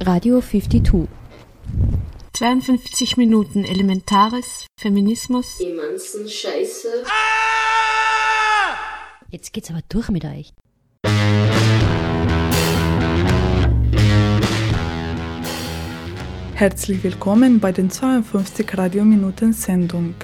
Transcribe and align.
Radio 0.00 0.42
52. 0.42 1.08
52 2.34 3.16
Minuten 3.16 3.64
Elementares, 3.64 4.66
Feminismus. 4.78 5.58
Emanzen 5.58 6.28
Scheiße. 6.28 7.04
Jetzt 9.30 9.54
geht's 9.54 9.70
aber 9.70 9.80
durch 9.88 10.10
mit 10.10 10.26
euch. 10.26 10.52
Herzlich 16.54 17.02
willkommen 17.02 17.58
bei 17.58 17.72
den 17.72 17.90
52 17.90 18.76
Radiominuten 18.76 19.54
Sendung. 19.54 20.14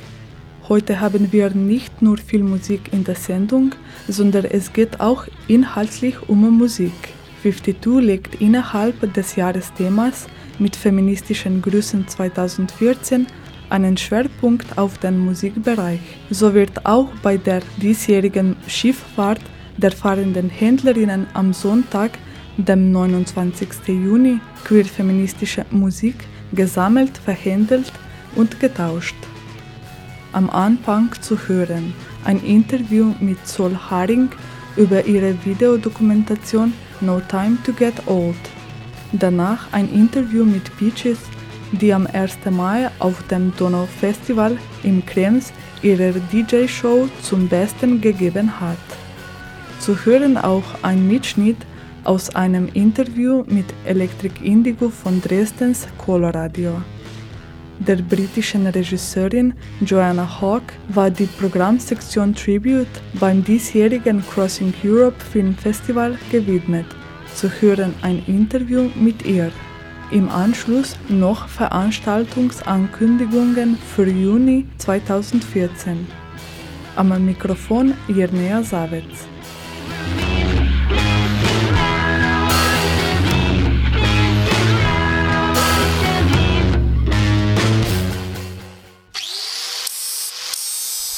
Heute 0.68 1.00
haben 1.00 1.32
wir 1.32 1.48
nicht 1.50 2.02
nur 2.02 2.18
viel 2.18 2.42
Musik 2.42 2.92
in 2.92 3.04
der 3.04 3.16
Sendung, 3.16 3.74
sondern 4.06 4.44
es 4.44 4.74
geht 4.74 5.00
auch 5.00 5.26
inhaltlich 5.48 6.28
um 6.28 6.58
Musik. 6.58 6.92
52 7.42 8.00
legt 8.00 8.40
innerhalb 8.40 9.12
des 9.14 9.34
Jahresthemas 9.34 10.26
mit 10.60 10.76
feministischen 10.76 11.60
Grüßen 11.60 12.06
2014 12.06 13.26
einen 13.68 13.96
Schwerpunkt 13.96 14.78
auf 14.78 14.98
den 14.98 15.18
Musikbereich. 15.18 15.98
So 16.30 16.54
wird 16.54 16.86
auch 16.86 17.08
bei 17.22 17.36
der 17.38 17.62
diesjährigen 17.78 18.54
Schifffahrt 18.68 19.40
der 19.76 19.90
fahrenden 19.90 20.50
Händlerinnen 20.50 21.26
am 21.34 21.52
Sonntag, 21.52 22.12
dem 22.58 22.92
29. 22.92 23.88
Juni, 23.88 24.38
queer-feministische 24.64 25.64
Musik 25.70 26.16
gesammelt, 26.52 27.18
verhändelt 27.18 27.92
und 28.36 28.60
getauscht. 28.60 29.16
Am 30.32 30.48
Anfang 30.48 31.10
zu 31.20 31.36
hören 31.48 31.92
ein 32.24 32.40
Interview 32.44 33.14
mit 33.18 33.48
Sol 33.48 33.76
Haring 33.90 34.30
über 34.76 35.04
ihre 35.06 35.34
Videodokumentation 35.44 36.72
No 37.02 37.20
Time 37.28 37.58
to 37.64 37.72
Get 37.72 37.94
Old. 38.06 38.36
Danach 39.12 39.72
ein 39.72 39.92
Interview 39.92 40.44
mit 40.44 40.64
Peaches, 40.78 41.18
die 41.72 41.92
am 41.92 42.06
1. 42.06 42.38
Mai 42.50 42.90
auf 43.00 43.22
dem 43.26 43.52
Donau 43.56 43.86
Festival 43.86 44.56
im 44.84 45.04
Krems 45.04 45.52
ihre 45.82 46.12
DJ-Show 46.32 47.08
zum 47.20 47.48
Besten 47.48 48.00
gegeben 48.00 48.60
hat. 48.60 48.78
Zu 49.80 49.96
hören 50.04 50.36
auch 50.36 50.62
ein 50.82 51.08
Mitschnitt 51.08 51.58
aus 52.04 52.34
einem 52.36 52.68
Interview 52.72 53.42
mit 53.48 53.66
Electric 53.84 54.34
Indigo 54.42 54.88
von 54.88 55.20
Dresdens 55.20 55.88
Coloradio. 55.98 56.80
Der 57.78 57.96
britischen 57.96 58.68
Regisseurin 58.68 59.54
Joanna 59.80 60.40
Hawke 60.40 60.74
war 60.88 61.10
die 61.10 61.26
Programmsektion 61.26 62.32
Tribute 62.32 62.86
beim 63.14 63.42
diesjährigen 63.42 64.22
Crossing 64.28 64.72
Europe 64.84 65.20
Film 65.32 65.56
Festival 65.56 66.16
gewidmet. 66.30 66.86
Zu 67.34 67.50
hören 67.60 67.94
ein 68.02 68.22
Interview 68.26 68.90
mit 68.94 69.24
ihr. 69.24 69.50
Im 70.10 70.28
Anschluss 70.28 70.96
noch 71.08 71.48
Veranstaltungsankündigungen 71.48 73.76
für 73.76 74.06
Juni 74.06 74.66
2014. 74.78 76.06
Am 76.96 77.24
Mikrofon 77.24 77.94
Jirnea 78.08 78.62
Savets. 78.62 79.26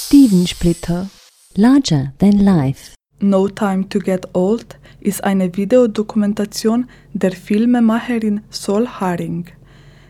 Stevensplitter. 0.06 1.08
Larger 1.56 2.12
than 2.18 2.38
life. 2.38 2.94
No 3.26 3.48
Time 3.48 3.88
to 3.88 4.00
Get 4.00 4.28
Old 4.34 4.78
ist 5.00 5.24
eine 5.24 5.56
Videodokumentation 5.56 6.86
der 7.14 7.32
Filmemacherin 7.32 8.42
Sol 8.50 8.86
Haring. 8.86 9.46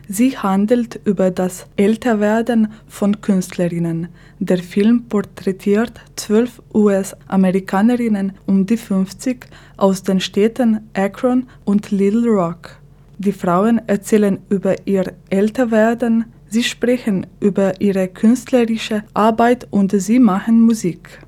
Sie 0.09 0.37
handelt 0.37 0.99
über 1.05 1.31
das 1.31 1.65
Älterwerden 1.77 2.73
von 2.89 3.21
Künstlerinnen. 3.21 4.09
Der 4.39 4.57
Film 4.57 5.05
porträtiert 5.07 5.93
zwölf 6.17 6.61
US-Amerikanerinnen 6.73 8.33
um 8.47 8.65
die 8.65 8.75
50 8.75 9.47
aus 9.77 10.03
den 10.03 10.19
Städten 10.19 10.81
Akron 10.93 11.47
und 11.63 11.91
Little 11.91 12.27
Rock. 12.27 12.81
Die 13.17 13.31
Frauen 13.31 13.79
erzählen 13.87 14.39
über 14.49 14.75
ihr 14.85 15.13
Älterwerden, 15.29 16.25
sie 16.49 16.63
sprechen 16.63 17.27
über 17.39 17.79
ihre 17.79 18.09
künstlerische 18.09 19.05
Arbeit 19.13 19.67
und 19.71 19.93
sie 19.93 20.19
machen 20.19 20.59
Musik. 20.59 21.24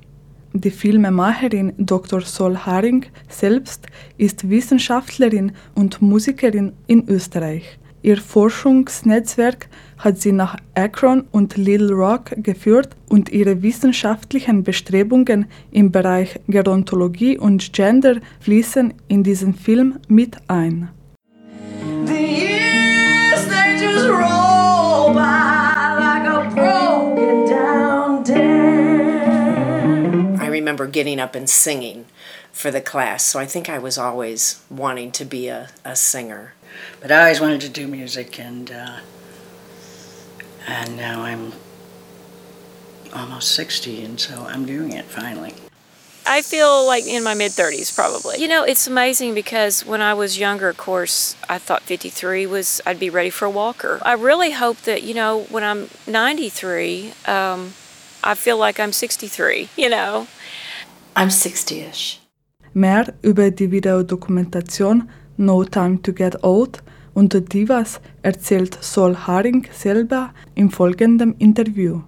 Die 0.60 0.72
Filmemacherin 0.72 1.72
Dr. 1.78 2.20
Sol 2.20 2.56
Haring 2.56 3.06
selbst 3.28 3.86
ist 4.16 4.50
Wissenschaftlerin 4.50 5.52
und 5.76 6.02
Musikerin 6.02 6.72
in 6.88 7.08
Österreich. 7.08 7.78
Ihr 8.02 8.16
Forschungsnetzwerk 8.16 9.68
hat 9.98 10.18
sie 10.18 10.32
nach 10.32 10.56
Akron 10.74 11.28
und 11.30 11.56
Little 11.56 11.92
Rock 11.92 12.32
geführt 12.38 12.96
und 13.08 13.28
ihre 13.28 13.62
wissenschaftlichen 13.62 14.64
Bestrebungen 14.64 15.46
im 15.70 15.92
Bereich 15.92 16.40
Gerontologie 16.48 17.38
und 17.38 17.72
Gender 17.72 18.16
fließen 18.40 18.94
in 19.06 19.22
diesen 19.22 19.54
Film 19.54 20.00
mit 20.08 20.38
ein. 20.48 20.88
The 22.04 22.14
years, 22.14 24.37
remember 30.68 30.86
getting 30.86 31.18
up 31.18 31.34
and 31.34 31.48
singing 31.48 32.04
for 32.52 32.70
the 32.70 32.82
class, 32.82 33.24
so 33.24 33.38
I 33.38 33.46
think 33.46 33.70
I 33.70 33.78
was 33.78 33.96
always 33.96 34.62
wanting 34.68 35.10
to 35.12 35.24
be 35.24 35.48
a, 35.48 35.70
a 35.82 35.96
singer. 35.96 36.52
But 37.00 37.10
I 37.10 37.20
always 37.20 37.40
wanted 37.40 37.62
to 37.62 37.70
do 37.70 37.88
music, 37.88 38.38
and 38.38 38.70
uh, 38.70 38.98
and 40.66 40.94
now 40.96 41.22
I'm 41.22 41.52
almost 43.14 43.52
sixty, 43.52 44.04
and 44.04 44.20
so 44.20 44.44
I'm 44.46 44.66
doing 44.66 44.92
it 44.92 45.06
finally. 45.06 45.54
I 46.26 46.42
feel 46.42 46.86
like 46.86 47.06
in 47.06 47.24
my 47.24 47.32
mid 47.32 47.52
30s, 47.52 47.94
probably. 47.94 48.36
You 48.38 48.48
know, 48.48 48.62
it's 48.62 48.86
amazing 48.86 49.32
because 49.32 49.86
when 49.86 50.02
I 50.02 50.12
was 50.12 50.38
younger, 50.38 50.68
of 50.68 50.76
course, 50.76 51.34
I 51.48 51.56
thought 51.56 51.80
53 51.84 52.44
was, 52.44 52.82
I'd 52.84 53.00
be 53.00 53.08
ready 53.08 53.30
for 53.30 53.46
a 53.46 53.50
walker. 53.50 53.98
I 54.02 54.12
really 54.12 54.50
hope 54.50 54.76
that, 54.82 55.02
you 55.02 55.14
know, 55.14 55.44
when 55.44 55.64
I'm 55.64 55.88
93, 56.06 57.14
um, 57.24 57.72
I 58.22 58.34
feel 58.34 58.58
like 58.58 58.78
I'm 58.78 58.92
63, 58.92 59.70
you 59.74 59.88
know. 59.88 60.26
I'm 61.18 61.30
60-ish. 61.30 62.20
Mehr 62.74 63.12
über 63.22 63.50
die 63.50 63.72
Videodokumentation 63.72 65.10
No 65.36 65.64
Time 65.64 66.00
to 66.00 66.12
Get 66.12 66.44
Old 66.44 66.80
und 67.12 67.32
Divas 67.52 68.00
erzählt 68.22 68.74
Sol 68.80 69.16
Haring 69.26 69.66
selber 69.72 70.32
im 70.54 70.70
folgenden 70.70 71.36
Interview. 71.40 72.02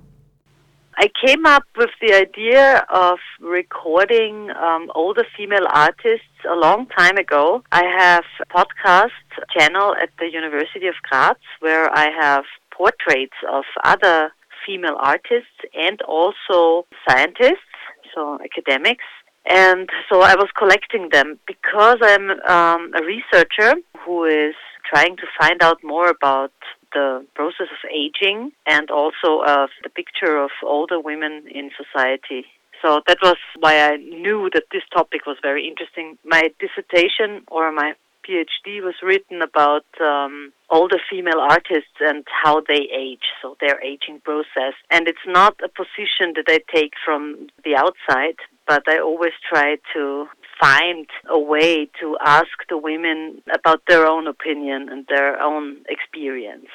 I 0.96 1.08
came 1.26 1.44
up 1.44 1.64
with 1.76 1.90
the 2.00 2.14
idea 2.14 2.84
of 2.88 3.18
recording 3.40 4.52
um, 4.52 4.88
older 4.94 5.24
female 5.36 5.66
artists 5.66 6.44
a 6.48 6.54
long 6.54 6.86
time 6.96 7.18
ago. 7.18 7.64
I 7.72 7.82
have 7.98 8.24
a 8.38 8.46
podcast 8.46 9.10
channel 9.52 9.92
at 10.00 10.10
the 10.20 10.26
University 10.26 10.86
of 10.86 10.94
Graz 11.02 11.36
where 11.58 11.90
I 11.92 12.10
have 12.16 12.44
portraits 12.70 13.34
of 13.50 13.64
other 13.82 14.30
female 14.64 14.96
artists 15.00 15.58
and 15.74 16.00
also 16.02 16.86
scientists, 17.08 17.69
so 18.14 18.38
academics. 18.42 19.04
And 19.46 19.88
so 20.08 20.20
I 20.20 20.34
was 20.34 20.48
collecting 20.56 21.08
them 21.10 21.38
because 21.46 21.98
I'm 22.02 22.30
um, 22.30 22.92
a 22.94 23.02
researcher 23.02 23.74
who 24.04 24.24
is 24.24 24.54
trying 24.92 25.16
to 25.16 25.26
find 25.38 25.62
out 25.62 25.78
more 25.82 26.08
about 26.08 26.52
the 26.92 27.24
process 27.34 27.68
of 27.70 27.90
aging 27.90 28.52
and 28.66 28.90
also 28.90 29.42
of 29.46 29.70
the 29.82 29.90
picture 29.90 30.36
of 30.36 30.50
older 30.62 31.00
women 31.00 31.44
in 31.50 31.70
society. 31.76 32.44
So 32.82 33.00
that 33.06 33.18
was 33.22 33.36
why 33.58 33.78
I 33.78 33.96
knew 33.96 34.50
that 34.54 34.64
this 34.72 34.82
topic 34.92 35.26
was 35.26 35.36
very 35.42 35.68
interesting. 35.68 36.18
My 36.24 36.50
dissertation 36.58 37.44
or 37.48 37.70
my 37.72 37.94
PhD 38.28 38.82
was 38.82 38.94
written 39.02 39.42
about 39.42 39.84
um, 40.00 40.52
older 40.70 40.98
female 41.10 41.40
artists 41.40 41.98
and 42.00 42.24
how 42.42 42.60
they 42.60 42.88
age, 42.92 43.26
so 43.42 43.56
their 43.60 43.82
aging 43.82 44.20
process. 44.24 44.74
And 44.90 45.08
it's 45.08 45.26
not 45.26 45.56
a 45.64 45.68
position 45.68 46.34
that 46.36 46.46
I 46.48 46.60
take 46.74 46.92
from 47.04 47.48
the 47.64 47.76
outside, 47.76 48.36
but 48.66 48.82
I 48.88 48.98
always 48.98 49.32
try 49.48 49.76
to 49.94 50.26
find 50.60 51.06
a 51.28 51.38
way 51.38 51.88
to 52.00 52.16
ask 52.24 52.48
the 52.68 52.76
women 52.76 53.42
about 53.52 53.82
their 53.88 54.06
own 54.06 54.26
opinion 54.26 54.88
and 54.90 55.06
their 55.08 55.40
own 55.40 55.78
experience. 55.88 56.68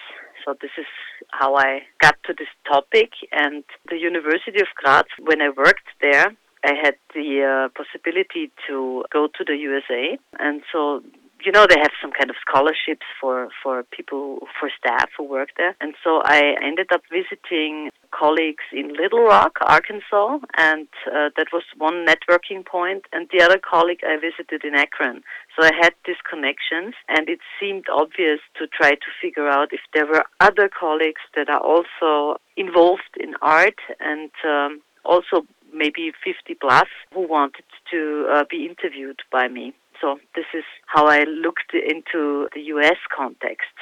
So 0.43 0.55
this 0.61 0.71
is 0.77 0.85
how 1.29 1.55
I 1.55 1.81
got 1.99 2.15
to 2.25 2.33
this 2.37 2.47
topic. 2.67 3.11
And 3.31 3.63
the 3.89 3.97
University 3.97 4.59
of 4.59 4.67
Graz, 4.75 5.05
when 5.19 5.41
I 5.41 5.49
worked 5.49 5.89
there, 6.01 6.33
I 6.63 6.73
had 6.81 6.95
the 7.13 7.29
uh, 7.43 7.69
possibility 7.77 8.51
to 8.67 9.05
go 9.11 9.27
to 9.27 9.43
the 9.45 9.55
USA. 9.55 10.17
And 10.39 10.61
so 10.71 11.03
you 11.45 11.51
know 11.51 11.65
they 11.67 11.79
have 11.79 11.91
some 12.01 12.11
kind 12.11 12.29
of 12.29 12.35
scholarships 12.41 13.05
for 13.19 13.49
for 13.61 13.83
people 13.83 14.47
for 14.59 14.69
staff 14.77 15.09
who 15.17 15.23
work 15.23 15.49
there 15.57 15.75
and 15.81 15.93
so 16.03 16.21
i 16.25 16.55
ended 16.61 16.87
up 16.91 17.01
visiting 17.11 17.89
colleagues 18.17 18.63
in 18.71 18.93
Little 18.93 19.23
Rock, 19.23 19.57
Arkansas, 19.61 20.39
and 20.57 20.87
uh, 21.07 21.29
that 21.37 21.47
was 21.51 21.63
one 21.77 22.05
networking 22.05 22.65
point. 22.65 23.03
And 23.11 23.27
the 23.31 23.43
other 23.43 23.57
colleague 23.59 24.01
I 24.03 24.15
visited 24.15 24.63
in 24.63 24.75
Akron. 24.75 25.21
So 25.55 25.65
I 25.65 25.71
had 25.81 25.93
these 26.05 26.21
connections, 26.29 26.93
and 27.09 27.27
it 27.29 27.39
seemed 27.59 27.85
obvious 27.91 28.39
to 28.57 28.67
try 28.67 28.91
to 28.91 29.09
figure 29.21 29.47
out 29.47 29.69
if 29.71 29.81
there 29.93 30.05
were 30.05 30.23
other 30.39 30.69
colleagues 30.69 31.21
that 31.35 31.49
are 31.49 31.59
also 31.61 32.39
involved 32.57 33.15
in 33.19 33.35
art 33.41 33.79
and 33.99 34.31
um, 34.47 34.81
also 35.03 35.45
maybe 35.73 36.11
50 36.23 36.55
plus 36.55 36.87
who 37.13 37.27
wanted 37.27 37.65
to 37.91 38.27
uh, 38.33 38.43
be 38.49 38.65
interviewed 38.65 39.19
by 39.31 39.47
me. 39.47 39.73
So 40.01 40.19
this 40.35 40.45
is 40.53 40.63
how 40.87 41.07
I 41.07 41.23
looked 41.23 41.73
into 41.73 42.47
the 42.53 42.61
US 42.75 42.97
context. 43.15 43.73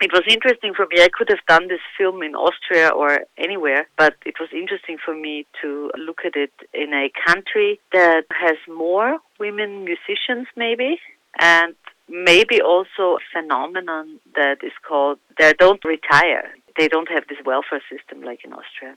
It 0.00 0.12
was 0.12 0.24
interesting 0.28 0.74
for 0.74 0.86
me. 0.86 1.02
I 1.02 1.08
could 1.08 1.30
have 1.30 1.44
done 1.48 1.68
this 1.68 1.80
film 1.96 2.22
in 2.22 2.34
Austria 2.34 2.90
or 2.90 3.20
anywhere, 3.38 3.88
but 3.96 4.14
it 4.26 4.34
was 4.38 4.50
interesting 4.52 4.98
for 5.02 5.14
me 5.14 5.46
to 5.62 5.90
look 5.96 6.20
at 6.24 6.36
it 6.36 6.52
in 6.74 6.92
a 6.92 7.10
country 7.26 7.80
that 7.92 8.24
has 8.30 8.56
more 8.68 9.18
women 9.40 9.84
musicians, 9.84 10.48
maybe, 10.54 10.98
and 11.40 11.74
maybe 12.08 12.60
also 12.60 13.16
a 13.16 13.24
phenomenon 13.32 14.20
that 14.34 14.58
is 14.62 14.72
called 14.86 15.18
they 15.38 15.54
don't 15.54 15.82
retire. 15.84 16.54
They 16.78 16.88
don't 16.88 17.10
have 17.10 17.24
this 17.28 17.38
welfare 17.44 17.82
system 17.90 18.22
like 18.22 18.44
in 18.44 18.52
Austria. 18.52 18.96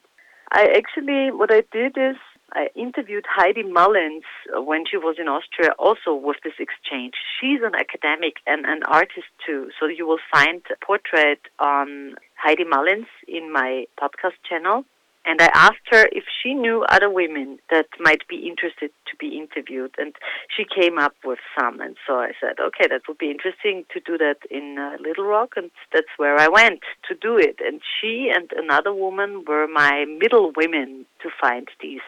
I 0.52 0.66
actually, 0.76 1.32
what 1.32 1.52
I 1.52 1.64
did 1.72 1.98
is 1.98 2.18
I 2.54 2.70
interviewed 2.76 3.26
Heidi 3.28 3.64
Mullins 3.64 4.24
when 4.54 4.86
she 4.90 4.98
was 4.98 5.18
in 5.20 5.28
Austria 5.28 5.72
also 5.78 6.14
with 6.14 6.38
this 6.44 6.54
exchange. 6.60 7.14
She's 7.40 7.62
an 7.64 7.76
academic 7.76 8.36
and 8.48 8.66
an 8.66 8.84
artist 8.84 9.28
too. 9.46 9.70
So 9.80 9.88
you 9.88 10.08
will 10.08 10.20
find 10.32 10.62
a 10.72 10.86
portrait 10.86 11.40
on 11.60 12.16
Heidi 12.36 12.64
Mullins 12.64 13.08
in 13.28 13.52
my 13.52 13.86
podcast 14.02 14.38
channel. 14.48 14.86
And 15.26 15.42
I 15.42 15.50
asked 15.54 15.88
her 15.92 16.08
if 16.12 16.24
she 16.42 16.54
knew 16.54 16.86
other 16.90 17.10
women 17.10 17.60
that 17.70 17.88
might 18.00 18.28
be 18.28 18.48
interested 18.48 18.90
to 19.08 19.18
be 19.20 19.38
interviewed. 19.38 19.94
And 19.98 20.16
she 20.56 20.64
came 20.64 20.98
up 20.98 21.14
with 21.24 21.40
some. 21.60 21.82
And 21.82 21.98
so 22.08 22.16
I 22.16 22.32
said, 22.40 22.60
okay, 22.60 22.88
that 22.90 23.02
would 23.08 23.18
be 23.18 23.30
interesting 23.30 23.86
to 23.94 24.00
do 24.00 24.18
that 24.18 24.38
in 24.50 24.78
uh, 24.80 24.98
Little 25.00 25.26
Rock. 25.26 25.54
And 25.56 25.72
that's 25.94 26.08
where 26.18 26.40
I 26.40 26.48
went 26.48 26.82
to 27.10 27.16
do 27.16 27.38
it. 27.38 27.58
And 27.64 27.82
she 28.00 28.32
and 28.34 28.50
another 28.56 28.94
woman 28.94 29.44
were 29.46 29.68
my 29.68 30.06
middle 30.06 30.52
women 30.56 31.06
to 31.22 31.30
find 31.40 31.68
these 31.82 32.02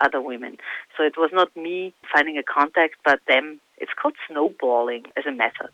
other 0.00 0.20
women. 0.20 0.56
So 0.96 1.04
it 1.04 1.16
was 1.16 1.30
not 1.32 1.54
me 1.56 1.94
finding 2.12 2.38
a 2.38 2.42
contact, 2.42 2.96
but 3.04 3.20
them. 3.28 3.60
It's 3.78 3.92
called 4.00 4.14
snowballing 4.28 5.04
as 5.16 5.26
a 5.26 5.32
method. 5.32 5.70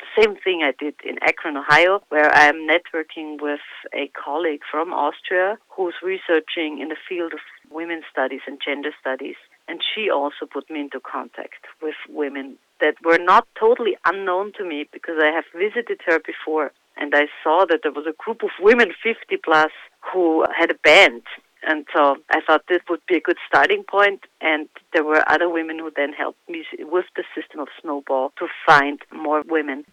The 0.00 0.22
same 0.22 0.36
thing 0.36 0.62
I 0.62 0.72
did 0.78 0.94
in 1.04 1.18
Akron, 1.22 1.56
Ohio, 1.56 2.02
where 2.08 2.34
I 2.34 2.46
am 2.46 2.68
networking 2.68 3.40
with 3.40 3.60
a 3.94 4.08
colleague 4.08 4.62
from 4.70 4.92
Austria 4.92 5.56
who's 5.68 5.94
researching 6.02 6.80
in 6.80 6.88
the 6.88 6.96
field 7.08 7.32
of 7.32 7.38
women's 7.70 8.04
studies 8.10 8.42
and 8.46 8.60
gender 8.64 8.90
studies. 9.00 9.36
And 9.66 9.80
she 9.82 10.10
also 10.10 10.46
put 10.52 10.68
me 10.68 10.80
into 10.80 11.00
contact 11.00 11.66
with 11.80 11.94
women 12.08 12.56
that 12.80 12.96
were 13.02 13.18
not 13.18 13.46
totally 13.58 13.96
unknown 14.04 14.52
to 14.58 14.64
me 14.64 14.86
because 14.92 15.16
I 15.22 15.30
have 15.30 15.44
visited 15.54 16.00
her 16.06 16.18
before 16.18 16.72
and 16.96 17.14
I 17.14 17.26
saw 17.42 17.64
that 17.68 17.80
there 17.82 17.92
was 17.92 18.06
a 18.06 18.22
group 18.22 18.42
of 18.42 18.50
women 18.60 18.92
50 19.02 19.36
plus 19.44 19.70
who 20.12 20.44
had 20.56 20.70
a 20.70 20.74
band 20.74 21.22
and 21.66 21.86
so 21.94 22.16
I 22.30 22.40
thought 22.46 22.62
this 22.68 22.82
would 22.88 23.04
be 23.06 23.16
a 23.16 23.20
good 23.20 23.38
starting 23.48 23.84
point. 23.84 24.20
and 24.40 24.68
there 24.92 25.04
were 25.04 25.22
other 25.34 25.48
women 25.48 25.78
who 25.78 25.90
then 25.96 26.12
helped 26.12 26.48
me 26.48 26.64
with 26.78 27.06
the 27.16 27.24
system 27.34 27.58
of 27.60 27.68
Snowball 27.80 28.32
to 28.38 28.46
find 28.66 28.98
more 29.12 29.42
women. 29.56 29.84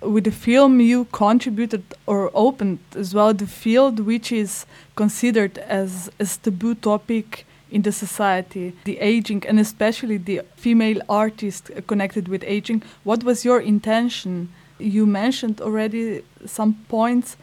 With 0.00 0.24
the 0.24 0.36
film, 0.46 0.80
you 0.80 1.06
contributed 1.06 1.84
or 2.06 2.30
opened 2.34 2.78
as 2.94 3.14
well 3.14 3.32
the 3.34 3.46
field 3.46 4.00
which 4.00 4.32
is 4.32 4.66
considered 4.96 5.58
as 5.58 6.10
a 6.18 6.26
taboo 6.44 6.74
topic 6.74 7.46
in 7.70 7.82
the 7.82 7.92
society, 7.92 8.72
the 8.84 8.98
aging, 8.98 9.42
and 9.48 9.58
especially 9.58 10.16
the 10.16 10.42
female 10.56 11.00
artist 11.08 11.70
connected 11.86 12.28
with 12.28 12.44
aging. 12.46 12.82
What 13.02 13.24
was 13.24 13.44
your 13.44 13.60
intention? 13.60 14.52
You 14.78 15.06
mentioned 15.06 15.60
already 15.60 16.22
some 16.46 16.72
points 16.88 17.36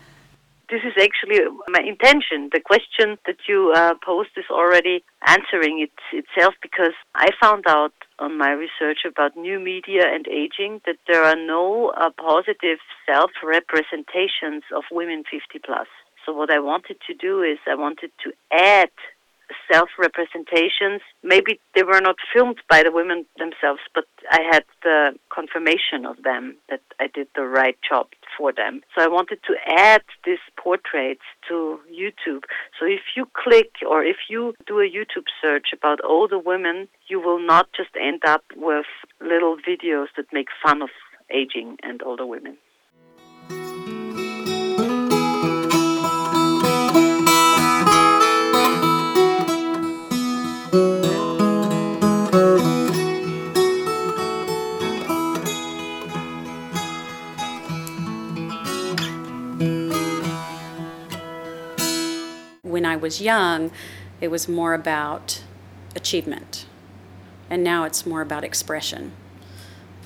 this 0.71 0.81
is 0.85 0.93
actually 0.97 1.41
my 1.67 1.81
intention. 1.85 2.49
The 2.51 2.61
question 2.61 3.17
that 3.27 3.35
you 3.47 3.73
uh, 3.75 3.93
posed 4.03 4.31
is 4.37 4.45
already 4.49 5.03
answering 5.27 5.85
it 5.85 5.91
itself 6.13 6.53
because 6.61 6.95
I 7.13 7.29
found 7.41 7.65
out 7.67 7.93
on 8.19 8.37
my 8.37 8.51
research 8.51 8.99
about 9.05 9.35
new 9.35 9.59
media 9.59 10.03
and 10.07 10.25
aging 10.27 10.79
that 10.85 10.95
there 11.07 11.23
are 11.23 11.35
no 11.35 11.91
uh, 11.97 12.09
positive 12.17 12.79
self 13.05 13.31
representations 13.43 14.63
of 14.73 14.83
women 14.91 15.23
50 15.29 15.59
plus. 15.65 15.87
So 16.25 16.31
what 16.31 16.49
I 16.49 16.59
wanted 16.59 16.97
to 17.07 17.13
do 17.13 17.41
is 17.41 17.57
I 17.67 17.75
wanted 17.75 18.11
to 18.23 18.31
add 18.53 18.91
self 19.71 19.89
representations. 19.97 21.01
Maybe 21.23 21.59
they 21.75 21.83
were 21.83 22.01
not 22.01 22.15
filmed 22.33 22.59
by 22.69 22.83
the 22.83 22.91
women 22.91 23.25
themselves, 23.37 23.81
but 23.93 24.05
I 24.29 24.39
had 24.51 24.63
the 24.83 25.11
confirmation 25.33 26.05
of 26.05 26.23
them 26.23 26.57
that 26.69 26.81
I 26.99 27.07
did 27.13 27.27
the 27.35 27.43
right 27.43 27.77
job 27.87 28.07
for 28.37 28.51
them. 28.53 28.81
So 28.95 29.03
I 29.03 29.07
wanted 29.07 29.39
to 29.47 29.53
add 29.77 30.03
these 30.25 30.43
portraits 30.57 31.21
to 31.49 31.79
YouTube. 31.91 32.43
So 32.79 32.85
if 32.85 33.01
you 33.15 33.25
click 33.33 33.71
or 33.87 34.03
if 34.03 34.17
you 34.29 34.53
do 34.67 34.79
a 34.79 34.89
YouTube 34.89 35.27
search 35.41 35.67
about 35.73 35.99
older 36.03 36.39
women, 36.39 36.87
you 37.07 37.19
will 37.19 37.39
not 37.45 37.69
just 37.75 37.89
end 37.99 38.21
up 38.25 38.43
with 38.55 38.85
little 39.19 39.57
videos 39.57 40.07
that 40.17 40.25
make 40.31 40.47
fun 40.63 40.81
of 40.81 40.89
aging 41.33 41.77
and 41.83 42.01
older 42.03 42.25
women. 42.25 42.57
I 62.85 62.95
was 62.95 63.21
young, 63.21 63.71
it 64.19 64.29
was 64.29 64.47
more 64.47 64.73
about 64.73 65.43
achievement. 65.95 66.65
And 67.49 67.63
now 67.63 67.83
it's 67.83 68.05
more 68.05 68.21
about 68.21 68.43
expression. 68.43 69.11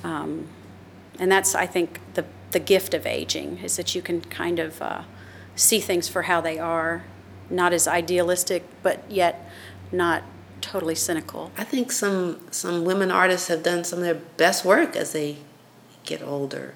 Um, 0.02 0.48
and 1.18 1.30
that's, 1.30 1.54
I 1.54 1.66
think, 1.66 2.00
the, 2.14 2.24
the 2.50 2.58
gift 2.58 2.94
of 2.94 3.06
aging 3.06 3.58
is 3.58 3.76
that 3.76 3.94
you 3.94 4.02
can 4.02 4.20
kind 4.20 4.58
of 4.58 4.82
uh, 4.82 5.02
see 5.54 5.80
things 5.80 6.08
for 6.08 6.22
how 6.22 6.40
they 6.40 6.58
are, 6.58 7.04
not 7.48 7.72
as 7.72 7.86
idealistic, 7.86 8.64
but 8.82 9.08
yet 9.10 9.50
not 9.92 10.22
totally 10.60 10.94
cynical. 10.94 11.52
I 11.56 11.64
think 11.64 11.92
some 11.92 12.40
some 12.50 12.84
women 12.84 13.10
artists 13.10 13.48
have 13.48 13.62
done 13.62 13.84
some 13.84 14.00
of 14.00 14.04
their 14.04 14.14
best 14.14 14.64
work 14.64 14.96
as 14.96 15.12
they 15.12 15.38
get 16.04 16.22
older. 16.22 16.74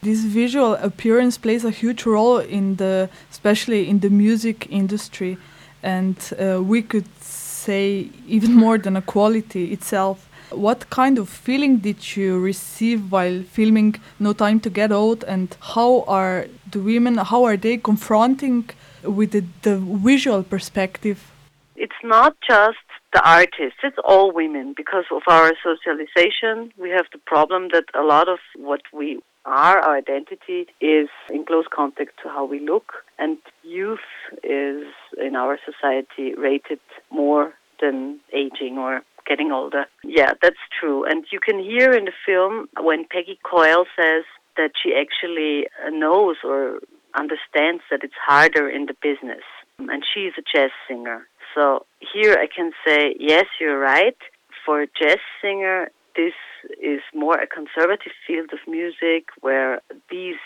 This 0.00 0.20
visual 0.20 0.74
appearance 0.74 1.38
plays 1.38 1.64
a 1.64 1.70
huge 1.70 2.06
role 2.06 2.38
in 2.38 2.76
the, 2.76 3.10
especially 3.30 3.88
in 3.88 3.98
the 3.98 4.10
music 4.10 4.66
industry, 4.70 5.38
and 5.82 6.16
uh, 6.40 6.62
we 6.62 6.82
could 6.82 7.08
say 7.20 8.08
even 8.26 8.54
more 8.54 8.78
than 8.78 8.96
a 8.96 9.02
quality 9.02 9.72
itself. 9.72 10.28
What 10.50 10.88
kind 10.88 11.18
of 11.18 11.28
feeling 11.28 11.78
did 11.78 12.16
you 12.16 12.38
receive 12.38 13.10
while 13.12 13.42
filming 13.42 13.96
No 14.20 14.32
Time 14.32 14.60
to 14.60 14.70
Get 14.70 14.92
Old, 14.92 15.24
and 15.24 15.54
how 15.74 16.04
are 16.06 16.46
the 16.70 16.78
women? 16.78 17.16
How 17.18 17.42
are 17.44 17.56
they 17.56 17.76
confronting 17.76 18.70
with 19.02 19.32
the, 19.32 19.44
the 19.62 19.76
visual 19.78 20.42
perspective? 20.44 21.32
It's 21.76 22.00
not 22.04 22.36
just 22.46 22.78
the 23.12 23.22
artists, 23.28 23.80
it's 23.82 23.98
all 24.04 24.32
women 24.32 24.74
because 24.76 25.04
of 25.10 25.22
our 25.26 25.52
socialization. 25.62 26.72
We 26.76 26.90
have 26.90 27.06
the 27.12 27.18
problem 27.26 27.68
that 27.72 27.84
a 27.94 28.02
lot 28.02 28.28
of 28.28 28.38
what 28.56 28.82
we 28.92 29.20
are, 29.48 29.78
our 29.78 29.96
identity, 29.96 30.66
is 30.80 31.08
in 31.30 31.44
close 31.44 31.66
contact 31.74 32.12
to 32.22 32.28
how 32.28 32.44
we 32.44 32.60
look. 32.60 32.92
And 33.18 33.38
youth 33.62 34.08
is, 34.44 34.84
in 35.20 35.34
our 35.36 35.58
society, 35.64 36.34
rated 36.34 36.80
more 37.10 37.54
than 37.80 38.20
aging 38.32 38.78
or 38.78 39.02
getting 39.26 39.52
older. 39.52 39.86
Yeah, 40.02 40.32
that's 40.42 40.56
true. 40.80 41.04
And 41.04 41.24
you 41.30 41.40
can 41.40 41.58
hear 41.58 41.92
in 41.92 42.06
the 42.06 42.12
film 42.26 42.68
when 42.80 43.04
Peggy 43.10 43.38
Coyle 43.42 43.84
says 43.94 44.24
that 44.56 44.72
she 44.82 44.94
actually 44.94 45.66
knows 45.90 46.36
or 46.44 46.80
understands 47.14 47.82
that 47.90 48.00
it's 48.02 48.14
harder 48.26 48.68
in 48.68 48.86
the 48.86 48.94
business. 49.02 49.44
And 49.78 50.02
she's 50.12 50.32
a 50.38 50.42
jazz 50.52 50.70
singer. 50.88 51.26
So 51.54 51.86
here 52.12 52.34
I 52.34 52.46
can 52.54 52.72
say, 52.86 53.14
yes, 53.18 53.46
you're 53.60 53.78
right. 53.78 54.16
For 54.64 54.82
a 54.82 54.86
jazz 55.00 55.18
singer, 55.40 55.88
this 56.16 56.34
is 56.80 57.00
more 57.14 57.38
a 57.38 57.46
conservative 57.46 58.12
field 58.26 58.50
of 58.52 58.58
music 58.66 59.28
where 59.40 59.80
these 60.10 60.36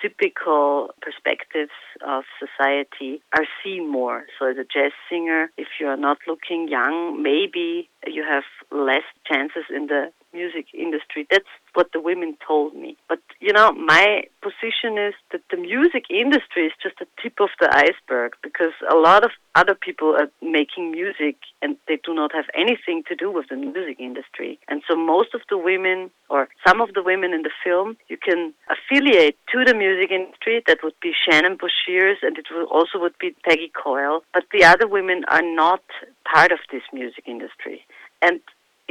typical 0.00 0.90
perspectives 1.00 1.70
of 2.04 2.24
society 2.40 3.22
are 3.32 3.46
seen 3.62 3.88
more. 3.88 4.24
So 4.38 4.50
as 4.50 4.56
a 4.56 4.64
jazz 4.64 4.92
singer, 5.08 5.50
if 5.56 5.68
you 5.78 5.86
are 5.86 5.96
not 5.96 6.18
looking 6.26 6.68
young, 6.68 7.22
maybe 7.22 7.88
you 8.06 8.24
have 8.24 8.42
less 8.72 9.04
chances 9.24 9.64
in 9.74 9.86
the 9.86 10.12
music 10.32 10.66
industry. 10.74 11.26
That's 11.30 11.44
what 11.74 11.92
the 11.92 12.00
women 12.00 12.36
told 12.46 12.74
me. 12.74 12.96
But 13.08 13.20
you 13.40 13.52
know, 13.52 13.72
my 13.72 14.24
position 14.42 14.98
is 14.98 15.14
that 15.32 15.42
the 15.50 15.56
music 15.56 16.04
industry 16.10 16.66
is 16.66 16.72
just 16.82 16.98
the 16.98 17.06
tip 17.22 17.40
of 17.40 17.50
the 17.60 17.68
iceberg 17.74 18.34
because 18.42 18.72
a 18.90 18.96
lot 18.96 19.24
of 19.24 19.30
other 19.54 19.74
people 19.74 20.16
are 20.18 20.28
making 20.40 20.90
music 20.92 21.36
and 21.60 21.76
they 21.88 21.98
do 22.04 22.14
not 22.14 22.32
have 22.34 22.46
anything 22.54 23.02
to 23.08 23.14
do 23.14 23.30
with 23.30 23.46
the 23.48 23.56
music 23.56 24.00
industry. 24.00 24.58
And 24.68 24.82
so 24.88 24.96
most 24.96 25.34
of 25.34 25.42
the 25.50 25.58
women 25.58 26.10
or 26.28 26.48
some 26.66 26.80
of 26.80 26.94
the 26.94 27.02
women 27.02 27.32
in 27.32 27.42
the 27.42 27.50
film 27.62 27.96
you 28.08 28.16
can 28.16 28.54
affiliate 28.68 29.36
to 29.52 29.64
the 29.64 29.74
music 29.74 30.10
industry. 30.10 30.62
That 30.66 30.78
would 30.82 30.98
be 31.00 31.12
Shannon 31.12 31.58
Boshears 31.58 32.16
and 32.22 32.38
it 32.38 32.46
will 32.50 32.66
also 32.66 32.98
would 32.98 33.18
be 33.18 33.34
Peggy 33.44 33.70
Coyle. 33.70 34.22
But 34.32 34.44
the 34.52 34.64
other 34.64 34.86
women 34.86 35.24
are 35.28 35.42
not 35.42 35.82
part 36.24 36.52
of 36.52 36.58
this 36.70 36.82
music 36.92 37.24
industry. 37.26 37.84
And 38.22 38.40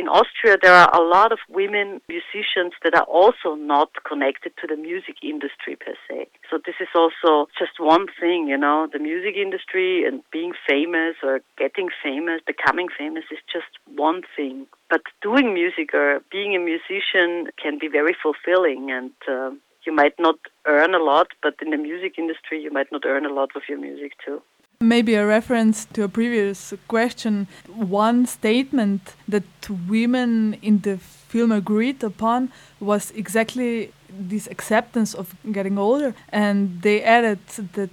in 0.02 0.08
Austria, 0.08 0.58
there 0.60 0.74
are 0.74 0.90
a 1.00 1.04
lot 1.16 1.32
of 1.32 1.38
women 1.48 2.02
musicians 2.10 2.74
that 2.84 2.96
are 2.96 3.10
also 3.20 3.54
not 3.54 3.90
connected 4.04 4.52
to 4.60 4.66
the 4.66 4.76
music 4.76 5.18
industry 5.22 5.76
per 5.76 5.94
se. 6.08 6.28
So 6.50 6.58
this 6.66 6.78
is 6.82 6.88
also 6.96 7.48
just 7.62 7.80
one 7.80 8.08
thing, 8.20 8.48
you 8.48 8.58
know, 8.58 8.88
the 8.92 8.98
music 8.98 9.36
industry 9.36 10.04
and 10.08 10.24
being 10.32 10.54
famous 10.68 11.16
or 11.22 11.42
getting 11.56 11.90
famous, 12.04 12.42
becoming 12.54 12.88
famous 12.98 13.26
is 13.32 13.38
just 13.56 13.72
one 13.96 14.24
thing. 14.36 14.66
But 14.90 15.04
doing 15.22 15.54
music 15.54 15.94
or 15.94 16.22
being 16.32 16.56
a 16.56 16.60
musician 16.74 17.52
can 17.62 17.78
be 17.78 17.88
very 17.88 18.16
fulfilling 18.26 18.90
and 18.90 19.12
uh, 19.30 19.52
you 19.86 19.94
might 19.94 20.18
not 20.20 20.38
earn 20.66 20.96
a 20.96 21.04
lot, 21.12 21.28
but 21.44 21.56
in 21.62 21.70
the 21.70 21.78
music 21.78 22.14
industry, 22.18 22.62
you 22.62 22.72
might 22.72 22.92
not 22.92 23.06
earn 23.06 23.26
a 23.26 23.34
lot 23.34 23.50
with 23.54 23.66
your 23.70 23.80
music 23.80 24.14
too. 24.26 24.42
Maybe 24.82 25.14
a 25.14 25.28
reference 25.28 25.86
to 25.94 26.04
a 26.04 26.10
previous 26.10 26.74
question. 26.88 27.48
One 27.68 28.26
statement 28.26 29.14
that 29.28 29.44
women 29.70 30.56
in 30.64 30.80
the 30.80 30.98
film 30.98 31.52
agreed 31.52 32.04
upon 32.04 32.52
was 32.80 33.12
exactly 33.12 33.94
this 34.10 34.48
acceptance 34.48 35.14
of 35.14 35.36
getting 35.52 35.78
older, 35.78 36.16
and 36.30 36.82
they 36.82 37.04
added 37.04 37.46
that 37.74 37.92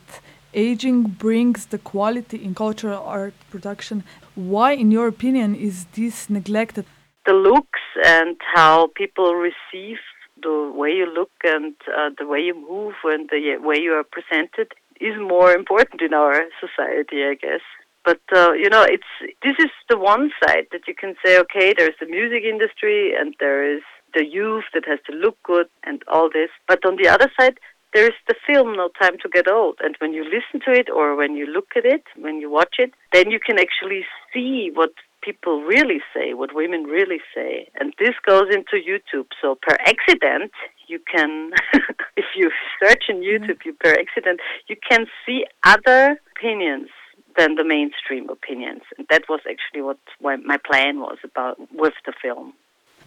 aging 0.54 1.02
brings 1.02 1.66
the 1.66 1.76
quality 1.76 2.42
in 2.42 2.54
cultural 2.54 3.02
art 3.04 3.34
production. 3.50 4.02
Why, 4.34 4.72
in 4.72 4.90
your 4.90 5.08
opinion, 5.08 5.54
is 5.54 5.84
this 5.94 6.30
neglected? 6.30 6.86
The 7.26 7.34
looks 7.34 7.84
and 8.02 8.36
how 8.54 8.88
people 8.94 9.34
receive 9.34 9.98
the 10.42 10.72
way 10.74 10.92
you 10.92 11.06
look 11.12 11.32
and 11.44 11.74
uh, 11.86 12.10
the 12.16 12.26
way 12.26 12.40
you 12.40 12.54
move 12.54 12.94
and 13.04 13.28
the 13.28 13.58
way 13.60 13.76
you 13.78 13.92
are 13.92 14.04
presented 14.04 14.72
is 15.00 15.14
more 15.18 15.52
important 15.52 16.02
in 16.02 16.14
our 16.14 16.44
society, 16.60 17.24
I 17.24 17.34
guess. 17.34 17.60
But 18.04 18.20
uh, 18.34 18.52
you 18.52 18.70
know, 18.70 18.82
it's 18.82 19.12
this 19.42 19.56
is 19.58 19.70
the 19.88 19.98
one 19.98 20.30
side 20.42 20.66
that 20.72 20.86
you 20.86 20.94
can 20.94 21.14
say, 21.24 21.38
okay, 21.40 21.74
there's 21.76 21.98
the 22.00 22.06
music 22.06 22.42
industry 22.44 23.14
and 23.14 23.34
there 23.38 23.76
is 23.76 23.82
the 24.14 24.24
youth 24.24 24.64
that 24.72 24.86
has 24.86 24.98
to 25.06 25.12
look 25.12 25.36
good 25.42 25.66
and 25.84 26.02
all 26.08 26.30
this. 26.30 26.50
But 26.66 26.84
on 26.86 26.96
the 26.96 27.08
other 27.08 27.30
side, 27.38 27.58
there 27.94 28.06
is 28.06 28.16
the 28.26 28.34
film 28.46 28.76
No 28.76 28.90
Time 29.00 29.16
to 29.22 29.28
Get 29.28 29.50
Old. 29.50 29.76
And 29.82 29.96
when 29.98 30.12
you 30.12 30.24
listen 30.24 30.60
to 30.66 30.78
it 30.78 30.88
or 30.90 31.16
when 31.16 31.36
you 31.36 31.46
look 31.46 31.68
at 31.76 31.84
it, 31.84 32.04
when 32.16 32.40
you 32.40 32.50
watch 32.50 32.76
it, 32.78 32.92
then 33.12 33.30
you 33.30 33.40
can 33.40 33.58
actually 33.58 34.04
see 34.32 34.70
what 34.72 34.92
people 35.22 35.62
really 35.62 36.00
say, 36.14 36.34
what 36.34 36.54
women 36.54 36.84
really 36.84 37.20
say. 37.34 37.68
And 37.78 37.94
this 37.98 38.14
goes 38.26 38.48
into 38.50 38.76
YouTube. 38.76 39.26
So 39.40 39.56
per 39.60 39.76
accident, 39.80 40.52
you 40.86 41.00
can, 41.12 41.52
if 42.16 42.26
you 42.36 42.50
search 42.80 43.04
in 43.08 43.16
mm-hmm. 43.16 43.44
YouTube, 43.44 43.64
you 43.64 43.72
per 43.74 43.92
accident, 43.92 44.40
you 44.68 44.76
can 44.88 45.06
see 45.24 45.44
other 45.64 46.18
opinions 46.36 46.88
than 47.36 47.54
the 47.54 47.64
mainstream 47.64 48.28
opinions. 48.28 48.82
And 48.96 49.06
that 49.10 49.22
was 49.28 49.40
actually 49.48 49.82
what 49.82 49.98
my 50.20 50.58
plan 50.68 51.00
was 51.00 51.18
about 51.24 51.56
with 51.72 51.94
the 52.04 52.12
film. 52.20 52.52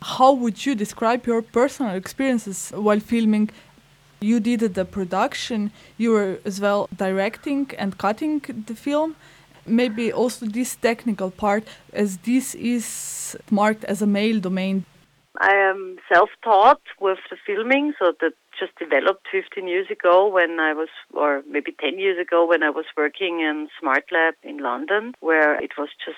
How 0.01 0.31
would 0.33 0.65
you 0.65 0.73
describe 0.73 1.27
your 1.27 1.41
personal 1.41 1.95
experiences 1.95 2.71
while 2.73 2.99
filming? 2.99 3.49
You 4.21 4.39
did 4.39 4.61
the 4.75 4.85
production, 4.85 5.71
you 5.97 6.11
were 6.11 6.39
as 6.45 6.61
well 6.61 6.87
directing 6.95 7.71
and 7.77 7.97
cutting 7.97 8.39
the 8.67 8.75
film 8.75 9.15
maybe 9.65 10.11
also 10.11 10.45
this 10.45 10.75
technical 10.75 11.31
part, 11.31 11.63
as 11.93 12.17
this 12.17 12.55
is 12.55 13.37
marked 13.49 13.83
as 13.85 14.01
a 14.01 14.07
male 14.07 14.39
domain. 14.39 14.85
I 15.39 15.53
am 15.53 15.97
self-taught 16.11 16.81
with 16.99 17.19
the 17.29 17.37
filming, 17.45 17.93
so 17.97 18.13
that 18.19 18.33
just 18.59 18.77
developed 18.77 19.27
15 19.31 19.67
years 19.67 19.87
ago 19.89 20.27
when 20.27 20.59
I 20.59 20.73
was, 20.73 20.89
or 21.13 21.41
maybe 21.49 21.73
10 21.79 21.97
years 21.97 22.19
ago 22.19 22.45
when 22.45 22.63
I 22.63 22.69
was 22.69 22.85
working 22.97 23.39
in 23.39 23.69
Smart 23.79 24.05
Lab 24.11 24.35
in 24.43 24.57
London, 24.57 25.13
where 25.19 25.55
it 25.55 25.71
was 25.77 25.89
just 26.05 26.17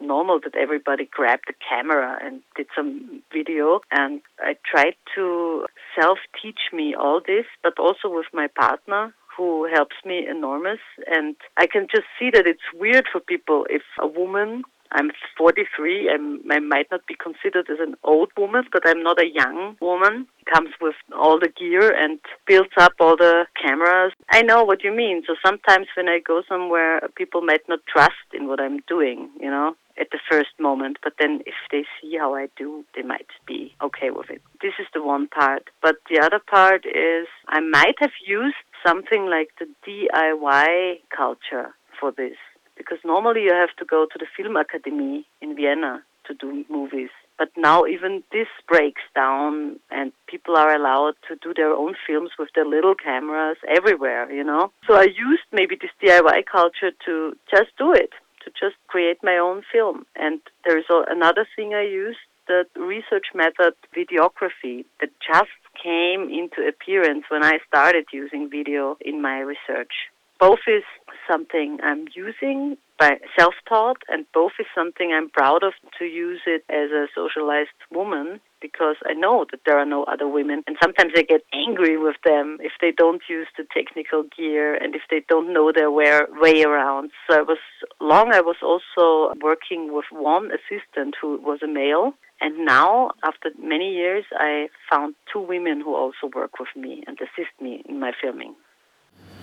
normal 0.00 0.40
that 0.40 0.54
everybody 0.54 1.08
grabbed 1.10 1.44
the 1.48 1.54
camera 1.68 2.18
and 2.22 2.40
did 2.56 2.66
some 2.74 3.22
video. 3.32 3.80
And 3.90 4.20
I 4.40 4.56
tried 4.70 4.96
to 5.14 5.66
self 5.98 6.18
teach 6.40 6.72
me 6.72 6.94
all 6.94 7.20
this, 7.24 7.46
but 7.62 7.78
also 7.78 8.08
with 8.08 8.26
my 8.32 8.48
partner 8.48 9.14
who 9.38 9.66
helps 9.72 9.96
me 10.04 10.26
enormous. 10.28 10.80
And 11.06 11.36
I 11.56 11.66
can 11.66 11.86
just 11.90 12.08
see 12.18 12.28
that 12.34 12.46
it's 12.46 12.68
weird 12.74 13.06
for 13.10 13.20
people 13.20 13.64
if 13.70 13.82
a 13.98 14.06
woman 14.06 14.64
I'm 14.92 15.10
43. 15.36 16.10
I'm, 16.10 16.40
I 16.50 16.58
might 16.60 16.86
not 16.90 17.06
be 17.06 17.14
considered 17.14 17.68
as 17.70 17.78
an 17.80 17.94
old 18.04 18.30
woman, 18.36 18.64
but 18.72 18.82
I'm 18.86 19.02
not 19.02 19.20
a 19.20 19.26
young 19.26 19.76
woman. 19.80 20.26
Comes 20.52 20.70
with 20.80 20.94
all 21.16 21.38
the 21.38 21.48
gear 21.48 21.94
and 21.94 22.18
builds 22.46 22.72
up 22.78 22.94
all 23.00 23.16
the 23.16 23.46
cameras. 23.60 24.12
I 24.30 24.42
know 24.42 24.64
what 24.64 24.82
you 24.82 24.94
mean. 24.94 25.22
So 25.26 25.34
sometimes 25.44 25.88
when 25.96 26.08
I 26.08 26.20
go 26.20 26.42
somewhere, 26.48 27.00
people 27.16 27.42
might 27.42 27.68
not 27.68 27.80
trust 27.86 28.14
in 28.32 28.48
what 28.48 28.60
I'm 28.60 28.80
doing, 28.88 29.28
you 29.40 29.50
know, 29.50 29.76
at 30.00 30.10
the 30.10 30.20
first 30.30 30.50
moment. 30.58 30.98
But 31.02 31.14
then 31.18 31.40
if 31.46 31.54
they 31.70 31.84
see 32.00 32.16
how 32.18 32.34
I 32.34 32.48
do, 32.56 32.84
they 32.94 33.02
might 33.02 33.26
be 33.46 33.74
okay 33.82 34.10
with 34.10 34.30
it. 34.30 34.42
This 34.62 34.74
is 34.78 34.86
the 34.94 35.02
one 35.02 35.28
part. 35.28 35.64
But 35.82 35.96
the 36.10 36.20
other 36.20 36.38
part 36.38 36.84
is 36.86 37.26
I 37.48 37.60
might 37.60 37.96
have 37.98 38.12
used 38.26 38.56
something 38.86 39.26
like 39.26 39.50
the 39.58 39.66
DIY 39.86 41.00
culture 41.14 41.74
for 41.98 42.12
this. 42.12 42.36
Because 42.76 42.98
normally 43.04 43.42
you 43.42 43.52
have 43.52 43.74
to 43.78 43.84
go 43.84 44.06
to 44.10 44.18
the 44.18 44.26
Film 44.36 44.56
Academy 44.56 45.26
in 45.40 45.56
Vienna 45.56 46.02
to 46.26 46.34
do 46.34 46.64
movies. 46.70 47.10
But 47.38 47.50
now 47.56 47.86
even 47.86 48.22
this 48.32 48.48
breaks 48.66 49.02
down 49.14 49.78
and 49.90 50.12
people 50.26 50.56
are 50.56 50.74
allowed 50.74 51.14
to 51.28 51.36
do 51.36 51.54
their 51.54 51.72
own 51.72 51.94
films 52.06 52.30
with 52.38 52.48
their 52.54 52.66
little 52.66 52.94
cameras 52.94 53.56
everywhere, 53.68 54.30
you 54.30 54.42
know. 54.42 54.72
So 54.86 54.94
I 54.94 55.04
used 55.04 55.46
maybe 55.52 55.76
this 55.80 55.90
DIY 56.02 56.46
culture 56.50 56.90
to 57.06 57.36
just 57.48 57.70
do 57.78 57.92
it, 57.92 58.10
to 58.48 58.66
just 58.66 58.76
create 58.86 59.18
my 59.22 59.36
own 59.36 59.62
film. 59.72 60.06
And 60.16 60.40
there's 60.64 60.84
another 60.88 61.46
thing 61.56 61.74
I 61.74 61.82
used, 61.82 62.18
the 62.46 62.64
research 62.76 63.26
method 63.34 63.74
videography 63.96 64.84
that 65.00 65.10
just 65.26 65.50
came 65.82 66.30
into 66.30 66.66
appearance 66.66 67.24
when 67.28 67.44
I 67.44 67.58
started 67.68 68.06
using 68.12 68.48
video 68.50 68.96
in 69.00 69.20
my 69.22 69.40
research. 69.40 69.92
Both 70.40 70.60
is 70.68 70.84
something 71.30 71.78
I'm 71.82 72.06
using 72.14 72.76
by 72.98 73.18
self-taught 73.38 73.98
and 74.08 74.24
both 74.32 74.52
is 74.58 74.66
something 74.74 75.12
I'm 75.12 75.30
proud 75.30 75.62
of 75.62 75.72
to 75.98 76.04
use 76.04 76.40
it 76.46 76.64
as 76.68 76.90
a 76.90 77.06
socialized 77.14 77.78
woman 77.92 78.40
because 78.60 78.96
I 79.04 79.14
know 79.14 79.46
that 79.50 79.60
there 79.66 79.78
are 79.78 79.84
no 79.86 80.04
other 80.04 80.26
women 80.26 80.64
and 80.66 80.76
sometimes 80.82 81.12
I 81.16 81.22
get 81.22 81.42
angry 81.52 81.96
with 81.96 82.16
them 82.24 82.58
if 82.60 82.72
they 82.80 82.92
don't 82.92 83.22
use 83.28 83.46
the 83.56 83.64
technical 83.72 84.24
gear 84.36 84.74
and 84.74 84.94
if 84.94 85.02
they 85.10 85.22
don't 85.28 85.52
know 85.52 85.72
their 85.74 85.90
way 85.90 86.62
around. 86.62 87.10
So 87.28 87.38
I 87.38 87.42
was 87.42 87.58
long 88.00 88.32
I 88.32 88.40
was 88.40 88.56
also 88.62 89.34
working 89.42 89.92
with 89.92 90.06
one 90.10 90.50
assistant 90.50 91.14
who 91.20 91.40
was 91.40 91.60
a 91.62 91.68
male 91.68 92.14
and 92.40 92.64
now, 92.64 93.10
after 93.24 93.50
many 93.60 93.92
years, 93.94 94.24
I 94.32 94.68
found 94.88 95.16
two 95.32 95.40
women 95.40 95.80
who 95.80 95.96
also 95.96 96.30
work 96.32 96.60
with 96.60 96.68
me 96.76 97.02
and 97.06 97.18
assist 97.20 97.50
me 97.60 97.82
in 97.88 97.98
my 97.98 98.12
filming. 98.22 98.54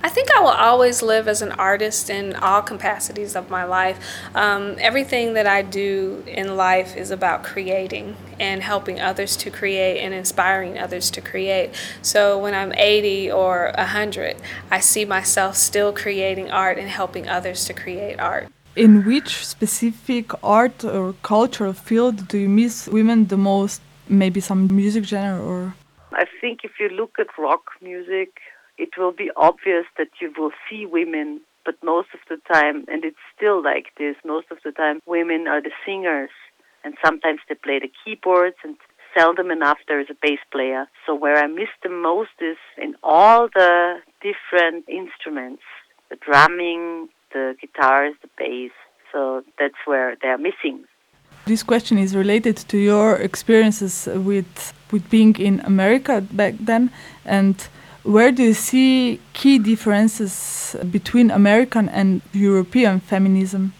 I 0.05 0.09
think 0.09 0.29
I 0.37 0.39
will 0.39 0.59
always 0.69 1.01
live 1.01 1.27
as 1.27 1.41
an 1.41 1.51
artist 1.53 2.11
in 2.11 2.35
all 2.35 2.61
capacities 2.61 3.35
of 3.35 3.49
my 3.49 3.63
life. 3.63 3.97
Um, 4.35 4.75
everything 4.77 5.33
that 5.33 5.47
I 5.47 5.63
do 5.63 6.23
in 6.27 6.55
life 6.55 6.95
is 6.95 7.09
about 7.09 7.41
creating 7.41 8.15
and 8.39 8.61
helping 8.61 9.01
others 9.01 9.35
to 9.37 9.49
create 9.49 9.97
and 10.03 10.13
inspiring 10.13 10.77
others 10.77 11.09
to 11.09 11.21
create. 11.21 11.71
So 12.03 12.37
when 12.37 12.53
I'm 12.53 12.71
80 12.73 13.31
or 13.31 13.71
100, 13.77 14.37
I 14.69 14.79
see 14.79 15.05
myself 15.05 15.55
still 15.55 15.91
creating 15.91 16.51
art 16.51 16.77
and 16.77 16.87
helping 16.87 17.27
others 17.27 17.65
to 17.65 17.73
create 17.73 18.19
art. 18.19 18.47
In 18.75 19.05
which 19.05 19.43
specific 19.43 20.29
art 20.43 20.83
or 20.83 21.15
cultural 21.23 21.73
field 21.73 22.27
do 22.27 22.37
you 22.37 22.49
miss 22.49 22.87
women 22.87 23.25
the 23.25 23.37
most? 23.37 23.81
Maybe 24.07 24.39
some 24.39 24.67
music 24.67 25.05
genre 25.05 25.43
or? 25.43 25.73
I 26.11 26.25
think 26.39 26.59
if 26.63 26.73
you 26.79 26.89
look 26.89 27.17
at 27.17 27.25
rock 27.39 27.71
music, 27.81 28.29
it 28.77 28.89
will 28.97 29.11
be 29.11 29.31
obvious 29.35 29.85
that 29.97 30.09
you 30.21 30.33
will 30.37 30.51
see 30.69 30.85
women, 30.85 31.41
but 31.63 31.75
most 31.83 32.09
of 32.13 32.19
the 32.29 32.37
time, 32.51 32.85
and 32.87 33.03
it's 33.03 33.17
still 33.35 33.63
like 33.63 33.87
this, 33.97 34.15
most 34.25 34.47
of 34.51 34.57
the 34.63 34.71
time 34.71 35.01
women 35.05 35.47
are 35.47 35.61
the 35.61 35.71
singers, 35.85 36.29
and 36.83 36.95
sometimes 37.03 37.39
they 37.47 37.55
play 37.55 37.79
the 37.79 37.91
keyboards, 38.03 38.57
and 38.63 38.75
seldom 39.17 39.49
enough 39.49 39.77
there 39.87 39.99
is 39.99 40.07
a 40.09 40.17
bass 40.21 40.39
player. 40.51 40.87
So 41.05 41.15
where 41.15 41.37
I 41.37 41.47
miss 41.47 41.69
the 41.81 41.89
most 41.89 42.35
is 42.41 42.57
in 42.77 42.95
all 43.01 43.47
the 43.53 43.97
different 44.21 44.87
instruments, 44.89 45.63
the 46.09 46.17
drumming, 46.17 47.09
the 47.33 47.55
guitars, 47.59 48.13
the 48.21 48.29
bass. 48.37 48.71
So 49.11 49.43
that's 49.57 49.81
where 49.85 50.15
they're 50.21 50.37
missing. 50.37 50.83
This 51.45 51.63
question 51.63 51.97
is 51.97 52.15
related 52.15 52.57
to 52.71 52.77
your 52.77 53.15
experiences 53.17 54.07
with 54.13 54.73
with 54.91 55.09
being 55.09 55.35
in 55.35 55.59
America 55.61 56.21
back 56.21 56.55
then, 56.59 56.91
and 57.25 57.67
where 58.05 58.31
do 58.31 58.43
you 58.43 58.53
see 58.53 59.19
key 59.33 59.57
differences 59.57 60.75
between 60.91 61.31
American 61.31 61.89
and 61.89 62.21
European 62.33 62.99
feminism? 62.99 63.73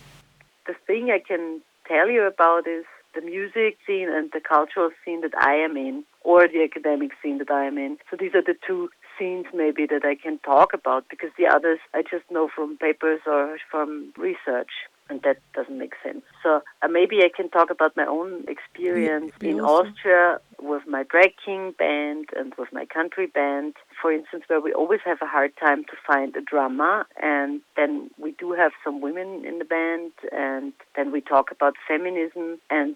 The 0.66 0.74
thing 0.88 1.12
I 1.12 1.20
can 1.20 1.62
tell 1.88 2.10
you 2.10 2.24
about 2.24 2.68
is 2.68 2.86
the 3.14 3.22
music 3.22 3.78
scene 3.86 4.10
and 4.10 4.32
the 4.34 4.42
cultural 4.42 4.90
scene 5.04 5.22
that 5.22 5.38
I 5.40 5.54
am 5.54 5.78
in, 5.78 6.04
or 6.22 6.48
the 6.48 6.64
academic 6.64 7.12
scene 7.22 7.38
that 7.38 7.52
I 7.52 7.66
am 7.66 7.78
in. 7.78 7.98
So 8.10 8.18
these 8.20 8.34
are 8.34 8.42
the 8.42 8.56
two 8.68 8.90
scenes 9.18 9.46
maybe 9.54 9.86
that 9.86 10.04
I 10.04 10.16
can 10.16 10.40
talk 10.40 10.74
about 10.74 11.06
because 11.10 11.30
the 11.38 11.48
others 11.48 11.80
I 11.94 12.02
just 12.02 12.30
know 12.32 12.50
from 12.54 12.78
papers 12.78 13.22
or 13.28 13.58
from 13.72 14.12
research 14.18 14.72
and 15.10 15.22
that 15.22 15.38
doesn't 15.54 15.78
make 15.78 15.94
sense. 16.04 16.24
So 16.42 16.62
uh, 16.82 16.88
maybe 16.88 17.18
I 17.20 17.30
can 17.36 17.50
talk 17.50 17.70
about 17.70 17.96
my 17.96 18.06
own 18.06 18.46
experience 18.48 19.34
Yeah, 19.42 19.50
in 19.50 19.60
also. 19.60 19.90
Austria 19.90 20.40
with 20.62 20.84
my 20.88 21.04
drag 21.04 21.34
king 21.44 21.74
band 21.78 22.30
and 22.36 22.54
with 22.58 22.70
my 22.72 22.86
country 22.86 23.28
band. 23.28 23.76
For 24.02 24.12
instance, 24.12 24.44
where 24.48 24.62
we 24.62 24.74
always 24.74 25.02
have 25.06 25.20
a 25.22 25.28
hard 25.28 25.52
time 25.58 25.84
to 25.86 25.92
find 26.08 26.36
a 26.36 26.42
drummer, 26.42 27.06
and 27.22 27.62
then 27.76 28.10
we 28.18 28.32
do 28.32 28.54
have 28.54 28.72
some 28.84 29.02
women 29.02 29.46
in 29.46 29.60
the 29.60 29.66
band, 29.66 30.12
and 30.32 30.74
then 30.96 31.12
we 31.12 31.22
talk 31.22 31.52
about 31.52 31.76
feminism, 31.88 32.60
and 32.70 32.96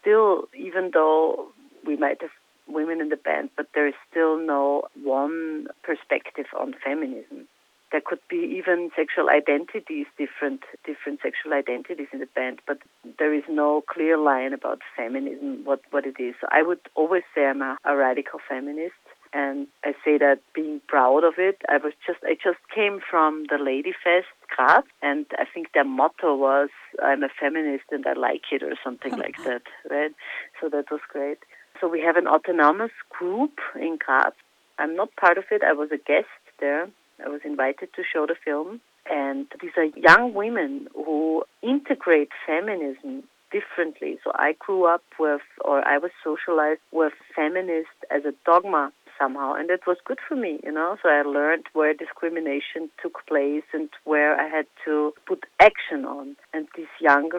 still, 0.00 0.48
even 0.56 0.90
though 0.92 1.48
we 1.86 1.96
might 1.96 2.20
have 2.20 2.30
women 2.66 3.00
in 3.00 3.10
the 3.10 3.16
band, 3.16 3.50
but 3.56 3.68
there 3.74 3.86
is 3.86 3.94
still 4.10 4.38
no 4.38 4.84
one 5.02 5.66
perspective 5.82 6.46
on 6.58 6.74
feminism 6.84 7.46
there 7.94 8.02
could 8.04 8.18
be 8.28 8.38
even 8.58 8.90
sexual 8.96 9.30
identities, 9.30 10.06
different 10.18 10.62
different 10.84 11.20
sexual 11.22 11.52
identities 11.52 12.08
in 12.12 12.18
the 12.18 12.26
band, 12.26 12.58
but 12.66 12.78
there 13.20 13.32
is 13.32 13.44
no 13.48 13.84
clear 13.88 14.18
line 14.18 14.52
about 14.52 14.80
feminism, 14.96 15.64
what, 15.64 15.80
what 15.92 16.04
it 16.04 16.16
is. 16.18 16.34
So 16.40 16.48
I 16.50 16.64
would 16.64 16.80
always 16.96 17.22
say 17.32 17.46
I'm 17.46 17.62
a, 17.62 17.78
a 17.84 17.94
radical 17.94 18.40
feminist 18.48 18.98
and 19.32 19.68
I 19.84 19.92
say 20.04 20.18
that 20.18 20.40
being 20.56 20.80
proud 20.88 21.22
of 21.22 21.34
it. 21.38 21.62
I 21.68 21.76
was 21.76 21.92
just 22.04 22.18
I 22.24 22.34
just 22.34 22.58
came 22.74 22.98
from 23.08 23.44
the 23.48 23.58
Lady 23.62 23.92
Fest 23.92 24.26
Graz 24.48 24.82
and 25.00 25.24
I 25.38 25.44
think 25.44 25.68
their 25.72 25.84
motto 25.84 26.34
was 26.34 26.70
I'm 27.00 27.22
a 27.22 27.28
feminist 27.28 27.84
and 27.92 28.04
I 28.08 28.14
like 28.14 28.50
it 28.50 28.64
or 28.64 28.74
something 28.82 29.16
like 29.16 29.36
that, 29.44 29.62
right? 29.88 30.14
So 30.60 30.68
that 30.68 30.90
was 30.90 31.00
great. 31.08 31.38
So 31.80 31.86
we 31.86 32.00
have 32.00 32.16
an 32.16 32.26
autonomous 32.26 32.96
group 33.08 33.60
in 33.76 33.98
Graz. 34.04 34.32
I'm 34.80 34.96
not 34.96 35.14
part 35.14 35.38
of 35.38 35.44
it. 35.52 35.62
I 35.62 35.74
was 35.74 35.90
a 35.92 35.98
guest 35.98 36.26
there. 36.58 36.88
I 37.24 37.28
was 37.28 37.40
invited 37.44 37.90
to 37.94 38.02
show 38.02 38.26
the 38.26 38.36
film, 38.44 38.80
and 39.10 39.46
these 39.60 39.72
are 39.76 39.84
young 39.84 40.34
women 40.34 40.88
who 40.94 41.44
integrate 41.62 42.30
feminism 42.46 43.24
differently. 43.52 44.18
So 44.24 44.32
I 44.34 44.54
grew 44.58 44.86
up 44.86 45.04
with, 45.18 45.42
or 45.64 45.86
I 45.86 45.98
was 45.98 46.10
socialized 46.22 46.80
with 46.92 47.12
feminist 47.36 47.96
as 48.10 48.24
a 48.24 48.34
dogma 48.44 48.92
somehow, 49.18 49.54
and 49.54 49.70
it 49.70 49.86
was 49.86 49.96
good 50.04 50.18
for 50.26 50.34
me, 50.34 50.58
you 50.64 50.72
know. 50.72 50.96
So 51.02 51.08
I 51.08 51.22
learned 51.22 51.66
where 51.72 51.94
discrimination 51.94 52.90
took 53.00 53.24
place 53.26 53.62
and 53.72 53.88
where 54.04 54.38
I 54.38 54.48
had 54.48 54.66
to 54.84 55.12
put 55.26 55.44
action 55.60 56.04
on. 56.04 56.36
And 56.52 56.66
these 56.76 56.94
young 57.00 57.30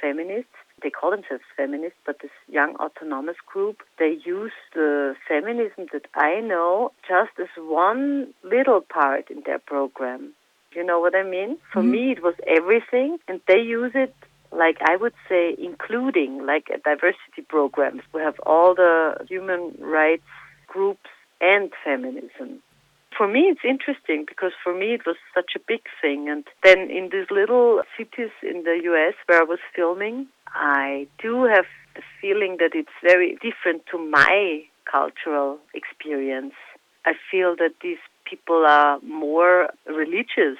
feminists 0.00 0.54
they 0.84 0.90
call 0.90 1.10
themselves 1.10 1.42
feminists, 1.56 1.98
but 2.06 2.20
this 2.20 2.30
young 2.48 2.76
autonomous 2.76 3.36
group, 3.46 3.82
they 3.98 4.18
use 4.24 4.52
the 4.74 5.16
feminism 5.26 5.86
that 5.92 6.06
I 6.14 6.40
know 6.40 6.92
just 7.08 7.32
as 7.40 7.48
one 7.56 8.34
little 8.44 8.82
part 8.82 9.30
in 9.30 9.42
their 9.44 9.58
program. 9.58 10.34
You 10.72 10.84
know 10.84 11.00
what 11.00 11.14
I 11.16 11.22
mean? 11.22 11.56
For 11.72 11.80
mm-hmm. 11.80 11.90
me, 11.90 12.12
it 12.12 12.22
was 12.22 12.34
everything, 12.46 13.18
and 13.26 13.40
they 13.48 13.60
use 13.60 13.92
it 13.94 14.14
like 14.52 14.78
I 14.82 14.96
would 14.96 15.14
say, 15.28 15.56
including 15.58 16.46
like 16.46 16.68
a 16.72 16.78
diversity 16.78 17.42
programs. 17.48 18.02
We 18.12 18.20
have 18.20 18.38
all 18.46 18.74
the 18.74 19.16
human 19.28 19.74
rights 19.80 20.22
groups 20.68 21.10
and 21.40 21.72
feminism. 21.84 22.62
For 23.16 23.28
me, 23.28 23.42
it's 23.42 23.64
interesting 23.64 24.24
because 24.26 24.52
for 24.62 24.74
me 24.74 24.94
it 24.94 25.06
was 25.06 25.16
such 25.34 25.52
a 25.54 25.60
big 25.60 25.82
thing. 26.02 26.28
And 26.28 26.44
then 26.62 26.90
in 26.90 27.10
these 27.12 27.30
little 27.30 27.82
cities 27.96 28.30
in 28.42 28.64
the 28.64 28.80
US 28.90 29.14
where 29.26 29.40
I 29.40 29.44
was 29.44 29.60
filming, 29.74 30.26
I 30.54 31.06
do 31.22 31.44
have 31.44 31.66
the 31.94 32.02
feeling 32.20 32.56
that 32.60 32.70
it's 32.74 32.96
very 33.02 33.36
different 33.42 33.82
to 33.90 33.98
my 33.98 34.64
cultural 34.90 35.58
experience. 35.74 36.54
I 37.04 37.12
feel 37.30 37.56
that 37.56 37.74
these 37.82 37.98
people 38.24 38.64
are 38.66 38.98
more 39.00 39.68
religious. 39.86 40.58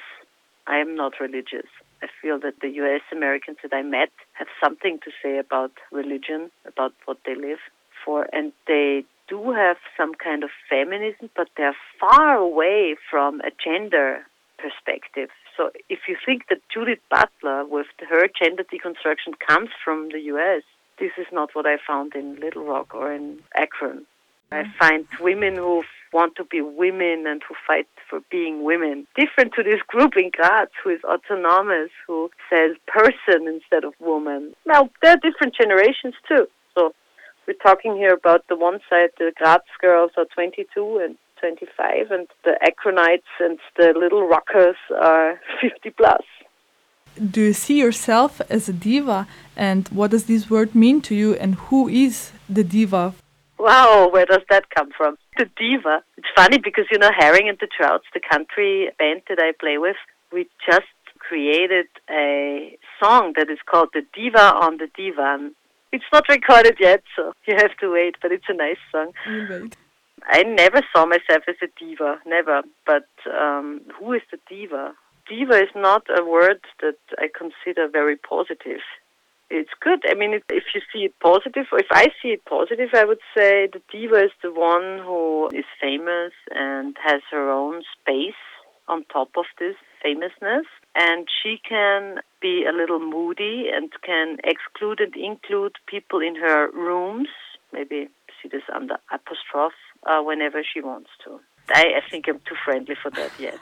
I 0.67 0.79
am 0.79 0.95
not 0.95 1.21
religious. 1.21 1.67
I 2.03 2.09
feel 2.21 2.39
that 2.41 2.61
the 2.61 2.69
US 2.69 3.03
Americans 3.13 3.59
that 3.63 3.73
I 3.73 3.83
met 3.83 4.11
have 4.33 4.49
something 4.63 4.99
to 5.05 5.11
say 5.23 5.39
about 5.39 5.73
religion, 5.91 6.51
about 6.67 6.93
what 7.07 7.19
they 7.25 7.35
live 7.35 7.61
for, 8.05 8.27
and 8.33 8.53
they 8.67 9.05
do 9.29 9.53
have 9.53 9.79
some 9.97 10.15
kind 10.15 10.45
of 10.45 10.51
feminism, 10.69 11.31
but 11.35 11.49
they're 11.57 11.77
far 11.99 12.37
away 12.37 12.97
from 13.11 13.41
a 13.41 13.51
gender 13.63 14.27
perspective. 14.59 15.31
So 15.57 15.71
if 15.89 16.01
you 16.09 16.17
think 16.25 16.49
that 16.49 16.59
Judith 16.73 17.01
Butler, 17.11 17.65
with 17.65 17.87
her 18.09 18.29
gender 18.29 18.65
deconstruction, 18.65 19.39
comes 19.47 19.71
from 19.85 20.11
the 20.11 20.21
US, 20.21 20.63
this 20.99 21.13
is 21.19 21.27
not 21.33 21.51
what 21.55 21.67
I 21.67 21.77
found 21.87 22.15
in 22.15 22.37
Little 22.37 22.65
Rock 22.65 22.95
or 22.95 23.13
in 23.13 23.41
Akron. 23.57 24.07
I 24.53 24.63
mm. 24.63 24.75
find 24.79 25.07
women 25.21 25.57
who 25.57 25.83
want 26.13 26.37
to 26.37 26.45
be 26.45 26.61
women 26.61 27.27
and 27.27 27.43
who 27.49 27.55
fight 27.67 27.89
for 28.09 28.21
being 28.31 28.63
women. 28.63 29.07
Different 29.17 29.53
to 29.55 29.63
this 29.63 29.83
group 29.89 30.17
in 30.17 30.31
Graz 30.31 30.69
who 30.83 30.91
is 30.91 31.01
autonomous, 31.05 31.91
who 32.07 32.31
says 32.49 32.77
person 32.87 33.49
instead 33.49 33.85
of 33.85 33.95
woman. 33.99 34.55
Now, 34.65 34.89
there 35.03 35.13
are 35.13 35.17
different 35.17 35.55
generations 35.61 36.15
too. 36.29 36.47
So 36.77 36.95
we're 37.47 37.55
talking 37.55 37.97
here 37.97 38.15
about 38.15 38.47
the 38.49 38.57
one 38.57 38.79
side, 38.89 39.11
the 39.19 39.33
Graz 39.37 39.61
girls 39.81 40.13
are 40.17 40.27
22 40.35 41.01
and 41.05 41.17
25, 41.45 42.11
and 42.11 42.27
the 42.45 42.55
Akronites 42.69 43.33
and 43.39 43.59
the 43.77 43.93
Little 43.99 44.27
Rockers 44.27 44.77
are 44.99 45.39
50 45.61 45.91
plus. 45.91 46.23
Do 47.31 47.43
you 47.43 47.53
see 47.53 47.79
yourself 47.79 48.41
as 48.49 48.69
a 48.69 48.73
diva, 48.73 49.29
and 49.55 49.87
what 49.89 50.11
does 50.11 50.25
this 50.25 50.49
word 50.49 50.75
mean 50.75 51.03
to 51.03 51.15
you, 51.15 51.35
and 51.35 51.55
who 51.67 51.87
is 51.89 52.33
the 52.49 52.65
diva? 52.65 53.15
Wow, 53.59 54.09
where 54.11 54.25
does 54.25 54.45
that 54.49 54.71
come 54.71 54.91
from? 54.97 55.19
The 55.37 55.49
diva. 55.57 56.03
It's 56.17 56.33
funny 56.35 56.59
because, 56.59 56.87
you 56.91 56.99
know, 56.99 57.11
Herring 57.17 57.49
and 57.49 57.59
the 57.61 57.69
Trouts, 57.77 58.07
the 58.15 58.21
country 58.21 58.89
band 58.99 59.23
that 59.29 59.39
I 59.39 59.53
play 59.61 59.77
with, 59.77 59.97
we 60.33 60.49
just 60.69 60.95
created 61.19 61.87
a 62.11 62.77
song 63.03 63.35
that 63.37 63.51
is 63.51 63.59
called 63.71 63.91
The 63.93 64.03
Diva 64.15 64.55
on 64.65 64.79
the 64.79 64.89
Divan. 64.97 65.55
It's 65.93 66.05
not 66.11 66.25
recorded 66.29 66.77
yet, 66.81 67.03
so 67.15 67.33
you 67.47 67.55
have 67.57 67.77
to 67.81 67.93
wait, 67.93 68.17
but 68.23 68.33
it's 68.33 68.49
a 68.49 68.55
nice 68.55 68.83
song. 68.91 69.13
I 70.27 70.43
never 70.43 70.83
saw 70.93 71.07
myself 71.07 71.45
as 71.49 71.57
a 71.63 71.69
diva, 71.79 72.19
never. 72.27 72.63
But 72.87 73.09
um, 73.33 73.83
who 73.99 74.13
is 74.13 74.23
the 74.31 74.39
diva? 74.49 74.95
Diva 75.29 75.57
is 75.57 75.71
not 75.75 76.05
a 76.17 76.25
word 76.25 76.61
that 76.81 76.99
I 77.19 77.29
consider 77.37 77.89
very 77.89 78.17
positive. 78.17 78.81
It's 79.51 79.71
good. 79.81 80.03
I 80.09 80.15
mean, 80.15 80.35
if 80.35 80.65
you 80.75 80.81
see 80.93 81.05
it 81.05 81.15
positive, 81.21 81.67
if 81.73 81.87
I 81.91 82.09
see 82.21 82.29
it 82.29 82.45
positive, 82.45 82.91
I 82.95 83.05
would 83.05 83.21
say 83.37 83.69
the 83.73 83.81
diva 83.93 84.25
is 84.25 84.33
the 84.43 84.53
one 84.53 85.01
who 85.05 85.49
is 85.55 85.65
famous 85.81 86.33
and 86.51 86.97
has 87.05 87.21
her 87.31 87.51
own 87.51 87.83
space 88.01 88.41
on 88.89 89.05
top 89.13 89.31
of 89.37 89.45
this 89.59 89.77
famousness. 90.03 90.67
And 90.95 91.29
she 91.43 91.61
can 91.67 92.21
be 92.41 92.65
a 92.69 92.77
little 92.77 93.01
moody 93.01 93.67
and 93.73 93.91
can 94.05 94.39
exclude 94.45 95.01
and 95.01 95.15
include 95.15 95.77
people 95.87 96.21
in 96.21 96.37
her 96.37 96.71
rooms, 96.71 97.29
maybe 97.73 98.09
see 98.43 98.49
this 98.49 98.63
under 98.75 98.97
apostrophe, 99.13 99.75
uh, 100.07 100.23
whenever 100.23 100.63
she 100.65 100.81
wants 100.81 101.11
to. 101.25 101.41
I, 101.75 101.95
I 101.99 102.11
think 102.11 102.29
I'm 102.29 102.41
too 102.45 102.57
friendly 102.65 102.97
for 103.03 103.11
that 103.13 103.31
yet. 103.39 103.61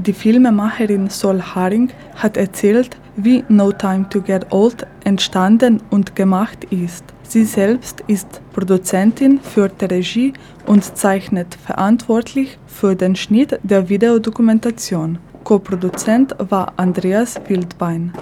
Die 0.00 0.12
Filmemacherin 0.12 1.10
Sol 1.10 1.42
Haring 1.42 1.90
hat 2.14 2.36
erzählt, 2.36 2.96
wie 3.16 3.44
No 3.48 3.72
Time 3.72 4.08
to 4.08 4.22
Get 4.22 4.52
Old 4.52 4.86
entstanden 5.04 5.82
und 5.90 6.14
gemacht 6.14 6.64
ist. 6.70 7.04
Sie 7.24 7.42
selbst 7.42 8.02
ist 8.06 8.40
Produzentin 8.52 9.40
für 9.40 9.68
die 9.68 9.86
Regie 9.86 10.32
und 10.66 10.84
zeichnet 10.96 11.52
verantwortlich 11.56 12.58
für 12.68 12.94
den 12.94 13.16
Schnitt 13.16 13.58
der 13.64 13.88
Videodokumentation. 13.88 15.18
Co-Produzent 15.42 16.36
war 16.38 16.72
Andreas 16.76 17.40
Wildbein. 17.48 18.12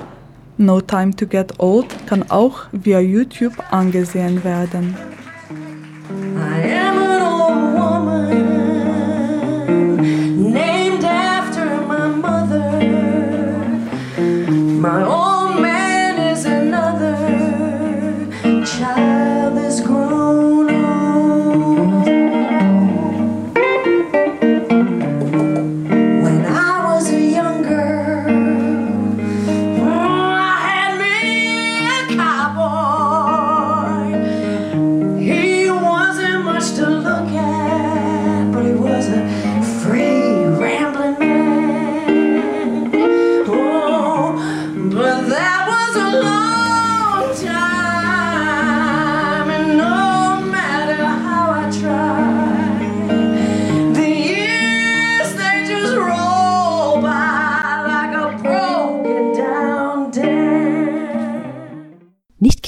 No 0.56 0.80
Time 0.80 1.14
to 1.14 1.26
Get 1.26 1.52
Old 1.58 1.88
kann 2.06 2.30
auch 2.30 2.68
via 2.72 3.00
YouTube 3.00 3.52
angesehen 3.70 4.42
werden. 4.44 4.96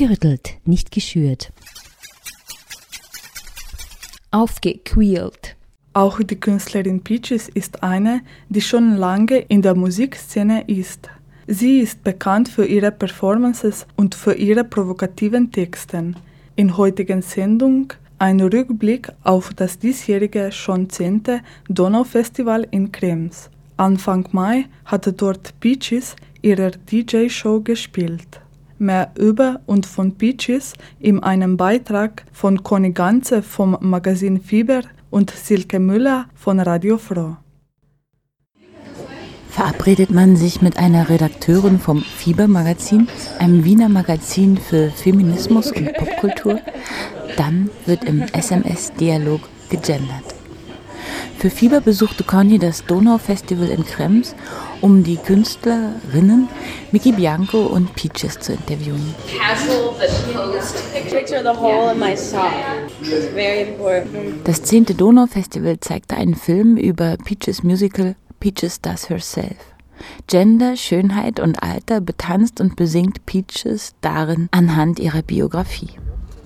Gerüttelt, 0.09 0.57
nicht 0.65 0.91
geschürt. 0.91 1.53
Aufgequält. 4.31 5.57
Auch 5.93 6.21
die 6.23 6.41
Künstlerin 6.41 7.03
Peaches 7.03 7.49
ist 7.49 7.83
eine, 7.83 8.23
die 8.49 8.61
schon 8.61 8.97
lange 8.97 9.39
in 9.39 9.63
der 9.63 9.75
Musikszene 9.75 10.65
ist. 10.67 11.11
Sie 11.47 11.81
ist 11.81 12.05
bekannt 12.05 12.49
für 12.49 12.65
ihre 12.65 12.93
Performances 12.93 13.87
und 13.97 14.15
für 14.15 14.35
ihre 14.35 14.65
provokativen 14.65 15.51
Texten. 15.51 16.17
In 16.57 16.77
heutigen 16.77 17.23
Sendung 17.23 17.93
ein 18.19 18.41
Rückblick 18.41 19.13
auf 19.25 19.53
das 19.55 19.79
diesjährige 19.79 20.53
schon 20.53 20.89
zehnte 20.91 21.41
Donaufestival 21.69 22.67
in 22.71 22.93
Krems. 22.93 23.51
Anfang 23.77 24.29
Mai 24.33 24.67
hatte 24.85 25.13
dort 25.13 25.59
Peaches 25.61 26.17
ihre 26.43 26.71
DJ-Show 26.71 27.61
gespielt. 27.61 28.41
Mehr 28.79 29.11
über 29.19 29.61
und 29.67 29.87
von 29.87 30.15
Peaches 30.15 30.75
in 31.01 31.23
einem 31.23 31.57
Beitrag 31.57 32.25
von 32.33 32.63
Conny 32.63 32.93
Ganze 32.93 33.43
vom 33.43 33.77
Magazin 33.81 34.41
Fieber 34.41 34.83
und 35.11 35.31
Silke 35.31 35.79
Müller 35.79 36.27
von 36.35 36.61
Radio 36.61 36.99
Froh. 36.99 37.37
Verabredet 39.51 40.11
man 40.11 40.37
sich 40.37 40.63
mit 40.63 40.79
einer 40.79 41.09
Redakteurin 41.09 41.81
vom 41.81 42.03
Fieber-Magazin, 42.03 43.09
einem 43.41 43.65
Wiener 43.65 43.89
Magazin 43.89 44.57
für 44.57 44.91
Feminismus 44.91 45.73
und 45.73 45.93
Popkultur, 45.95 46.61
dann 47.37 47.69
wird 47.87 48.05
im 48.05 48.23
SMS-Dialog 48.23 49.41
gegendert. 49.69 50.38
Für 51.39 51.51
Fieber 51.51 51.81
besuchte 51.81 52.25
Conny 52.25 52.59
das 52.59 52.85
Donau-Festival 52.85 53.69
in 53.69 53.85
Krems, 53.85 54.35
um 54.81 55.05
die 55.05 55.17
Künstlerinnen 55.17 56.49
Miki 56.91 57.13
Bianco 57.13 57.59
und 57.59 57.95
Peaches 57.95 58.41
zu 58.41 58.55
interviewen. 58.55 59.15
Das 64.43 64.63
zehnte 64.65 64.95
Donau-Festival 64.95 65.79
zeigte 65.79 66.17
einen 66.17 66.35
Film 66.35 66.77
über 66.77 67.17
Peaches 67.25 67.63
Musical 67.63 68.17
Peaches 68.41 68.81
Does 68.81 69.09
Herself. 69.09 69.59
Gender, 70.27 70.77
Schönheit 70.77 71.39
und 71.39 71.63
Alter 71.63 72.01
betanzt 72.01 72.61
und 72.61 72.75
besingt 72.75 73.27
Peaches 73.27 73.95
darin 74.01 74.49
anhand 74.51 74.99
ihrer 74.99 75.23
Biografie. 75.23 75.91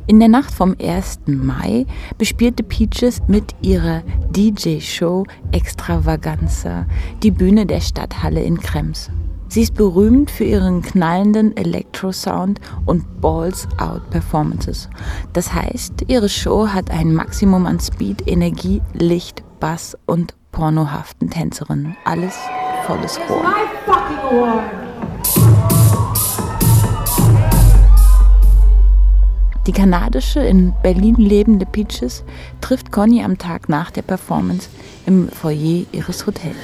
In 0.08 0.18
der 0.18 0.28
Nacht 0.28 0.52
vom 0.52 0.74
1. 0.82 1.20
Mai 1.26 1.86
bespielte 2.18 2.64
Peaches 2.64 3.20
mit 3.28 3.54
ihrer 3.62 4.02
DJ-Show 4.30 5.24
Extravaganza 5.52 6.86
die 7.22 7.30
Bühne 7.30 7.66
der 7.66 7.80
Stadthalle 7.80 8.42
in 8.42 8.58
Krems. 8.58 9.10
Sie 9.46 9.62
ist 9.62 9.74
berühmt 9.74 10.30
für 10.30 10.44
ihren 10.44 10.82
knallenden 10.82 11.56
Electro-Sound 11.56 12.58
und 12.84 13.20
Balls-Out-Performances. 13.20 14.88
Das 15.34 15.54
heißt, 15.54 16.04
ihre 16.08 16.28
Show 16.28 16.68
hat 16.68 16.90
ein 16.90 17.14
Maximum 17.14 17.66
an 17.66 17.78
Speed, 17.78 18.26
Energie, 18.26 18.82
Licht, 18.94 19.44
Bass 19.60 19.96
und 20.06 20.34
pornohaften 20.50 21.30
Tänzerinnen. 21.30 21.96
Alles 22.04 22.36
volles 22.86 23.20
Rohr. 23.28 23.44
Die 29.66 29.72
kanadische, 29.72 30.40
in 30.40 30.72
Berlin 30.82 31.14
lebende 31.16 31.66
Peaches 31.66 32.24
trifft 32.60 32.90
Conny 32.90 33.22
am 33.22 33.38
Tag 33.38 33.68
nach 33.68 33.92
der 33.92 34.02
Performance 34.02 34.68
im 35.06 35.28
Foyer 35.28 35.84
ihres 35.92 36.26
Hotels. 36.26 36.56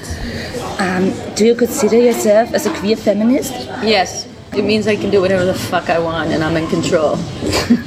Um, 0.81 1.13
do 1.39 1.45
you 1.45 1.55
consider 1.55 1.97
yourself 1.99 2.53
as 2.53 2.67
a 2.67 2.71
queer 2.71 2.97
feminist? 2.97 3.53
Yes. 3.85 4.27
It 4.57 4.65
means 4.65 4.87
I 4.89 4.97
can 4.97 5.11
do 5.11 5.21
whatever 5.21 5.45
the 5.45 5.55
fuck 5.55 5.89
I 5.89 5.99
want 6.01 6.33
and 6.33 6.43
I'm 6.43 6.57
in 6.57 6.69
control. 6.69 7.19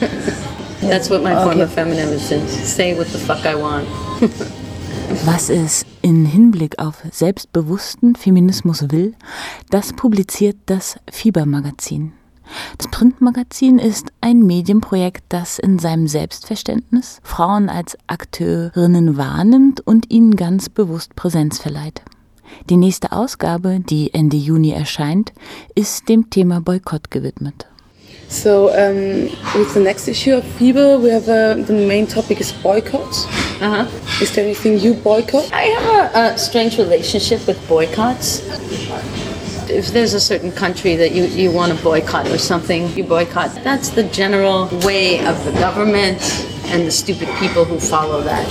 That's 0.81 1.09
what 1.09 1.21
my 1.23 1.33
form 1.35 1.49
Okay. 1.59 1.61
of 1.63 1.73
feminism 1.73 2.13
is. 2.13 2.73
Say 2.73 2.93
what 2.95 3.07
the 3.11 3.17
fuck 3.19 3.45
I 3.45 3.55
want. 3.55 3.87
Was 5.25 5.49
es 5.49 5.85
in 6.01 6.25
Hinblick 6.25 6.79
auf 6.79 7.03
selbstbewussten 7.11 8.15
Feminismus 8.15 8.89
will, 8.91 9.13
das 9.69 9.91
publiziert 9.91 10.55
das 10.67 10.95
Fieber-Magazin. 11.11 12.13
Das 12.77 12.89
Printmagazin 12.89 13.79
ist 13.79 14.11
ein 14.21 14.39
Medienprojekt, 14.39 15.23
das 15.29 15.59
in 15.59 15.79
seinem 15.79 16.07
Selbstverständnis 16.07 17.19
Frauen 17.23 17.69
als 17.69 17.97
Akteurinnen 18.07 19.17
wahrnimmt 19.17 19.81
und 19.81 20.11
ihnen 20.11 20.35
ganz 20.35 20.69
bewusst 20.69 21.15
Präsenz 21.15 21.59
verleiht. 21.59 22.01
Die 22.69 22.77
nächste 22.77 23.11
Ausgabe, 23.11 23.79
die 23.79 24.13
Ende 24.13 24.37
Juni 24.37 24.71
erscheint, 24.71 25.33
ist 25.75 26.09
dem 26.09 26.29
Thema 26.29 26.61
Boykott 26.61 27.09
gewidmet. 27.11 27.67
So 28.31 28.69
um, 28.69 29.29
with 29.55 29.73
the 29.73 29.81
next 29.81 30.07
issue 30.07 30.37
of 30.37 30.45
Fever, 30.57 30.97
we 30.97 31.11
have 31.11 31.27
uh, 31.27 31.61
the 31.65 31.73
main 31.73 32.07
topic 32.07 32.39
is 32.39 32.53
boycotts. 32.53 33.25
Uh-huh. 33.61 33.85
Is 34.21 34.33
there 34.33 34.45
anything 34.45 34.77
you 34.79 34.93
boycott? 34.93 35.51
I 35.51 35.63
have 35.63 36.15
a, 36.15 36.33
a 36.33 36.37
strange 36.37 36.77
relationship 36.77 37.45
with 37.45 37.57
boycotts. 37.67 38.41
If 39.71 39.93
there's 39.93 40.13
a 40.13 40.19
certain 40.19 40.51
country 40.51 40.97
that 40.97 41.13
you, 41.13 41.23
you 41.23 41.49
want 41.49 41.75
to 41.75 41.81
boycott 41.81 42.27
or 42.27 42.37
something, 42.37 42.89
you 42.89 43.05
boycott. 43.05 43.55
That's 43.63 43.89
the 43.89 44.03
general 44.03 44.67
way 44.83 45.25
of 45.25 45.45
the 45.45 45.53
government 45.53 46.19
and 46.65 46.85
the 46.85 46.91
stupid 46.91 47.29
people 47.39 47.63
who 47.63 47.79
follow 47.79 48.21
that. 48.23 48.45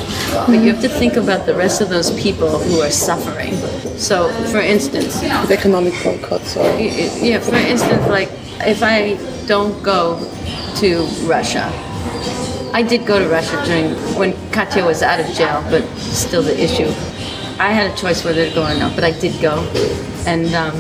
But 0.47 0.61
you 0.61 0.73
have 0.73 0.81
to 0.81 0.89
think 0.89 1.17
about 1.17 1.45
the 1.45 1.55
rest 1.55 1.83
of 1.83 1.91
those 1.91 2.11
people 2.19 2.59
who 2.59 2.81
are 2.81 2.91
suffering. 2.91 3.55
So, 3.99 4.33
for 4.47 4.61
instance, 4.61 5.21
With 5.21 5.51
economic 5.51 5.93
boycotts 6.03 6.57
or 6.57 6.65
Yeah, 6.79 7.39
for 7.39 7.57
instance, 7.57 8.07
like 8.09 8.31
if 8.61 8.83
I 8.83 9.19
don't 9.47 9.83
go 9.83 10.19
to 10.77 11.05
Russia, 11.29 11.71
I 12.73 12.83
did 12.83 13.05
go 13.05 13.19
to 13.19 13.29
Russia 13.29 13.63
during 13.67 13.93
when 14.19 14.33
Katya 14.53 14.87
was 14.87 15.03
out 15.03 15.21
of 15.21 15.27
jail, 15.35 15.63
but 15.71 15.87
still 15.99 16.43
the 16.43 16.59
issue. 16.59 16.91
I 17.61 17.73
had 17.73 17.91
a 17.91 17.95
choice 17.95 18.25
whether 18.25 18.49
to 18.49 18.55
go 18.55 18.65
or 18.65 18.75
not, 18.75 18.95
but 18.95 19.05
I 19.05 19.11
did 19.11 19.39
go, 19.43 19.61
and 20.27 20.47
um, 20.55 20.73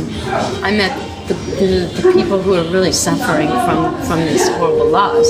I 0.64 0.70
met 0.72 0.96
the, 1.28 1.34
the, 1.34 2.00
the 2.00 2.12
people 2.14 2.40
who 2.40 2.54
are 2.54 2.64
really 2.72 2.90
suffering 2.90 3.48
from 3.66 4.00
from 4.08 4.20
these 4.20 4.48
horrible 4.48 4.88
loss, 4.88 5.28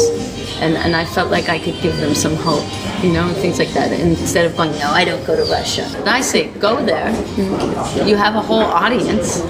and 0.62 0.76
and 0.76 0.94
I 0.94 1.04
felt 1.04 1.28
like 1.28 1.48
I 1.48 1.58
could 1.58 1.74
give 1.82 1.96
them 1.96 2.14
some 2.14 2.36
hope, 2.36 2.64
you 3.02 3.12
know, 3.12 3.26
and 3.26 3.36
things 3.36 3.58
like 3.58 3.72
that. 3.74 3.90
Instead 3.90 4.46
of 4.46 4.56
going, 4.56 4.70
no, 4.78 4.90
I 4.92 5.04
don't 5.04 5.26
go 5.26 5.34
to 5.34 5.50
Russia. 5.50 5.84
I 6.06 6.20
say, 6.20 6.50
go 6.60 6.84
there. 6.86 7.10
You 8.06 8.14
have 8.14 8.36
a 8.36 8.40
whole 8.40 8.62
audience. 8.62 9.40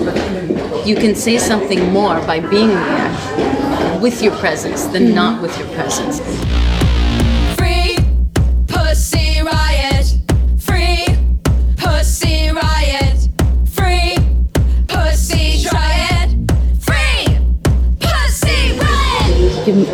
You 0.88 0.96
can 0.96 1.14
say 1.14 1.36
something 1.36 1.92
more 1.92 2.18
by 2.24 2.40
being 2.40 2.70
there 2.70 4.00
with 4.00 4.22
your 4.22 4.34
presence 4.36 4.84
than 4.86 5.14
not 5.14 5.42
with 5.42 5.56
your 5.58 5.68
presence. 5.76 6.20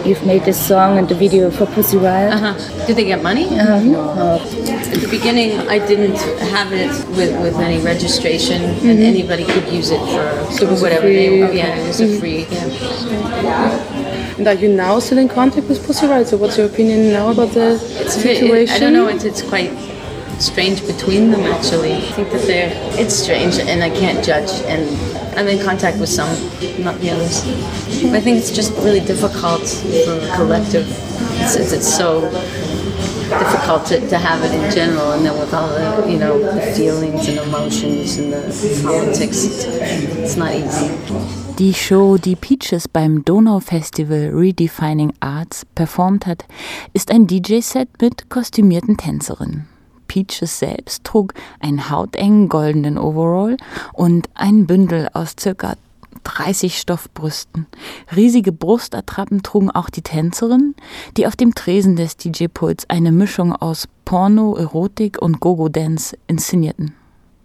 You've 0.06 0.24
made 0.24 0.42
this 0.44 0.58
song 0.68 0.98
and 0.98 1.08
the 1.08 1.14
video 1.14 1.50
for 1.50 1.66
Pussy 1.66 1.96
Riot. 1.98 2.32
Uh-huh. 2.32 2.86
Did 2.86 2.96
they 2.96 3.04
get 3.04 3.22
money? 3.22 3.46
Uh, 3.58 3.80
No. 3.80 4.38
At 4.38 5.00
the 5.02 5.08
beginning, 5.10 5.58
I 5.68 5.78
didn't 5.78 6.16
have 6.54 6.72
it 6.72 6.90
with, 7.16 7.32
with 7.42 7.56
any 7.56 7.78
registration, 7.84 8.62
and 8.62 8.98
Mhm. 8.98 9.12
anybody 9.12 9.44
could 9.44 9.66
use 9.72 9.90
it 9.90 10.00
for 10.12 10.22
So 10.52 10.70
it 10.70 10.80
whatever 10.80 11.06
they 11.08 11.38
Yeah, 11.60 11.74
it 11.80 11.86
was 11.88 12.00
a 12.00 12.06
Mhm. 12.06 12.20
free. 12.20 12.46
Yeah. 13.42 14.38
And 14.38 14.46
are 14.46 14.54
you 14.54 14.68
now 14.68 14.98
still 15.00 15.18
in 15.18 15.28
contact 15.28 15.66
with 15.68 15.84
Pussy 15.86 16.06
Riot? 16.06 16.28
So 16.28 16.36
what's 16.36 16.56
your 16.58 16.66
opinion 16.66 17.12
now 17.12 17.30
about 17.30 17.52
the 17.52 17.68
It's 18.02 18.16
a 18.16 18.22
bit- 18.22 18.38
situation? 18.38 18.76
I 18.76 18.78
don't 18.78 18.92
know. 18.92 19.08
It's, 19.08 19.24
it's 19.24 19.42
quite 19.42 19.70
strange 20.38 20.86
between 20.86 21.30
them 21.30 21.42
actually. 21.42 21.94
I 21.94 22.12
think 22.12 22.30
that 22.30 22.42
they're. 22.46 22.70
It's 22.98 23.14
strange, 23.14 23.58
and 23.58 23.82
I 23.82 23.90
can't 23.90 24.24
judge. 24.24 24.50
And 24.66 24.88
I'm 25.36 25.48
in 25.48 25.62
contact 25.62 25.98
with 25.98 26.08
some, 26.08 26.28
not 26.82 26.98
the 27.00 27.10
others. 27.10 27.42
I 28.12 28.20
think 28.20 28.38
it's 28.38 28.50
just 28.50 28.72
really 28.78 29.00
difficult 29.00 29.62
for 30.04 30.18
a 30.18 30.36
collective. 30.36 30.86
It's, 31.40 31.56
it's, 31.56 31.96
so 31.96 32.30
difficult 33.28 33.86
to, 33.86 34.08
to 34.08 34.18
have 34.18 34.42
it 34.44 34.52
in 34.52 34.70
general, 34.70 35.12
and 35.12 35.24
then 35.24 35.38
with 35.38 35.52
all 35.52 35.68
the 35.68 36.10
you 36.10 36.18
know 36.18 36.38
the 36.38 36.60
feelings 36.72 37.28
and 37.28 37.38
emotions 37.38 38.18
and 38.18 38.32
the 38.32 38.82
politics, 38.82 39.44
it's, 39.44 40.36
not 40.36 40.54
easy. 40.54 40.90
Die 41.56 41.72
Show, 41.72 42.18
die 42.18 42.34
Peaches 42.34 42.86
beim 42.86 43.24
Donau-Festival 43.24 44.30
Redefining 44.34 45.14
Arts 45.20 45.64
performt 45.74 46.26
hat, 46.26 46.44
ist 46.92 47.10
ein 47.10 47.26
DJ-Set 47.26 47.88
mit 48.00 48.28
kostümierten 48.28 48.98
Tänzerinnen. 48.98 49.75
Peaches 50.06 50.58
selbst 50.58 51.04
trug 51.04 51.34
einen 51.60 51.90
hautengen 51.90 52.48
goldenen 52.48 52.98
Overall 52.98 53.56
und 53.92 54.28
ein 54.34 54.66
Bündel 54.66 55.08
aus 55.12 55.34
circa 55.38 55.74
30 56.24 56.78
Stoffbrüsten. 56.78 57.66
Riesige 58.14 58.52
Brustattrappen 58.52 59.42
trugen 59.42 59.70
auch 59.70 59.90
die 59.90 60.02
Tänzerinnen, 60.02 60.74
die 61.16 61.26
auf 61.26 61.36
dem 61.36 61.54
Tresen 61.54 61.96
des 61.96 62.16
DJ-Puls 62.16 62.90
eine 62.90 63.12
Mischung 63.12 63.54
aus 63.54 63.86
Porno, 64.04 64.56
Erotik 64.56 65.22
und 65.22 65.40
Gogo-Dance 65.40 66.18
inszenierten. 66.26 66.94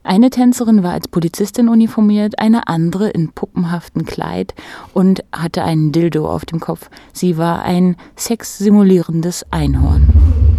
Eine 0.04 0.32
Tänzerin 0.32 0.82
war 0.82 0.94
als 0.94 1.08
Polizistin 1.08 1.70
uniformiert, 1.70 2.40
eine 2.40 2.68
andere 2.68 3.10
in 3.10 3.32
puppenhaftem 3.32 4.06
Kleid 4.06 4.56
und 4.94 5.24
hatte 5.32 5.64
einen 5.64 5.92
Dildo 5.92 6.28
auf 6.28 6.44
dem 6.44 6.60
Kopf. 6.60 6.90
Sie 7.14 7.38
war 7.38 7.62
ein 7.62 7.96
sexsimulierendes 8.16 9.46
Einhorn. 9.52 10.51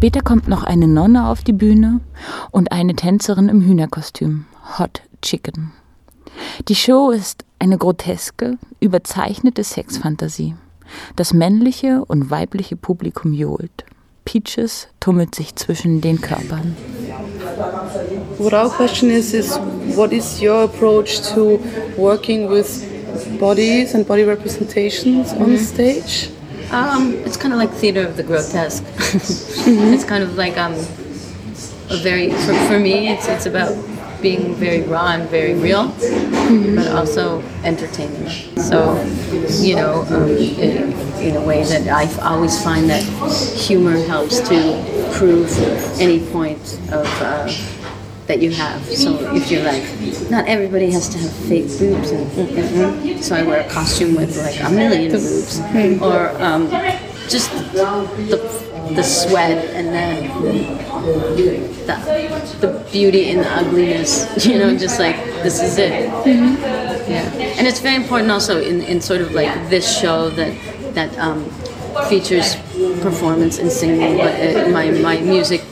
Später 0.00 0.22
kommt 0.22 0.48
noch 0.48 0.64
eine 0.64 0.88
Nonne 0.88 1.28
auf 1.28 1.42
die 1.42 1.52
Bühne 1.52 2.00
und 2.52 2.72
eine 2.72 2.96
Tänzerin 2.96 3.50
im 3.50 3.60
Hühnerkostüm, 3.60 4.46
Hot 4.78 5.02
Chicken. 5.20 5.72
Die 6.68 6.74
Show 6.74 7.10
ist 7.10 7.44
eine 7.58 7.76
groteske, 7.76 8.56
überzeichnete 8.80 9.62
Sexfantasie. 9.62 10.54
Das 11.16 11.34
männliche 11.34 12.02
und 12.06 12.30
weibliche 12.30 12.76
Publikum 12.76 13.34
johlt. 13.34 13.84
Peaches 14.24 14.88
tummelt 15.00 15.34
sich 15.34 15.54
zwischen 15.56 16.00
den 16.00 16.22
Körpern. 16.22 16.74
What 18.38 18.54
our 18.54 18.70
question 18.70 19.10
is 19.10 19.34
is 19.34 19.60
what 19.96 20.12
is 20.12 20.40
your 20.40 20.62
approach 20.62 21.20
to 21.34 21.60
working 21.98 22.48
with 22.48 22.86
bodies 23.38 23.94
and 23.94 24.08
body 24.08 24.22
representations 24.22 25.34
on 25.34 25.50
Mhm. 25.52 25.58
stage? 25.58 26.30
Um, 26.70 27.14
it's 27.26 27.36
kind 27.36 27.52
of 27.52 27.58
like 27.58 27.70
theater 27.70 28.02
of 28.06 28.16
the 28.16 28.22
grotesque. 28.22 28.84
It's 29.16 30.04
kind 30.04 30.22
of 30.22 30.36
like 30.36 30.56
um, 30.56 30.74
a 30.74 31.96
very 31.96 32.30
for, 32.30 32.54
for 32.68 32.78
me. 32.78 33.08
It's 33.08 33.26
it's 33.28 33.46
about 33.46 33.76
being 34.22 34.54
very 34.54 34.82
raw 34.82 35.08
and 35.12 35.28
very 35.30 35.54
real, 35.54 35.88
but 36.76 36.86
also 36.88 37.42
entertaining. 37.64 38.28
So, 38.58 39.02
you 39.60 39.76
know, 39.76 40.04
um, 40.10 40.28
in, 40.28 40.92
in 41.18 41.36
a 41.36 41.44
way 41.44 41.64
that 41.64 41.88
I 41.88 42.06
always 42.22 42.62
find 42.62 42.88
that 42.90 43.02
humor 43.56 43.96
helps 44.06 44.40
to 44.48 45.08
prove 45.14 45.50
any 45.98 46.20
point 46.30 46.78
of. 46.92 47.06
Uh, 47.20 47.52
that 48.30 48.40
you 48.40 48.52
have. 48.52 48.80
So 48.86 49.34
if 49.34 49.50
you're 49.50 49.64
like, 49.64 49.82
not 50.30 50.46
everybody 50.46 50.88
has 50.92 51.08
to 51.08 51.18
have 51.18 51.32
fake 51.50 51.66
boobs, 51.80 52.12
and, 52.12 52.30
mm, 52.30 52.46
mm, 52.46 52.92
mm. 53.02 53.22
so 53.22 53.34
I 53.34 53.42
wear 53.42 53.66
a 53.66 53.68
costume 53.68 54.14
with 54.14 54.38
like 54.38 54.60
a 54.62 54.70
million 54.70 55.10
boobs, 55.10 55.58
or 56.00 56.30
um, 56.40 56.70
just 57.28 57.50
the, 57.74 58.38
the 58.94 59.02
sweat 59.02 59.58
and 59.74 59.88
then 59.88 60.14
the, 60.46 61.98
the 62.60 62.70
beauty 62.92 63.30
and 63.30 63.40
the 63.40 63.50
ugliness. 63.50 64.12
You 64.46 64.58
know, 64.60 64.76
just 64.76 65.00
like 65.00 65.16
this 65.42 65.60
is 65.60 65.76
it. 65.78 66.08
Yeah, 67.10 67.26
and 67.58 67.66
it's 67.66 67.80
very 67.80 67.96
important 67.96 68.30
also 68.30 68.62
in, 68.62 68.80
in 68.82 69.00
sort 69.00 69.22
of 69.22 69.32
like 69.32 69.52
this 69.70 69.86
show 70.00 70.30
that 70.30 70.52
that 70.94 71.10
um, 71.18 71.50
features 72.08 72.54
performance 73.02 73.58
and 73.58 73.72
singing, 73.72 74.18
but 74.18 74.34
uh, 74.38 74.68
my 74.70 74.90
my 75.02 75.18
music 75.18 75.62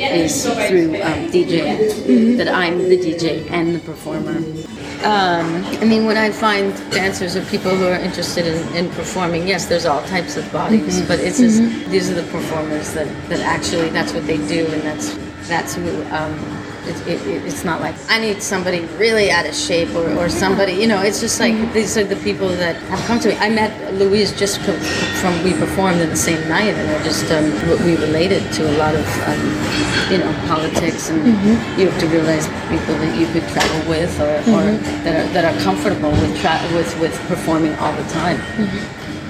is 0.00 0.44
through 0.44 1.00
um, 1.02 1.28
DJing. 1.30 2.36
That 2.38 2.48
I'm 2.48 2.78
the 2.78 2.96
DJ 2.98 3.50
and 3.50 3.74
the 3.74 3.78
performer. 3.80 4.36
Um, 5.04 5.64
I 5.80 5.84
mean, 5.84 6.06
when 6.06 6.16
I 6.16 6.30
find 6.30 6.74
dancers 6.90 7.36
or 7.36 7.44
people 7.46 7.70
who 7.70 7.86
are 7.86 7.94
interested 7.94 8.46
in, 8.46 8.76
in 8.76 8.90
performing, 8.90 9.46
yes, 9.46 9.66
there's 9.66 9.86
all 9.86 10.02
types 10.06 10.36
of 10.36 10.50
bodies, 10.52 11.00
Mhm. 11.00 11.08
but 11.08 11.20
it's 11.20 11.38
just 11.38 11.60
Mhm. 11.60 11.88
these 11.90 12.10
are 12.10 12.14
the 12.14 12.24
performers 12.24 12.92
that, 12.94 13.06
that 13.28 13.40
actually 13.40 13.90
that's 13.90 14.12
what 14.12 14.26
they 14.26 14.38
do, 14.48 14.66
and 14.66 14.82
that's 14.82 15.14
that's 15.48 15.74
who. 15.76 15.88
Um, 16.10 16.57
it, 16.86 16.96
it, 17.08 17.26
it- 17.26 17.44
it's 17.48 17.64
not 17.64 17.80
like 17.80 17.94
I 18.08 18.18
need 18.20 18.42
somebody 18.42 18.80
really 18.98 19.30
out 19.30 19.46
of 19.46 19.54
shape 19.54 19.94
or, 19.94 20.08
or 20.18 20.28
somebody, 20.28 20.72
you 20.72 20.86
know. 20.86 21.00
It's 21.02 21.20
just 21.20 21.40
like 21.40 21.54
these 21.72 21.96
are 21.98 22.04
the 22.04 22.16
people 22.16 22.48
that 22.48 22.76
have 22.76 23.00
come 23.06 23.18
to 23.20 23.28
me. 23.28 23.36
I 23.36 23.48
met 23.48 23.72
Louise 23.94 24.32
just 24.38 24.60
from 24.60 25.32
we 25.44 25.52
performed 25.54 26.00
in 26.00 26.08
the 26.10 26.16
same 26.16 26.40
night, 26.48 26.74
and 26.74 26.88
I 26.90 27.02
just 27.02 27.24
um, 27.32 27.46
we 27.84 27.96
related 27.96 28.42
to 28.54 28.62
a 28.70 28.74
lot 28.78 28.94
of 28.94 29.06
um, 29.28 29.40
you 30.12 30.18
know 30.18 30.32
politics, 30.46 31.10
and 31.10 31.20
Mhm. 31.24 31.78
you 31.78 31.88
have 31.88 32.00
to 32.00 32.06
realize 32.08 32.46
people 32.68 32.94
that 33.02 33.12
you 33.18 33.26
could 33.32 33.46
travel 33.54 33.80
with 33.90 34.12
or, 34.20 34.34
or 34.54 34.62
Mhm. 34.62 35.04
that 35.04 35.14
are 35.20 35.32
that 35.34 35.44
are 35.50 35.56
comfortable 35.62 36.10
with 36.10 36.32
tra- 36.40 36.62
with 36.74 36.90
with 37.00 37.14
performing 37.28 37.74
all 37.76 37.92
the 37.92 38.08
time. 38.10 38.38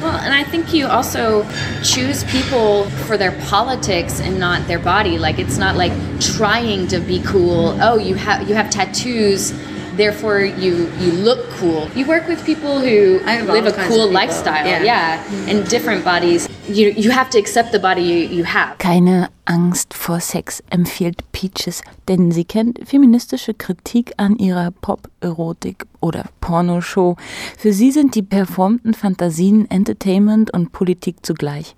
Well, 0.01 0.17
and 0.17 0.33
I 0.33 0.45
think 0.45 0.73
you 0.73 0.87
also 0.87 1.45
choose 1.83 2.23
people 2.25 2.85
for 3.07 3.17
their 3.17 3.33
politics 3.47 4.21
and 4.21 4.39
not 4.39 4.67
their 4.69 4.79
body. 4.79 5.19
Like 5.19 5.39
it's 5.41 5.59
not 5.59 5.77
like 5.77 5.93
trying 6.21 6.87
to 6.89 7.01
be 7.01 7.21
cool. 7.23 7.77
Oh, 7.81 7.99
you 7.99 8.15
have 8.15 8.49
you 8.49 8.55
have 8.55 8.71
tattoos, 8.71 9.53
therefore 9.97 10.41
you 10.41 10.89
you 11.01 11.13
look 11.13 11.49
cool. 11.51 11.91
You 11.97 12.07
work 12.07 12.29
with 12.29 12.45
people 12.47 12.79
who 12.79 13.19
live 13.25 13.67
a 13.67 13.89
cool 13.89 14.09
lifestyle. 14.11 14.67
Yeah. 14.67 14.85
Yeah. 14.85 15.49
and 15.49 15.69
different 15.69 16.05
bodies. 16.05 16.49
You 16.69 16.91
you 16.91 17.11
have 17.13 17.31
to 17.31 17.39
accept 17.39 17.73
the 17.73 17.79
body 17.79 18.03
you, 18.03 18.39
you 18.39 18.45
have. 18.45 18.77
Keine 18.79 19.31
Angst 19.47 19.95
vor 19.95 20.21
Sex 20.21 20.63
empfiehlt 20.69 21.33
Peaches, 21.33 21.81
denn 22.09 22.31
sie 22.31 22.45
kennt 22.45 22.87
feministische 22.87 23.55
Kritik 23.55 24.13
an 24.19 24.37
ihrer 24.37 24.71
Pop-Erotik 24.71 25.87
oder 26.01 26.27
Pornoshow. 26.43 27.17
Für 27.57 27.73
sie 27.73 27.91
sind 27.91 28.15
die 28.15 28.23
performten 28.23 28.93
Fantasien 28.93 29.71
Entertainment 29.71 30.53
und 30.53 30.73
Politik 30.73 31.25
zugleich. 31.25 31.75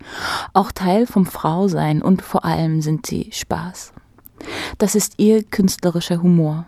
Auch 0.54 0.72
Teil 0.72 1.06
vom 1.06 1.24
Frausein 1.24 2.02
und 2.02 2.22
vor 2.22 2.44
allem 2.44 2.82
sind 2.82 3.06
sie 3.06 3.30
Spaß. 3.30 3.92
Das 4.78 4.96
ist 4.96 5.14
ihr 5.18 5.44
künstlerischer 5.44 6.20
Humor. 6.20 6.66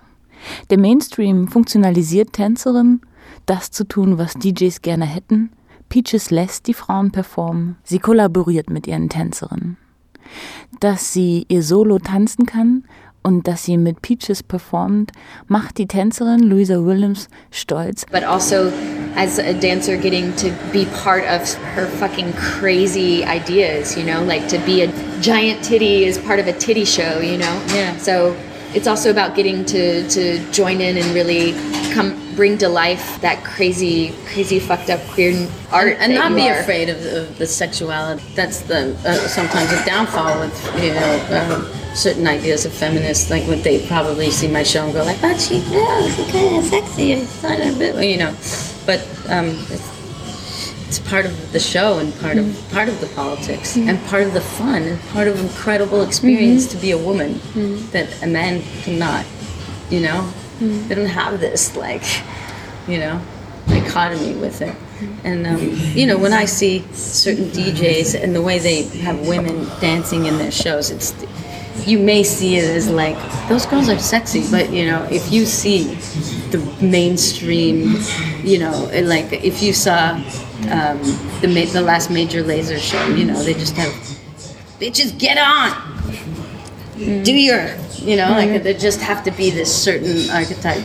Der 0.71 0.79
Mainstream 0.79 1.49
funktionalisiert 1.49 2.35
Tänzerinnen, 2.35 3.03
das 3.47 3.73
zu 3.73 3.83
tun, 3.83 4.19
was 4.19 4.35
DJs 4.35 4.81
gerne 4.83 5.07
hätten. 5.07 5.51
Peaches 5.93 6.31
lässt 6.31 6.69
die 6.69 6.73
Frauen 6.73 7.11
performen. 7.11 7.77
Sie 7.85 7.99
kollaboriert 7.99 8.71
mit 8.71 8.87
ihren 8.87 9.11
Tänzerinnen. 9.11 9.77
Dass 10.81 11.13
sie 11.13 11.45
ihr 11.49 11.63
Solo 11.63 11.99
tanzen 11.99 12.47
kann 12.47 12.85
und 13.23 13.47
dass 13.47 13.65
sie 13.65 13.77
mit 13.77 14.01
Peaches 14.01 14.43
performt, 14.43 15.13
macht 15.49 15.77
die 15.77 15.87
Tänzerin 15.87 16.45
Louisa 16.45 16.83
Williams 16.83 17.29
stolz. 17.51 18.07
But 18.11 18.25
also 18.25 18.73
as 19.17 19.39
a 19.39 19.53
dancer 19.53 19.99
getting 19.99 20.35
to 20.37 20.47
be 20.73 20.87
part 21.05 21.25
of 21.25 21.59
her 21.77 21.87
fucking 22.01 22.33
crazy 22.37 23.23
ideas, 23.27 23.95
you 23.95 24.03
know, 24.03 24.25
like 24.25 24.49
to 24.49 24.57
be 24.65 24.85
a 24.85 24.89
giant 25.21 25.63
titty 25.63 26.07
is 26.07 26.17
part 26.17 26.41
of 26.41 26.47
a 26.47 26.55
titty 26.55 26.87
show, 26.87 27.21
you 27.21 27.37
know? 27.37 27.61
Yeah. 27.75 27.95
So 27.99 28.35
it's 28.75 28.87
also 28.87 29.11
about 29.11 29.35
getting 29.35 29.65
to, 29.67 30.09
to 30.09 30.53
join 30.53 30.81
in 30.81 30.97
and 30.97 31.07
really 31.15 31.53
come 31.93 32.19
bring 32.35 32.57
to 32.59 32.69
life 32.69 33.21
that 33.21 33.45
crazy, 33.45 34.15
crazy 34.27 34.59
fucked 34.59 34.91
up 34.91 35.01
queer 35.11 35.49
art. 35.71 35.97
and 36.01 36.13
that 36.13 36.31
not 36.31 36.35
be 36.35 36.49
are. 36.49 36.59
afraid 36.61 36.89
of, 36.89 37.05
of 37.05 37.39
the 37.39 37.47
sexuality. 37.47 38.23
That's 38.35 38.61
the 38.63 38.97
uh, 39.05 39.15
sometimes 39.29 39.71
a 39.73 39.85
downfall 39.85 40.41
with 40.41 40.83
you 40.83 40.95
know 40.95 41.27
um, 41.31 41.95
certain 41.95 42.27
ideas 42.27 42.65
of 42.65 42.73
feminists. 42.73 43.31
Like 43.31 43.47
when 43.47 43.63
they 43.63 43.87
probably 43.87 44.31
see 44.31 44.49
my 44.49 44.63
show 44.63 44.85
and 44.85 44.93
go 44.93 45.05
like, 45.05 45.21
"But 45.21 45.41
she, 45.41 45.59
yeah, 45.59 46.09
she's 46.09 46.31
kind 46.33 46.57
of 46.57 46.65
sexy, 46.65 47.13
it's 47.13 47.43
not 47.43 47.61
a 47.61 47.73
bit," 47.79 48.03
you 48.05 48.17
know. 48.19 48.35
But 48.87 49.01
um, 49.29 49.57
it's, 50.93 51.09
part 51.09 51.25
of 51.25 51.53
the 51.53 51.61
show 51.61 51.99
and 51.99 52.15
part 52.21 52.37
of 52.37 52.45
mm-hmm. 52.45 52.75
part 52.75 52.89
of 52.89 53.01
the 53.01 53.07
politics 53.09 53.77
mm-hmm. 53.77 53.89
and 53.89 54.05
part 54.07 54.23
of 54.23 54.33
the 54.35 54.41
fun 54.41 54.83
and 54.83 55.01
part 55.09 55.29
of 55.29 55.41
incredible 55.41 56.03
experience 56.03 56.67
mm-hmm. 56.67 56.77
to 56.77 56.83
be 56.83 56.91
a 56.91 56.99
woman 56.99 57.41
that 57.91 58.23
a 58.23 58.27
man 58.27 58.63
cannot. 58.83 59.25
You 59.91 60.01
know, 60.01 60.33
they 60.61 60.95
don't 60.95 61.07
have 61.07 61.41
this 61.41 61.77
like, 61.77 62.05
you 62.89 62.99
know, 62.99 63.21
dichotomy 63.67 64.35
with 64.35 64.63
it. 64.63 64.75
And 65.25 65.47
um, 65.47 65.59
you 65.95 66.07
know, 66.07 66.19
when 66.19 66.33
I 66.33 66.45
see 66.45 66.81
certain 66.93 67.47
DJs 67.47 68.23
and 68.23 68.35
the 68.35 68.43
way 68.43 68.59
they 68.59 68.83
have 68.99 69.27
women 69.27 69.65
dancing 69.81 70.27
in 70.27 70.39
their 70.39 70.53
shows, 70.53 70.91
it's 70.91 71.13
you 71.87 71.99
may 71.99 72.23
see 72.23 72.57
it 72.57 72.65
as 72.65 72.89
like 72.89 73.17
those 73.49 73.67
girls 73.67 73.89
are 73.89 73.99
sexy, 73.99 74.49
but 74.51 74.73
you 74.73 74.87
know, 74.87 75.03
if 75.11 75.33
you 75.33 75.47
see 75.47 75.95
the 76.51 76.59
mainstream, 76.81 77.97
you 78.45 78.59
know, 78.59 78.91
like 79.03 79.33
if 79.33 79.63
you 79.63 79.73
saw 79.73 80.17
um, 80.70 80.98
the 81.40 81.48
ma- 81.48 81.70
the 81.72 81.81
last 81.81 82.11
major 82.11 82.42
laser 82.42 82.79
show, 82.79 83.05
you 83.14 83.25
know, 83.25 83.42
they 83.42 83.55
just 83.55 83.77
have 83.77 83.92
bitches 84.81 85.16
get 85.18 85.38
on, 85.38 85.72
do 87.25 87.33
your, 87.33 87.68
you 88.05 88.16
know, 88.16 88.31
like 88.31 88.62
they 88.62 88.75
just 88.75 89.01
have 89.01 89.22
to 89.25 89.31
be 89.33 89.51
this 89.51 89.70
certain 89.72 90.29
archetype. 90.31 90.83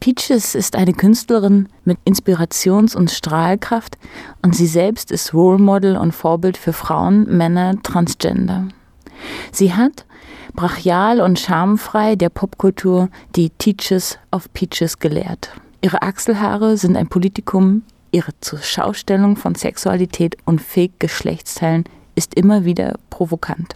Peaches 0.00 0.54
ist 0.54 0.76
eine 0.76 0.92
Künstlerin 0.92 1.68
mit 1.84 1.96
Inspirations- 2.04 2.94
und 2.94 3.10
Strahlkraft 3.10 3.96
und 4.42 4.54
sie 4.54 4.66
selbst 4.66 5.10
ist 5.10 5.32
Role 5.32 5.58
Model 5.58 5.96
und 5.96 6.12
Vorbild 6.12 6.58
für 6.58 6.74
Frauen, 6.74 7.24
Männer, 7.34 7.80
Transgender. 7.82 8.68
Sie 9.50 9.72
hat 9.72 10.04
brachial 10.54 11.20
und 11.20 11.38
schamfrei 11.38 12.16
der 12.16 12.28
Popkultur 12.28 13.08
die 13.34 13.50
Teaches 13.50 14.18
of 14.30 14.52
Peaches 14.52 14.98
gelehrt. 14.98 15.50
Ihre 15.80 16.02
Achselhaare 16.02 16.76
sind 16.76 16.96
ein 16.96 17.08
Politikum, 17.08 17.82
ihre 18.14 18.32
Zurschaustellung 18.40 19.36
von 19.36 19.56
Sexualität 19.56 20.36
und 20.44 20.60
Fake-Geschlechtsteilen 20.60 21.84
ist 22.14 22.34
immer 22.34 22.64
wieder 22.64 22.94
provokant. 23.10 23.74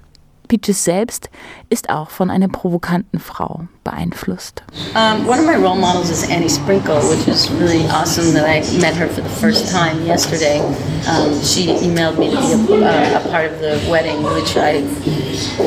Peaches 0.49 0.83
selbst 0.85 1.29
ist 1.69 1.91
auch 1.91 2.11
von 2.11 2.31
einer 2.31 2.49
provokanten 2.49 3.21
Frau 3.21 3.69
beeinflusst. 3.85 4.63
Um, 4.95 5.27
one 5.27 5.39
of 5.39 5.47
my 5.47 5.57
role 5.57 5.77
models 5.77 6.11
is 6.11 6.29
Annie 6.29 6.49
Sprinkle, 6.49 7.01
which 7.09 7.27
is 7.29 7.51
really 7.53 7.87
awesome 7.89 8.33
that 8.35 8.45
I 8.45 8.61
met 8.81 8.95
her 8.97 9.09
for 9.09 9.23
the 9.23 9.29
first 9.29 9.71
time 9.71 10.05
yesterday. 10.07 10.61
Um, 11.09 11.41
she 11.43 11.69
emailed 11.69 12.19
me 12.19 12.31
to 12.31 12.67
be 12.67 12.83
a, 12.83 12.87
uh, 12.87 13.21
a, 13.21 13.31
part 13.31 13.47
of 13.47 13.61
the 13.61 13.81
wedding, 13.91 14.23
which 14.23 14.57
I 14.57 14.83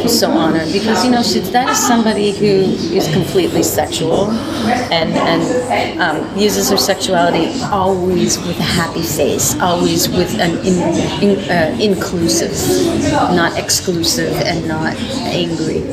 was 0.04 0.20
so 0.20 0.30
honored 0.30 0.72
because, 0.72 1.04
you 1.06 1.12
know, 1.12 1.24
she, 1.24 1.40
that 1.40 1.70
is 1.70 1.78
somebody 1.78 2.32
who 2.32 2.46
is 2.96 3.08
completely 3.14 3.64
sexual 3.64 4.30
and, 4.92 5.14
and 5.14 6.02
um, 6.02 6.38
uses 6.38 6.70
her 6.70 6.78
sexuality 6.78 7.60
always 7.72 8.38
with 8.40 8.60
a 8.60 8.64
happy 8.64 9.02
face, 9.02 9.60
always 9.60 10.10
with 10.10 10.34
an 10.40 10.58
in, 10.66 10.78
in, 11.24 11.50
uh, 11.50 11.78
inclusive, 11.80 12.52
not 13.36 13.58
exclusive 13.58 14.34
and 14.42 14.71
not 14.72 14.96
angry. 15.26 15.84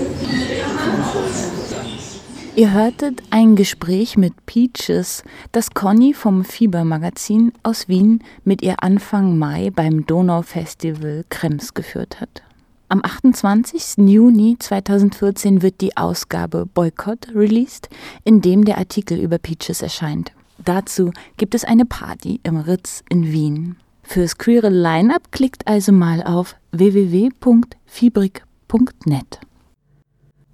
Ihr 2.55 2.73
hörtet 2.73 3.23
ein 3.31 3.57
Gespräch 3.57 4.17
mit 4.17 4.35
Peaches, 4.47 5.23
das 5.53 5.71
Conny 5.71 6.15
vom 6.15 6.45
Fiebermagazin 6.45 7.53
aus 7.63 7.89
Wien 7.89 8.23
mit 8.45 8.63
ihr 8.63 8.83
Anfang 8.83 9.39
Mai 9.39 9.71
beim 9.75 10.07
Donaufestival 10.07 11.25
Krems 11.29 11.75
geführt 11.75 12.21
hat. 12.21 12.43
Am 12.89 13.01
28. 13.05 14.09
Juni 14.09 14.57
2014 14.59 15.63
wird 15.63 15.81
die 15.81 15.97
Ausgabe 15.97 16.67
Boykott 16.67 17.29
released, 17.35 17.89
in 18.25 18.41
dem 18.41 18.65
der 18.65 18.79
Artikel 18.79 19.19
über 19.19 19.39
Peaches 19.39 19.83
erscheint. 19.83 20.33
Dazu 20.65 21.13
gibt 21.37 21.55
es 21.55 21.65
eine 21.65 21.85
Party 21.85 22.41
im 22.45 22.57
Ritz 22.57 23.03
in 23.09 23.31
Wien. 23.31 23.77
Fürs 24.03 24.39
queere 24.39 24.71
Line-up 24.71 25.31
klickt 25.33 25.67
also 25.69 25.93
mal 25.93 26.23
auf 26.23 26.57
www.fibrik.net. 28.69 29.41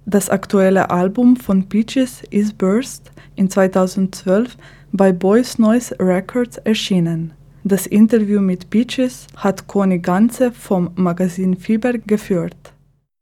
Das 0.05 0.29
aktuelle 0.29 0.89
Album 0.91 1.35
von 1.35 1.67
Peaches 1.67 2.23
is 2.29 2.53
Burst 2.53 3.11
in 3.35 3.49
2012 3.49 4.57
bei 4.91 5.11
Boys 5.11 5.57
Noise 5.57 5.95
Records 5.99 6.57
erschienen. 6.57 7.33
Das 7.63 7.87
Interview 7.87 8.39
mit 8.39 8.69
Peaches 8.69 9.25
hat 9.37 9.67
Conny 9.67 9.99
Ganze 9.99 10.51
vom 10.51 10.91
Magazin 10.95 11.57
Fieber 11.57 11.93
geführt. 11.93 12.55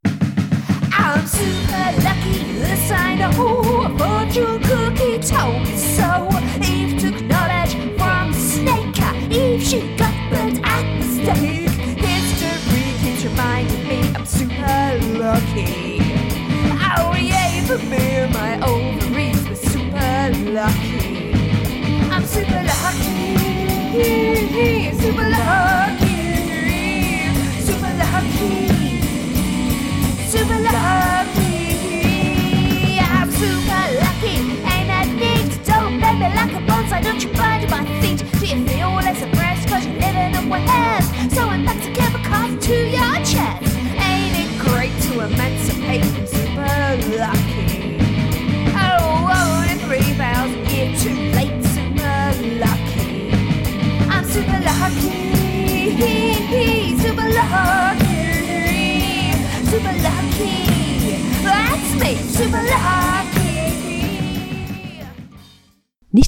I'm 0.06 1.26
super 1.26 1.94
lucky, 2.04 2.44
this 2.60 2.92
I 2.92 3.16
know. 3.16 3.86
A 3.86 3.90
fortune 3.98 4.60
cookie 4.62 5.20
told 5.20 5.62
me 5.64 5.78
so. 5.78 6.33
Super 15.24 15.40
lucky. 15.40 16.00
Oh, 16.98 17.16
yay 17.16 17.62
for 17.66 17.78
me 17.78 18.28
my 18.34 18.60
ovaries 18.62 19.48
were 19.48 19.56
super 19.56 20.32
lucky. 20.52 21.34
I'm 22.12 22.26
super 22.26 22.64
lucky. 22.64 23.38
Super 25.00 25.30
lucky. 25.30 26.20
Super 27.62 27.94
lucky. 28.02 28.56
Super 30.28 30.60
lucky. 30.60 31.50
I'm 33.00 33.32
super 33.32 33.84
lucky. 34.02 34.36
Ain't 34.74 34.88
that 34.92 35.08
neat? 35.16 35.52
Don't 35.66 36.00
bend 36.02 36.20
me 36.20 36.28
like 36.36 36.54
a 36.54 36.62
bonsai. 36.68 37.00
Don't 37.02 37.24
you 37.24 37.32
bind 37.34 37.70
my 37.70 37.86
feet. 38.02 38.20
Do 38.40 38.46
you 38.46 38.66
feel 38.68 38.92
less 38.96 39.22
oppressed? 39.22 39.68
Cause 39.70 39.86
you're 39.86 40.00
living 40.00 40.36
in 40.36 40.50
warehouse. 40.50 41.08
So 41.34 41.42
I'm 41.48 41.66
back 41.66 41.82
to 41.84 41.92
chemicals 41.94 42.66
to 42.66 42.76
your 42.90 43.24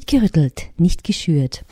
Gerüttelt, 0.08 0.68
nicht 0.78 1.04
geschürt. 1.04 1.66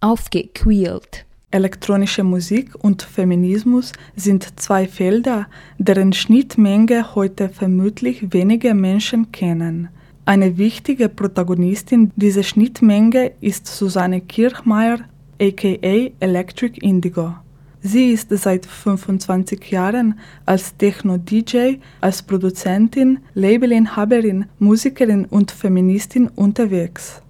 Aufgequält. 0.00 1.24
Elektronische 1.52 2.24
Musik 2.24 2.74
und 2.82 3.02
Feminismus 3.02 3.92
sind 4.16 4.58
zwei 4.58 4.88
Felder, 4.88 5.46
deren 5.78 6.12
Schnittmenge 6.12 7.14
heute 7.14 7.48
vermutlich 7.48 8.32
wenige 8.32 8.74
Menschen 8.74 9.30
kennen. 9.30 9.88
Eine 10.24 10.58
wichtige 10.58 11.08
Protagonistin 11.08 12.10
dieser 12.16 12.42
Schnittmenge 12.42 13.32
ist 13.40 13.66
Susanne 13.68 14.20
Kirchmeier, 14.20 15.00
aka 15.40 16.10
Electric 16.18 16.80
Indigo. 16.80 17.34
Sie 17.84 18.12
ist 18.12 18.28
seit 18.30 18.64
25 18.64 19.70
Jahren 19.72 20.18
als 20.46 20.76
Techno-DJ, 20.76 21.78
als 22.00 22.22
Produzentin, 22.22 23.18
Labelinhaberin, 23.34 24.46
Musikerin 24.60 25.24
und 25.24 25.50
Feministin 25.50 26.28
unterwegs. 26.28 27.20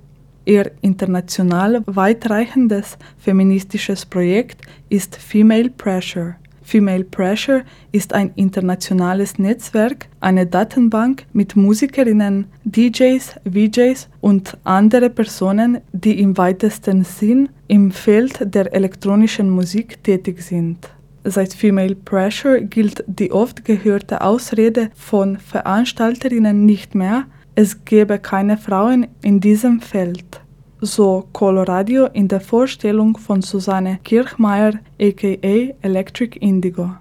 Ihr 0.44 0.72
international 0.82 1.82
weitreichendes 1.86 2.98
feministisches 3.16 4.04
Projekt 4.04 4.60
ist 4.90 5.16
Female 5.16 5.70
Pressure. 5.70 6.36
Female 6.62 7.04
Pressure 7.04 7.62
ist 7.90 8.12
ein 8.12 8.32
internationales 8.36 9.38
Netzwerk, 9.38 10.08
eine 10.20 10.46
Datenbank 10.46 11.26
mit 11.32 11.56
Musikerinnen, 11.56 12.46
DJs, 12.64 13.36
VJs 13.50 14.08
und 14.20 14.56
andere 14.64 15.10
Personen, 15.10 15.78
die 15.92 16.20
im 16.20 16.36
weitesten 16.38 17.04
Sinn 17.04 17.48
im 17.68 17.90
Feld 17.90 18.54
der 18.54 18.72
elektronischen 18.74 19.50
Musik 19.50 20.02
tätig 20.04 20.42
sind. 20.42 20.88
Seit 21.24 21.54
Female 21.54 21.94
Pressure 21.94 22.60
gilt 22.60 23.04
die 23.06 23.30
oft 23.30 23.64
gehörte 23.64 24.22
Ausrede 24.22 24.90
von 24.94 25.38
Veranstalterinnen 25.38 26.66
nicht 26.66 26.94
mehr, 26.94 27.24
es 27.54 27.84
gebe 27.84 28.18
keine 28.18 28.56
Frauen 28.56 29.06
in 29.22 29.40
diesem 29.40 29.80
Feld. 29.80 30.41
So 30.84 31.28
Coloradio 31.32 32.06
in 32.06 32.26
der 32.26 32.40
Vorstellung 32.40 33.16
von 33.16 33.40
Susanne 33.40 34.00
Kirchmeier 34.02 34.80
aka 35.00 35.74
Electric 35.80 36.36
Indigo. 36.40 36.96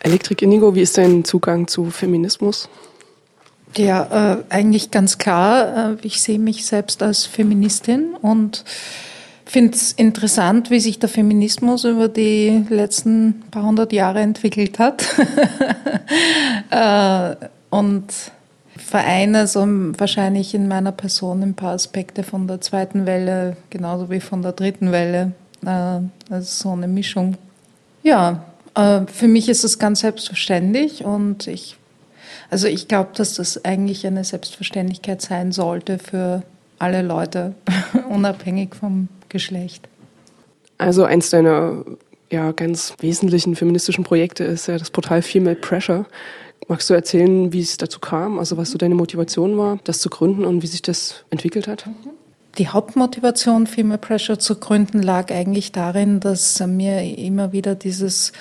Electric 0.00 0.44
Indigo, 0.44 0.74
wie 0.74 0.80
ist 0.80 0.98
dein 0.98 1.24
Zugang 1.24 1.68
zu 1.68 1.92
Feminismus? 1.92 2.68
Ja, 3.76 4.32
äh, 4.32 4.44
eigentlich 4.48 4.90
ganz 4.90 5.18
klar. 5.18 5.92
Äh, 5.92 5.96
ich 6.02 6.20
sehe 6.20 6.40
mich 6.40 6.66
selbst 6.66 7.04
als 7.04 7.24
Feministin 7.24 8.16
und 8.20 8.64
finde 9.46 9.76
es 9.76 9.92
interessant, 9.92 10.70
wie 10.70 10.80
sich 10.80 10.98
der 10.98 11.08
Feminismus 11.08 11.84
über 11.84 12.08
die 12.08 12.66
letzten 12.68 13.42
paar 13.50 13.64
hundert 13.64 13.92
Jahre 13.92 14.20
entwickelt 14.20 14.78
hat. 14.78 15.04
äh, 16.70 17.46
und 17.70 18.04
vereine 18.76 19.46
so 19.46 19.60
wahrscheinlich 19.98 20.54
in 20.54 20.68
meiner 20.68 20.92
Person 20.92 21.42
ein 21.42 21.54
paar 21.54 21.72
Aspekte 21.72 22.22
von 22.22 22.46
der 22.46 22.60
zweiten 22.60 23.06
Welle, 23.06 23.56
genauso 23.70 24.10
wie 24.10 24.20
von 24.20 24.42
der 24.42 24.52
dritten 24.52 24.92
Welle. 24.92 25.32
Äh, 25.64 25.68
also 25.68 26.08
so 26.30 26.70
eine 26.70 26.88
Mischung. 26.88 27.36
Ja, 28.02 28.44
äh, 28.74 29.00
für 29.06 29.28
mich 29.28 29.48
ist 29.48 29.64
es 29.64 29.78
ganz 29.78 30.00
selbstverständlich 30.00 31.04
und 31.04 31.46
ich, 31.46 31.76
also 32.50 32.66
ich 32.66 32.88
glaube, 32.88 33.10
dass 33.14 33.34
das 33.34 33.64
eigentlich 33.64 34.06
eine 34.06 34.24
Selbstverständlichkeit 34.24 35.22
sein 35.22 35.52
sollte 35.52 35.98
für 35.98 36.42
alle 36.78 37.02
Leute, 37.02 37.54
unabhängig 38.08 38.74
vom 38.74 39.08
Geschlecht. 39.36 39.88
Also 40.78 41.04
eins 41.04 41.30
deiner 41.30 41.84
ja, 42.30 42.52
ganz 42.52 42.94
wesentlichen 43.00 43.54
feministischen 43.54 44.04
Projekte 44.04 44.44
ist 44.44 44.66
ja 44.66 44.78
das 44.78 44.90
Portal 44.90 45.22
Female 45.22 45.56
Pressure. 45.56 46.06
Magst 46.68 46.90
du 46.90 46.94
erzählen, 46.94 47.52
wie 47.52 47.60
es 47.60 47.76
dazu 47.76 48.00
kam, 48.00 48.38
also 48.38 48.56
was 48.56 48.70
so 48.70 48.78
deine 48.78 48.94
Motivation 48.94 49.56
war, 49.56 49.78
das 49.84 50.00
zu 50.00 50.10
gründen 50.10 50.44
und 50.44 50.62
wie 50.62 50.66
sich 50.66 50.82
das 50.82 51.24
entwickelt 51.30 51.68
hat? 51.68 51.88
Die 52.58 52.68
Hauptmotivation, 52.68 53.66
Female 53.66 53.98
Pressure 53.98 54.38
zu 54.38 54.56
gründen, 54.56 55.02
lag 55.02 55.30
eigentlich 55.30 55.72
darin, 55.72 56.20
dass 56.20 56.58
mir 56.66 57.02
immer 57.18 57.52
wieder 57.52 57.74
dieses 57.74 58.32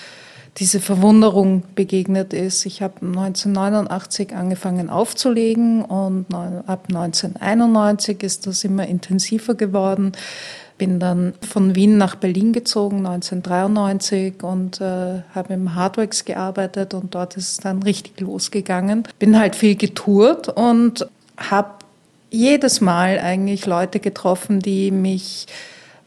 diese 0.57 0.79
Verwunderung 0.79 1.63
begegnet 1.75 2.33
ist. 2.33 2.65
Ich 2.65 2.81
habe 2.81 3.05
1989 3.05 4.33
angefangen 4.33 4.89
aufzulegen 4.89 5.83
und 5.83 6.33
ab 6.33 6.85
1991 6.87 8.23
ist 8.23 8.47
das 8.47 8.63
immer 8.63 8.87
intensiver 8.87 9.55
geworden. 9.55 10.13
Bin 10.77 10.99
dann 10.99 11.33
von 11.41 11.75
Wien 11.75 11.97
nach 11.97 12.15
Berlin 12.15 12.51
gezogen 12.51 13.05
1993 13.05 14.43
und 14.43 14.81
äh, 14.81 15.21
habe 15.33 15.53
im 15.53 15.75
Hardworks 15.75 16.25
gearbeitet 16.25 16.93
und 16.93 17.15
dort 17.15 17.37
ist 17.37 17.51
es 17.51 17.57
dann 17.57 17.81
richtig 17.83 18.19
losgegangen. 18.19 19.03
Bin 19.19 19.39
halt 19.39 19.55
viel 19.55 19.75
getourt 19.75 20.49
und 20.49 21.07
habe 21.37 21.69
jedes 22.29 22.81
Mal 22.81 23.19
eigentlich 23.19 23.65
Leute 23.65 23.99
getroffen, 23.99 24.59
die 24.59 24.91
mich 24.91 25.47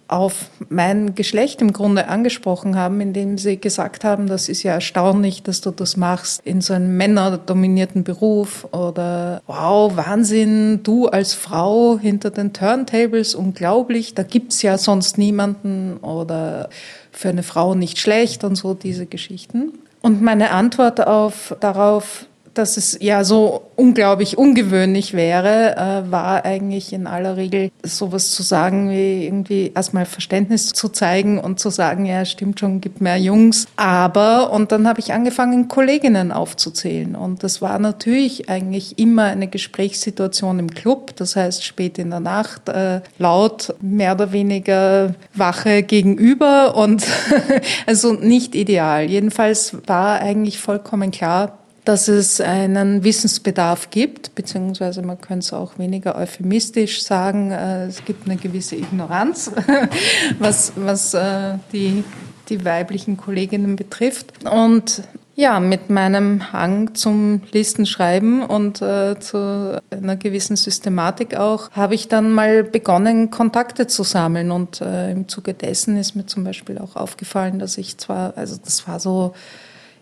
auf 0.09 0.47
mein 0.71 1.15
Geschlecht 1.15 1.61
im 1.61 1.75
Grunde 1.75 2.09
angesprochen 2.09 2.77
haben, 2.77 3.01
indem 3.01 3.37
sie 3.37 3.59
gesagt 3.59 4.05
haben, 4.05 4.27
das 4.27 4.49
ist 4.49 4.63
ja 4.63 4.73
erstaunlich, 4.73 5.43
dass 5.43 5.61
du 5.61 5.71
das 5.71 5.99
machst 5.99 6.41
in 6.45 6.63
so 6.63 6.73
einem 6.73 6.97
männerdominierten 6.97 8.05
Beruf 8.05 8.67
oder 8.73 9.43
wow, 9.47 9.95
Wahnsinn, 9.97 10.81
du 10.83 11.09
als 11.09 11.35
Frau 11.35 11.99
hinter 11.99 12.31
den 12.31 12.55
Turntables, 12.55 13.35
unglaublich, 13.35 14.15
da 14.15 14.23
gibt's 14.23 14.63
ja 14.63 14.79
sonst 14.79 15.19
niemanden 15.19 15.99
oder 15.99 16.71
für 17.13 17.29
eine 17.29 17.43
Frau 17.43 17.75
nicht 17.75 17.99
schlecht 17.99 18.45
und 18.45 18.57
so 18.57 18.73
diese 18.73 19.05
Geschichten. 19.05 19.73
Und 20.01 20.23
meine 20.23 20.53
Antwort 20.53 21.07
auf, 21.07 21.55
darauf 21.61 22.28
dass 22.59 22.77
es 22.77 22.99
ja 23.01 23.23
so 23.23 23.63
unglaublich 23.77 24.37
ungewöhnlich 24.37 25.15
wäre, 25.15 25.77
äh, 25.77 26.11
war 26.11 26.45
eigentlich 26.45 26.93
in 26.93 27.07
aller 27.07 27.37
Regel 27.37 27.71
sowas 27.85 28.33
zu 28.33 28.43
sagen, 28.43 28.91
wie 28.91 29.25
irgendwie 29.25 29.71
erstmal 29.75 30.05
Verständnis 30.05 30.71
zu 30.71 30.89
zeigen 30.89 31.39
und 31.39 31.61
zu 31.61 31.71
sagen, 31.71 32.05
ja, 32.05 32.25
stimmt 32.25 32.59
schon, 32.59 32.81
gibt 32.81 33.01
mehr 33.01 33.17
Jungs. 33.17 33.67
Aber, 33.77 34.53
und 34.53 34.73
dann 34.73 34.89
habe 34.89 34.99
ich 34.99 35.13
angefangen, 35.13 35.69
Kolleginnen 35.69 36.33
aufzuzählen. 36.33 37.15
Und 37.15 37.45
das 37.45 37.63
war 37.63 37.79
natürlich 37.79 38.51
eigentlich 38.51 38.99
immer 38.99 39.25
eine 39.25 39.47
Gesprächssituation 39.47 40.59
im 40.59 40.71
Club, 40.71 41.15
das 41.17 41.37
heißt 41.37 41.65
spät 41.65 41.99
in 41.99 42.11
der 42.11 42.21
Nacht, 42.21 42.69
äh, 42.69 43.01
laut, 43.19 43.75
mehr 43.81 44.15
oder 44.15 44.33
weniger 44.33 45.15
Wache 45.35 45.85
gegenüber 45.85 46.75
und 46.75 47.07
also 47.87 48.13
nicht 48.13 48.57
ideal. 48.57 49.05
Jedenfalls 49.05 49.77
war 49.87 50.21
eigentlich 50.21 50.59
vollkommen 50.59 51.13
klar, 51.13 51.59
dass 51.85 52.09
es 52.09 52.41
einen 52.41 53.03
Wissensbedarf 53.03 53.91
gibt, 53.91 54.35
beziehungsweise 54.35 55.03
man 55.03 55.21
könnte 55.21 55.47
es 55.47 55.53
auch 55.53 55.79
weniger 55.79 56.17
euphemistisch 56.17 57.03
sagen, 57.03 57.51
äh, 57.51 57.87
es 57.87 58.05
gibt 58.05 58.29
eine 58.29 58.37
gewisse 58.37 58.77
Ignoranz, 58.77 59.53
was, 60.39 60.73
was 60.77 61.15
äh, 61.15 61.55
die, 61.73 62.05
die 62.49 62.65
weiblichen 62.65 63.17
Kolleginnen 63.17 63.77
betrifft. 63.77 64.45
Und 64.45 65.03
ja, 65.35 65.61
mit 65.61 65.89
meinem 65.89 66.53
Hang 66.53 66.95
zum 66.95 67.43
Listenschreiben 67.53 68.43
und 68.43 68.83
äh, 68.83 69.19
zu 69.21 69.81
einer 69.91 70.17
gewissen 70.17 70.57
Systematik 70.57 71.37
auch, 71.37 71.71
habe 71.71 71.95
ich 71.95 72.09
dann 72.09 72.33
mal 72.33 72.65
begonnen, 72.65 73.31
Kontakte 73.31 73.87
zu 73.87 74.03
sammeln. 74.03 74.51
Und 74.51 74.81
im 74.81 75.29
Zuge 75.29 75.55
dessen 75.55 75.97
ist 75.97 76.17
mir 76.17 76.27
zum 76.27 76.43
Beispiel 76.43 76.79
auch 76.79 76.97
aufgefallen, 76.97 77.61
dass 77.61 77.79
ich 77.79 77.99
zwar, 77.99 78.37
also 78.37 78.57
das 78.63 78.89
war 78.89 78.99
so 78.99 79.33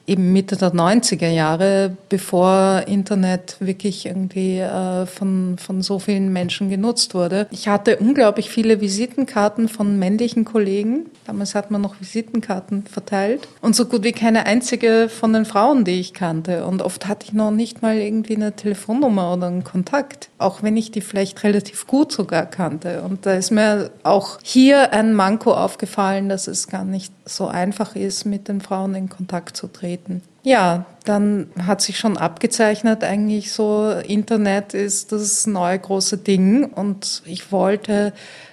eben 0.06 0.32
Mitte 0.32 0.56
der 0.56 0.72
90er 0.72 1.28
Jahre, 1.28 1.96
bevor 2.08 2.84
Internet 2.86 3.56
wirklich 3.60 4.06
irgendwie 4.06 4.58
äh, 4.58 5.06
von, 5.06 5.56
von 5.58 5.82
so 5.82 5.98
vielen 5.98 6.32
Menschen 6.32 6.70
genutzt 6.70 7.14
wurde. 7.14 7.48
Ich 7.50 7.68
hatte 7.68 7.96
unglaublich 7.96 8.50
viele 8.50 8.80
Visitenkarten 8.80 9.68
von 9.68 9.98
männlichen 9.98 10.44
Kollegen. 10.44 11.06
Damals 11.26 11.54
hat 11.54 11.70
man 11.70 11.80
noch 11.80 12.00
Visitenkarten 12.00 12.84
verteilt. 12.84 13.48
Und 13.60 13.74
so 13.74 13.86
gut 13.86 14.04
wie 14.04 14.12
keine 14.12 14.46
einzige 14.46 15.08
von 15.08 15.32
den 15.32 15.44
Frauen, 15.44 15.84
die 15.84 16.00
ich 16.00 16.14
kannte. 16.14 16.66
Und 16.66 16.82
oft 16.82 17.08
hatte 17.08 17.26
ich 17.26 17.32
noch 17.32 17.50
nicht 17.50 17.82
mal 17.82 17.96
irgendwie 17.96 18.36
eine 18.36 18.54
Telefonnummer 18.54 19.34
oder 19.34 19.48
einen 19.48 19.64
Kontakt. 19.64 20.28
Auch 20.38 20.62
wenn 20.62 20.76
ich 20.76 20.92
die 20.92 21.00
vielleicht 21.00 21.42
relativ 21.42 21.86
gut 21.86 22.12
sogar 22.12 22.46
kannte. 22.46 23.02
Und 23.02 23.26
da 23.26 23.32
ist 23.32 23.50
mir 23.50 23.90
auch 24.04 24.38
hier 24.42 24.92
ein 24.92 25.14
Manko 25.14 25.52
aufgefallen, 25.52 26.28
dass 26.28 26.46
es 26.46 26.68
gar 26.68 26.84
nicht 26.84 27.12
so 27.24 27.48
einfach 27.48 27.96
ist, 27.96 28.24
mit 28.24 28.46
den 28.46 28.60
Frauen 28.60 28.94
in 28.94 29.08
Kontakt 29.08 29.56
zu 29.56 29.66
treten 29.66 29.95
treten. 29.96 30.22
Ja, 30.42 30.86
dann 31.04 31.48
hat 31.60 31.80
sich 31.80 31.98
schon 31.98 32.16
abgezeichnet, 32.16 33.02
eigentlich 33.02 33.52
so, 33.52 33.90
Internet 33.90 34.74
ist 34.74 35.12
das 35.12 35.46
neue 35.46 35.78
große 35.78 36.18
Ding 36.18 36.64
und 36.64 37.22
ich 37.24 37.50
wollte 37.52 38.12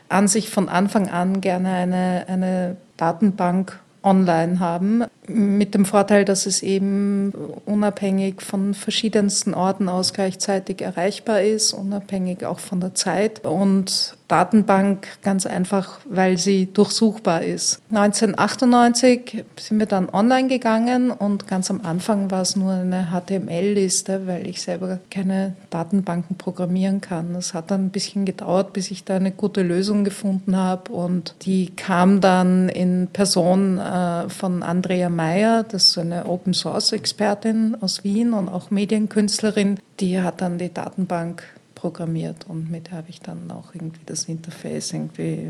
an 0.10 0.28
sich 0.28 0.50
von 0.50 0.70
Anfang 0.70 1.10
an 1.10 1.42
gerne 1.42 1.70
eine, 1.70 2.26
eine 2.28 2.78
Datenbank 2.98 3.80
online 4.04 4.60
haben, 4.60 5.06
mit 5.28 5.74
dem 5.76 5.86
Vorteil, 5.86 6.26
dass 6.26 6.46
es 6.46 6.62
eben 6.62 7.32
unabhängig 7.66 8.42
von 8.42 8.74
verschiedensten 8.74 9.54
Orten 9.54 9.88
aus 9.88 10.14
gleichzeitig 10.14 10.82
erreichbar 10.82 11.42
ist, 11.42 11.74
unabhängig 11.74 12.46
auch 12.46 12.60
von 12.60 12.82
der 12.82 12.94
Zeit 12.96 13.46
und 13.46 14.18
Datenbank 14.28 15.08
ganz 15.22 15.46
einfach, 15.46 16.00
weil 16.10 16.38
sie 16.38 16.72
durchsuchbar 16.72 17.44
ist. 17.44 17.82
1998 17.92 19.44
sind 19.58 19.80
wir 19.80 19.86
dann 19.86 20.10
online 20.10 20.48
gegangen 20.48 21.12
und 21.12 21.48
ganz 21.48 21.70
am 21.70 21.82
Anfang 21.84 22.32
war 22.32 22.42
es 22.42 22.56
nur 22.56 22.74
eine 22.74 23.10
HTML-Liste, 23.12 24.26
weil 24.26 24.48
ich 24.48 24.62
selber 24.62 25.00
keine 25.10 25.56
Datenbanken 25.70 26.38
programmieren 26.38 27.02
kann. 27.02 27.36
Es 27.36 27.54
hat 27.54 27.72
dann 27.72 27.86
ein 27.86 27.90
bisschen 27.90 28.26
gedauert, 28.26 28.74
bis 28.74 28.92
ich 28.92 29.04
da 29.04 29.16
eine 29.16 29.32
gute 29.32 29.62
Lösung 29.62 30.04
gefunden 30.04 30.56
habe 30.56 30.92
und 30.92 31.36
die 31.44 31.72
kam 31.76 32.22
dann 32.22 32.70
in 32.70 33.08
Person 33.12 33.78
äh, 33.78 34.30
von 34.30 34.64
Andrea 34.64 35.10
Meyer, 35.10 35.64
das 35.64 35.90
ist 35.90 35.98
eine 35.98 36.26
Open 36.26 36.54
Source 36.54 36.92
Expertin 36.92 37.78
aus 37.82 38.04
Wien 38.04 38.34
und 38.34 38.50
auch 38.50 38.72
Medienkünstlerin, 38.72 39.80
die 40.00 40.22
hat 40.22 40.42
dann 40.42 40.58
die 40.58 40.74
Datenbank 40.74 41.44
programmiert 41.84 42.46
und 42.48 42.72
mit 42.72 42.94
habe 42.94 43.10
ich 43.10 43.20
dann 43.20 43.52
auch 43.52 43.76
irgendwie 43.76 44.00
das 44.06 44.24
Interface 44.30 44.94
irgendwie 44.94 45.50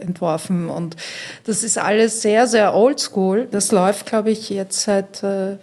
entworfen 0.00 0.68
und 0.68 0.94
das 1.42 1.64
ist 1.64 1.76
alles 1.76 2.22
sehr, 2.22 2.46
sehr 2.46 2.76
oldschool. 2.76 3.48
Das 3.50 3.72
läuft, 3.72 4.06
glaube 4.06 4.30
ich, 4.30 4.48
jetzt 4.48 4.82
seit 4.82 5.16
15 5.16 5.58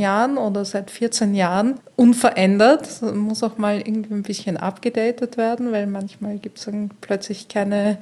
äh, 0.00 0.02
Jahren 0.02 0.38
oder 0.38 0.64
seit 0.64 0.90
14 0.90 1.36
Jahren 1.36 1.78
unverändert. 1.94 3.00
Muss 3.14 3.44
auch 3.44 3.56
mal 3.56 3.78
irgendwie 3.78 4.14
ein 4.14 4.24
bisschen 4.24 4.56
abgedatet 4.56 5.36
werden, 5.36 5.70
weil 5.70 5.86
manchmal 5.86 6.38
gibt 6.38 6.58
es 6.58 6.64
dann 6.64 6.90
plötzlich 7.00 7.46
keine 7.46 7.98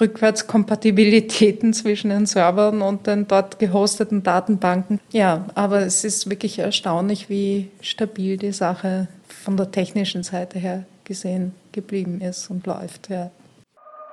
Rückwärtskompatibilitäten 0.00 1.74
zwischen 1.74 2.08
den 2.08 2.24
Servern 2.24 2.80
und 2.80 3.06
den 3.06 3.28
dort 3.28 3.58
gehosteten 3.58 4.22
Datenbanken. 4.22 5.00
Ja, 5.12 5.44
aber 5.54 5.82
es 5.82 6.02
ist 6.02 6.30
wirklich 6.30 6.60
erstaunlich, 6.60 7.28
wie 7.28 7.70
stabil 7.82 8.38
die 8.38 8.52
Sache 8.52 9.08
von 9.28 9.58
der 9.58 9.70
technischen 9.70 10.22
Seite 10.22 10.58
her 10.58 10.86
gesehen 11.04 11.52
geblieben 11.72 12.20
ist 12.20 12.50
und 12.50 12.66
läuft. 12.66 13.10
Ja. 13.10 13.30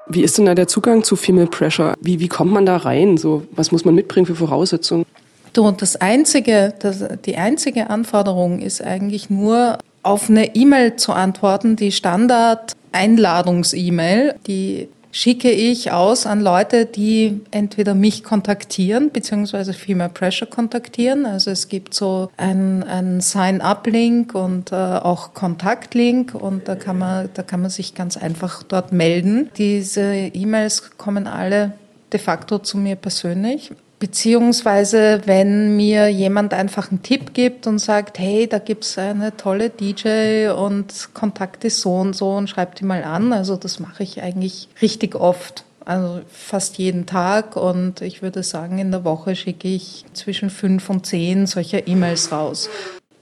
Wie 0.07 0.23
ist 0.23 0.37
denn 0.37 0.45
da 0.45 0.55
der 0.55 0.67
Zugang 0.67 1.03
zu 1.03 1.15
Female 1.15 1.47
Pressure? 1.47 1.93
Wie, 2.01 2.19
wie 2.19 2.27
kommt 2.27 2.51
man 2.51 2.65
da 2.65 2.77
rein? 2.77 3.17
So, 3.17 3.43
was 3.51 3.71
muss 3.71 3.85
man 3.85 3.95
mitbringen 3.95 4.25
für 4.25 4.35
Voraussetzungen? 4.35 5.05
Du, 5.53 5.69
das 5.71 5.95
einzige, 5.97 6.73
das, 6.79 7.03
die 7.25 7.37
einzige 7.37 7.89
Anforderung 7.89 8.59
ist 8.59 8.81
eigentlich 8.81 9.29
nur, 9.29 9.77
auf 10.03 10.29
eine 10.29 10.55
E-Mail 10.55 10.95
zu 10.95 11.11
antworten, 11.13 11.75
die 11.75 11.91
Standard-Einladungs-E-Mail, 11.91 14.35
die 14.47 14.89
schicke 15.11 15.51
ich 15.51 15.91
aus 15.91 16.25
an 16.25 16.41
Leute, 16.41 16.85
die 16.85 17.41
entweder 17.51 17.93
mich 17.93 18.23
kontaktieren, 18.23 19.11
beziehungsweise 19.11 19.73
Female 19.73 20.09
Pressure 20.09 20.47
kontaktieren. 20.47 21.25
Also 21.25 21.51
es 21.51 21.67
gibt 21.67 21.93
so 21.93 22.29
einen, 22.37 23.19
Sign-up-Link 23.21 24.33
und 24.35 24.71
äh, 24.71 24.75
auch 24.75 25.33
Kontakt-Link 25.33 26.33
und 26.33 26.67
da 26.67 26.75
kann 26.75 26.97
man, 26.97 27.29
da 27.33 27.43
kann 27.43 27.61
man 27.61 27.69
sich 27.69 27.95
ganz 27.95 28.17
einfach 28.17 28.63
dort 28.63 28.91
melden. 28.91 29.49
Diese 29.57 30.01
E-Mails 30.01 30.97
kommen 30.97 31.27
alle 31.27 31.73
de 32.11 32.19
facto 32.19 32.59
zu 32.59 32.77
mir 32.77 32.95
persönlich. 32.95 33.71
Beziehungsweise, 34.01 35.21
wenn 35.25 35.75
mir 35.75 36.07
jemand 36.07 36.55
einfach 36.55 36.89
einen 36.89 37.03
Tipp 37.03 37.35
gibt 37.35 37.67
und 37.67 37.77
sagt, 37.77 38.17
hey, 38.17 38.47
da 38.47 38.57
gibt's 38.57 38.97
eine 38.97 39.37
tolle 39.37 39.69
DJ 39.69 40.49
und 40.49 41.09
Kontakt 41.13 41.63
ist 41.65 41.81
so 41.81 41.97
und 41.97 42.15
so 42.15 42.31
und 42.31 42.49
schreibt 42.49 42.79
die 42.79 42.85
mal 42.85 43.03
an. 43.03 43.31
Also 43.31 43.57
das 43.57 43.79
mache 43.79 44.01
ich 44.01 44.23
eigentlich 44.23 44.69
richtig 44.81 45.13
oft. 45.13 45.65
Also 45.85 46.21
fast 46.27 46.79
jeden 46.79 47.05
Tag 47.05 47.55
und 47.55 48.01
ich 48.01 48.23
würde 48.23 48.41
sagen, 48.41 48.79
in 48.79 48.89
der 48.89 49.03
Woche 49.03 49.35
schicke 49.35 49.67
ich 49.67 50.03
zwischen 50.13 50.49
fünf 50.49 50.89
und 50.89 51.05
zehn 51.05 51.45
solcher 51.45 51.87
E-Mails 51.87 52.31
raus. 52.31 52.69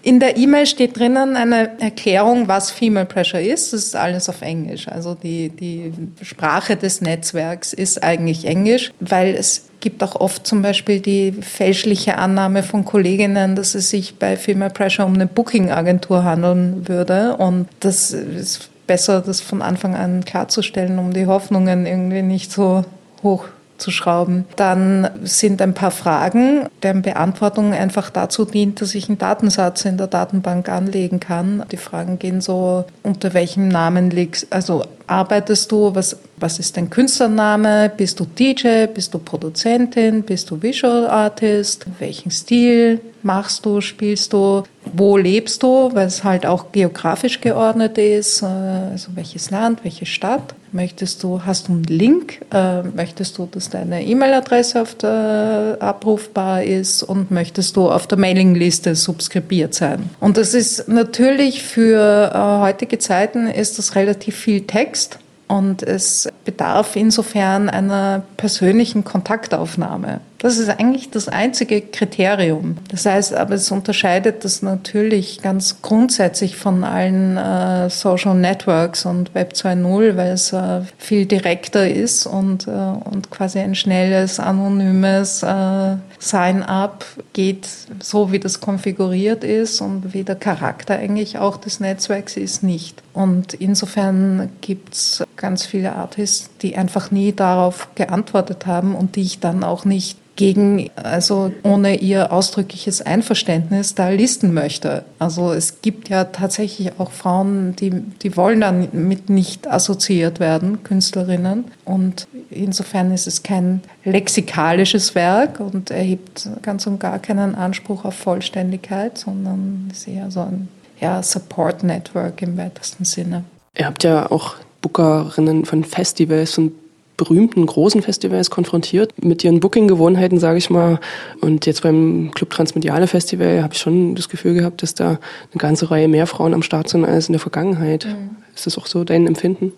In 0.02 0.22
der 0.22 0.38
E-Mail 0.38 0.66
steht 0.66 0.98
drinnen 0.98 1.36
eine 1.36 1.78
Erklärung, 1.82 2.48
was 2.48 2.72
Female 2.72 3.06
Pressure 3.06 3.42
ist. 3.42 3.74
Das 3.74 3.84
ist 3.84 3.96
alles 3.98 4.30
auf 4.30 4.42
Englisch. 4.42 4.88
Also 4.88 5.14
die, 5.14 5.50
die 5.50 5.92
Sprache 6.22 6.78
des 6.78 7.02
Netzwerks 7.02 7.74
ist 7.74 8.02
eigentlich 8.02 8.46
Englisch, 8.46 8.92
weil 9.02 9.36
es 9.36 9.66
gibt 9.82 10.02
auch 10.02 10.16
oft 10.16 10.48
zum 10.48 10.62
Beispiel 10.62 11.02
die 11.02 11.34
fälschliche 11.34 12.18
Annahme 12.18 12.64
von 12.64 12.86
Kolleginnen, 12.86 13.58
dass 13.58 13.76
es 13.76 13.90
sich 13.90 14.16
bei 14.16 14.38
Female 14.38 14.72
Pressure 14.72 15.06
um 15.06 15.16
eine 15.16 15.28
Booking-Agentur 15.28 16.24
handeln 16.24 16.88
würde. 16.88 17.36
Und 17.36 17.68
das 17.82 18.12
ist 18.12 18.70
besser, 18.88 19.22
das 19.22 19.42
von 19.42 19.62
Anfang 19.62 19.96
an 19.96 20.24
klarzustellen, 20.24 20.98
um 20.98 21.14
die 21.14 21.28
Hoffnungen 21.28 21.86
irgendwie 21.86 22.22
nicht 22.22 22.52
so 22.52 22.86
hoch 23.22 23.46
zu 23.80 23.92
schrauben. 23.92 24.46
Dann 24.56 25.10
sind 25.24 25.62
ein 25.62 25.74
paar 25.74 25.92
Fragen, 25.92 26.68
deren 26.84 27.02
Beantwortung 27.02 27.74
einfach 27.74 28.10
dazu 28.10 28.46
dient, 28.46 28.82
dass 28.82 28.96
ich 28.96 29.10
einen 29.10 29.18
Datensatz 29.18 29.86
in 29.86 29.98
der 29.98 30.08
Datenbank 30.08 30.70
anlegen 30.70 31.20
kann. 31.20 31.64
Die 31.72 31.78
Fragen 31.78 32.20
gehen 32.20 32.42
so, 32.42 32.86
unter 33.04 33.34
welchem 33.34 33.68
Namen 33.68 34.10
liegst, 34.10 34.52
also 34.52 34.84
arbeitest 35.10 35.72
du, 35.72 35.94
was, 35.94 36.18
was 36.38 36.60
ist 36.60 36.78
dein 36.78 36.90
Künstlername, 36.90 37.92
bist 37.96 38.20
du 38.20 38.26
DJ, 38.26 38.86
bist 38.88 39.14
du 39.14 39.20
Produzentin, 39.20 40.24
bist 40.24 40.50
du 40.50 40.62
Visual 40.62 41.08
Artist, 41.08 41.86
welchen 42.00 42.32
Stil 42.32 43.02
machst 43.24 43.66
du, 43.66 43.82
spielst 43.82 44.34
du, 44.34 44.64
wo 44.94 45.18
lebst 45.18 45.64
du, 45.64 45.90
weil 45.94 46.08
es 46.08 46.24
halt 46.24 46.46
auch 46.46 46.72
geografisch 46.72 47.42
geordnet 47.42 47.98
ist, 47.98 48.42
äh, 48.42 48.46
also 48.46 49.10
welches 49.16 49.52
Land, 49.52 49.84
welche 49.84 50.06
Stadt. 50.06 50.56
Möchtest 50.72 51.24
du, 51.24 51.42
hast 51.46 51.68
du 51.68 51.74
einen 51.74 51.84
Link? 51.84 52.42
Äh, 52.54 52.84
möchtest 52.84 53.40
du, 53.40 53.48
dass 53.50 53.72
deine 53.72 54.06
E-Mail-Adresse 54.06 54.84
der, 55.02 55.78
abrufbar 55.80 56.64
ist? 56.64 57.02
Und 57.02 57.32
möchtest 57.32 57.76
du 57.76 57.90
auf 57.90 58.06
der 58.06 58.20
Mailingliste 58.20 58.94
subskribiert 58.94 59.74
sein? 59.74 60.12
Und 60.20 60.38
das 60.38 60.54
ist 60.54 60.88
natürlich 60.88 61.64
für 61.64 62.32
äh, 62.34 62.62
heutige 62.62 63.00
Zeiten 63.00 63.48
ist 63.48 63.80
das 63.80 63.96
relativ 63.96 64.36
viel 64.36 64.62
Text. 64.62 64.99
Und 65.48 65.82
es 65.82 66.30
bedarf 66.46 66.96
insofern 66.96 67.70
einer 67.70 68.24
persönlichen 68.38 69.04
Kontaktaufnahme. 69.04 70.22
Das 70.40 70.58
ist 70.58 70.70
eigentlich 70.70 71.10
das 71.10 71.28
einzige 71.28 71.82
Kriterium. 71.82 72.78
Das 72.88 73.06
heißt, 73.06 73.34
aber 73.34 73.56
es 73.56 73.70
unterscheidet 73.72 74.46
das 74.46 74.62
natürlich 74.62 75.42
ganz 75.42 75.82
grundsätzlich 75.82 76.56
von 76.56 76.86
allen 76.86 77.36
äh, 77.36 77.90
Social 77.90 78.36
Networks 78.36 79.06
und 79.06 79.36
Web 79.36 79.52
2.0, 79.54 80.16
weil 80.16 80.32
es 80.32 80.54
äh, 80.54 80.82
viel 80.98 81.26
direkter 81.26 81.90
ist 81.90 82.26
und, 82.26 82.68
äh, 82.68 82.72
und 82.72 83.30
quasi 83.32 83.60
ein 83.60 83.76
schnelles, 83.76 84.40
anonymes 84.40 85.44
äh, 85.44 85.98
Sign-up 86.20 87.06
geht 87.34 87.68
so, 88.02 88.32
wie 88.32 88.40
das 88.40 88.62
konfiguriert 88.62 89.44
ist 89.44 89.82
und 89.82 90.14
wie 90.14 90.24
der 90.24 90.36
Charakter 90.36 90.96
eigentlich 90.96 91.38
auch 91.38 91.58
des 91.58 91.82
Netzwerks 91.82 92.38
ist, 92.38 92.64
nicht. 92.64 93.04
Und 93.14 93.56
insofern 93.56 94.50
gibt 94.62 94.94
es 94.94 95.24
ganz 95.36 95.66
viele 95.66 95.98
Artists, 95.98 96.50
die 96.62 96.78
einfach 96.78 97.12
nie 97.12 97.34
darauf 97.34 97.90
geantwortet 97.96 98.66
haben 98.66 98.96
und 98.96 99.18
die 99.18 99.24
ich 99.24 99.42
dann 99.42 99.66
auch 99.66 99.84
nicht 99.84 100.18
gegen, 100.40 100.90
also 100.96 101.52
ohne 101.64 101.98
ihr 101.98 102.32
ausdrückliches 102.32 103.02
Einverständnis 103.02 103.94
da 103.94 104.08
listen 104.08 104.54
möchte. 104.54 105.04
Also 105.20 105.52
es 105.52 105.82
gibt 105.82 106.08
ja 106.08 106.24
tatsächlich 106.24 106.98
auch 106.98 107.12
Frauen, 107.12 107.76
die, 107.76 107.90
die 107.92 108.38
wollen 108.38 108.62
dann 108.62 108.88
mit 108.94 109.30
nicht 109.30 109.68
assoziiert 109.68 110.40
werden, 110.40 110.82
Künstlerinnen. 110.84 111.66
Und 111.84 112.26
insofern 112.50 113.12
ist 113.12 113.28
es 113.28 113.44
kein 113.44 113.82
lexikalisches 114.06 115.14
Werk 115.14 115.60
und 115.60 115.92
erhebt 115.92 116.48
ganz 116.62 116.88
und 116.88 117.02
gar 117.02 117.20
keinen 117.20 117.54
Anspruch 117.56 118.06
auf 118.06 118.14
Vollständigkeit, 118.14 119.18
sondern 119.18 119.90
ist 119.92 120.08
eher 120.08 120.32
so 120.32 120.40
ein 120.40 120.70
ja, 121.02 121.22
Support 121.22 121.84
Network 121.84 122.42
im 122.42 122.58
weitesten 122.58 123.04
Sinne. 123.04 123.44
Ihr 123.78 123.88
habt 123.88 124.06
ja 124.06 124.32
auch 124.32 124.56
Bookerinnen 124.82 125.66
von 125.66 125.84
Festivals 125.84 126.58
und 126.58 126.72
berühmten 127.20 127.66
großen 127.66 128.02
Festivals 128.02 128.50
konfrontiert 128.50 129.14
mit 129.22 129.44
ihren 129.44 129.60
Booking-Gewohnheiten, 129.60 130.40
sage 130.40 130.58
ich 130.58 130.70
mal. 130.70 131.00
Und 131.42 131.66
jetzt 131.66 131.84
beim 131.84 132.32
Club 132.34 132.50
Transmediale 132.50 133.08
Festival 133.08 133.62
habe 133.62 133.74
ich 133.74 133.80
schon 133.80 134.16
das 134.16 134.30
Gefühl 134.30 134.54
gehabt, 134.54 134.82
dass 134.82 134.96
da 134.96 135.10
eine 135.10 135.58
ganze 135.58 135.92
Reihe 135.92 136.08
mehr 136.08 136.28
Frauen 136.28 136.54
am 136.54 136.64
Start 136.64 136.88
sind 136.88 137.04
als 137.04 137.28
in 137.28 137.34
der 137.34 137.42
Vergangenheit. 137.42 138.06
Mhm. 138.06 138.38
Ist 138.56 138.66
das 138.66 138.78
auch 138.78 138.88
so 138.88 139.04
dein 139.04 139.28
Empfinden? 139.28 139.74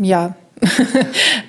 Ja. 0.00 0.34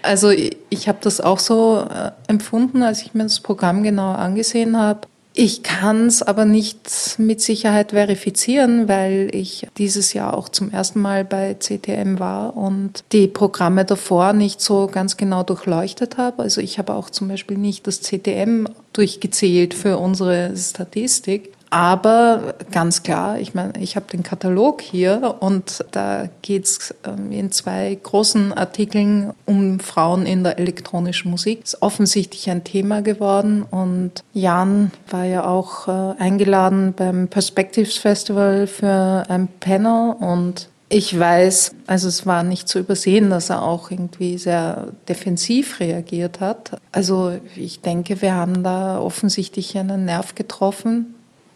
also 0.04 0.30
ich, 0.30 0.88
habe 0.88 1.00
das 1.02 1.20
auch 1.20 1.40
so 1.40 1.86
äh, 1.90 2.12
empfunden, 2.28 2.84
als 2.84 3.02
ich 3.02 3.16
mir 3.16 3.24
das 3.24 3.40
Programm 3.40 3.82
genau 3.82 4.12
angesehen 4.12 4.78
habe. 4.78 5.02
Ich 5.38 5.64
kann 5.64 6.08
es 6.08 6.24
aber 6.24 6.46
nicht 6.46 7.16
mit 7.18 7.42
Sicherheit 7.42 7.92
verifizieren, 7.92 8.88
weil 8.88 9.28
ich 9.34 9.68
dieses 9.78 10.14
Jahr 10.14 10.34
auch 10.34 10.48
zum 10.48 10.72
ersten 10.72 11.02
Mal 11.02 11.26
bei 11.26 11.56
CTM 11.56 12.20
war 12.20 12.56
und 12.56 13.04
die 13.12 13.28
Programme 13.28 13.84
davor 13.84 14.32
nicht 14.32 14.62
so 14.62 14.88
ganz 14.88 15.18
genau 15.18 15.44
durchleuchtet 15.44 16.18
habe. 16.18 16.42
Also 16.42 16.62
ich 16.62 16.80
habe 16.80 16.94
auch 16.94 17.10
zum 17.10 17.28
Beispiel 17.28 17.58
nicht 17.58 17.86
das 17.86 18.00
CTM 18.00 18.68
durchgezählt 18.94 19.74
für 19.74 19.98
unsere 19.98 20.56
Statistik. 20.56 21.52
Aber 21.70 22.56
ganz 22.72 23.04
klar, 23.04 23.40
ich 23.40 23.54
meine, 23.54 23.74
ich 23.80 23.96
habe 23.96 24.06
den 24.12 24.24
Katalog 24.24 24.82
hier 24.82 25.36
und 25.40 25.84
da 25.92 26.30
geht 26.42 26.66
es 26.66 26.96
ähm, 27.06 27.32
in 27.32 27.52
zwei 27.52 27.98
großen 28.02 28.54
Artikeln 28.54 29.34
um 29.46 29.80
Frauen 29.80 30.26
in 30.26 30.44
der 30.44 30.60
elektronischen 30.60 31.32
Musik. 31.32 31.64
Ist 31.64 31.82
offensichtlich 31.82 32.50
ein 32.50 32.64
Thema 32.64 33.02
geworden 33.02 33.64
und 33.64 34.24
Jan 34.34 34.92
war 35.10 35.26
ja 35.26 35.46
auch 35.46 35.88
äh, 35.88 36.22
eingeladen 36.22 36.94
beim 36.96 37.28
Perspectives 37.28 37.98
Festival 37.98 38.68
für 38.68 39.26
ein 39.28 39.48
Panel 39.60 40.16
und 40.20 40.70
ich 40.88 41.18
weiß, 41.18 41.76
also 41.88 42.08
es 42.08 42.28
war 42.28 42.44
nicht 42.44 42.68
zu 42.68 42.78
übersehen, 42.78 43.32
dass 43.32 43.50
er 43.50 43.64
auch 43.64 43.90
irgendwie 43.90 44.38
sehr 44.38 44.90
defensiv 45.10 45.80
reagiert 45.80 46.40
hat. 46.40 46.80
Also 46.92 47.34
ich 47.56 47.82
denke, 47.82 48.22
wir 48.22 48.36
haben 48.36 48.64
da 48.64 49.00
offensichtlich 49.00 49.76
einen 49.78 50.06
Nerv 50.06 50.36
getroffen, 50.36 51.15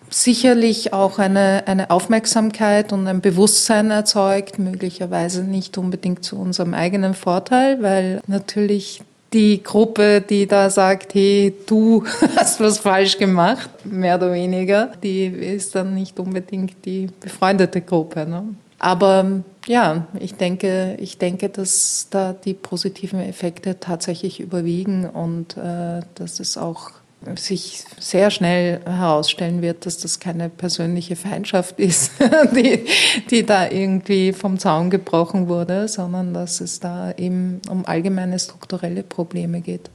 sicherlich 0.09 0.93
auch 0.93 1.19
eine, 1.19 1.63
eine 1.67 1.89
Aufmerksamkeit 1.89 2.91
und 2.93 3.07
ein 3.07 3.21
Bewusstsein 3.21 3.91
erzeugt, 3.91 4.59
möglicherweise 4.59 5.43
nicht 5.43 5.77
unbedingt 5.77 6.23
zu 6.23 6.37
unserem 6.37 6.73
eigenen 6.73 7.13
Vorteil, 7.13 7.81
weil 7.81 8.21
natürlich 8.27 9.01
die 9.33 9.61
Gruppe, 9.63 10.21
die 10.21 10.47
da 10.47 10.69
sagt, 10.69 11.13
hey, 11.13 11.53
du 11.67 12.03
hast 12.35 12.59
was 12.59 12.79
falsch 12.79 13.17
gemacht, 13.17 13.69
mehr 13.85 14.15
oder 14.15 14.33
weniger, 14.33 14.91
die 15.03 15.25
ist 15.25 15.75
dann 15.75 15.93
nicht 15.93 16.19
unbedingt 16.19 16.85
die 16.85 17.09
befreundete 17.19 17.81
Gruppe. 17.81 18.25
Ne? 18.25 18.43
Aber 18.79 19.43
ja, 19.67 20.07
ich 20.19 20.35
denke, 20.35 20.95
ich 20.99 21.17
denke, 21.17 21.49
dass 21.49 22.07
da 22.09 22.33
die 22.33 22.53
positiven 22.53 23.19
Effekte 23.19 23.79
tatsächlich 23.79 24.39
überwiegen 24.39 25.07
und 25.07 25.57
äh, 25.57 26.01
dass 26.15 26.39
es 26.39 26.57
auch 26.57 26.91
sich 27.35 27.83
sehr 27.99 28.31
schnell 28.31 28.81
herausstellen 28.85 29.61
wird, 29.61 29.85
dass 29.85 29.97
das 29.97 30.19
keine 30.19 30.49
persönliche 30.49 31.15
Feindschaft 31.15 31.79
ist, 31.79 32.13
die, 32.55 32.85
die 33.29 33.45
da 33.45 33.69
irgendwie 33.69 34.31
vom 34.33 34.57
Zaun 34.57 34.89
gebrochen 34.89 35.47
wurde, 35.47 35.87
sondern 35.87 36.33
dass 36.33 36.61
es 36.61 36.79
da 36.79 37.11
eben 37.11 37.61
um 37.69 37.85
allgemeine 37.85 38.39
strukturelle 38.39 39.03
Probleme 39.03 39.61
geht. 39.61 39.89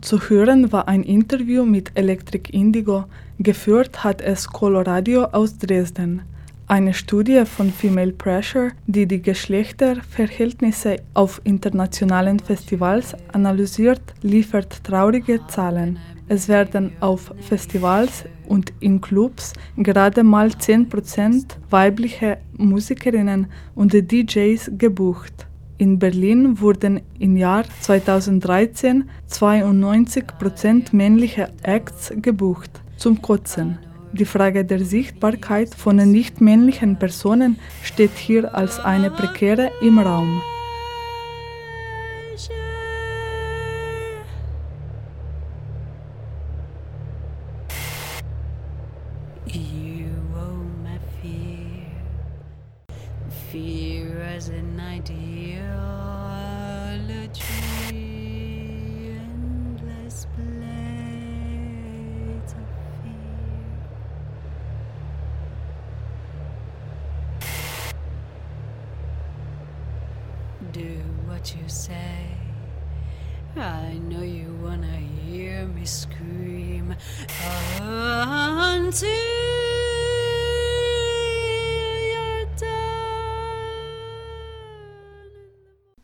Zu 0.00 0.20
hören 0.28 0.70
war 0.70 0.86
ein 0.86 1.02
Interview 1.02 1.64
mit 1.64 1.90
Electric 1.96 2.52
Indigo, 2.52 3.04
geführt 3.40 4.04
hat 4.04 4.20
es 4.20 4.46
Coloradio 4.46 5.24
aus 5.24 5.58
Dresden. 5.58 6.22
Eine 6.70 6.92
Studie 6.92 7.46
von 7.46 7.70
Female 7.70 8.12
Pressure, 8.12 8.72
die 8.86 9.06
die 9.06 9.22
Geschlechterverhältnisse 9.22 10.96
auf 11.14 11.40
internationalen 11.44 12.38
Festivals 12.40 13.14
analysiert, 13.32 14.02
liefert 14.20 14.84
traurige 14.84 15.40
Zahlen. 15.46 15.98
Es 16.28 16.46
werden 16.46 16.92
auf 17.00 17.32
Festivals 17.40 18.24
und 18.46 18.74
in 18.80 19.00
Clubs 19.00 19.54
gerade 19.78 20.22
mal 20.22 20.48
10% 20.48 21.56
weibliche 21.70 22.36
Musikerinnen 22.58 23.46
und 23.74 23.94
DJs 23.94 24.72
gebucht. 24.76 25.46
In 25.78 25.98
Berlin 25.98 26.60
wurden 26.60 27.00
im 27.18 27.38
Jahr 27.38 27.64
2013 27.80 29.08
92% 29.30 30.94
männliche 30.94 31.48
Acts 31.62 32.12
gebucht. 32.14 32.82
Zum 32.98 33.22
Kotzen. 33.22 33.78
Die 34.12 34.24
Frage 34.24 34.64
der 34.64 34.84
Sichtbarkeit 34.84 35.74
von 35.74 35.96
nichtmännlichen 35.96 36.98
Personen 36.98 37.58
steht 37.82 38.16
hier 38.16 38.54
als 38.54 38.80
eine 38.80 39.10
prekäre 39.10 39.70
im 39.82 39.98
Raum. 39.98 40.40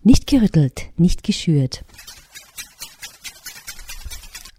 Nicht 0.03 0.26
gerüttelt, 0.26 0.91
nicht 0.99 1.22
geschürt. 1.22 1.82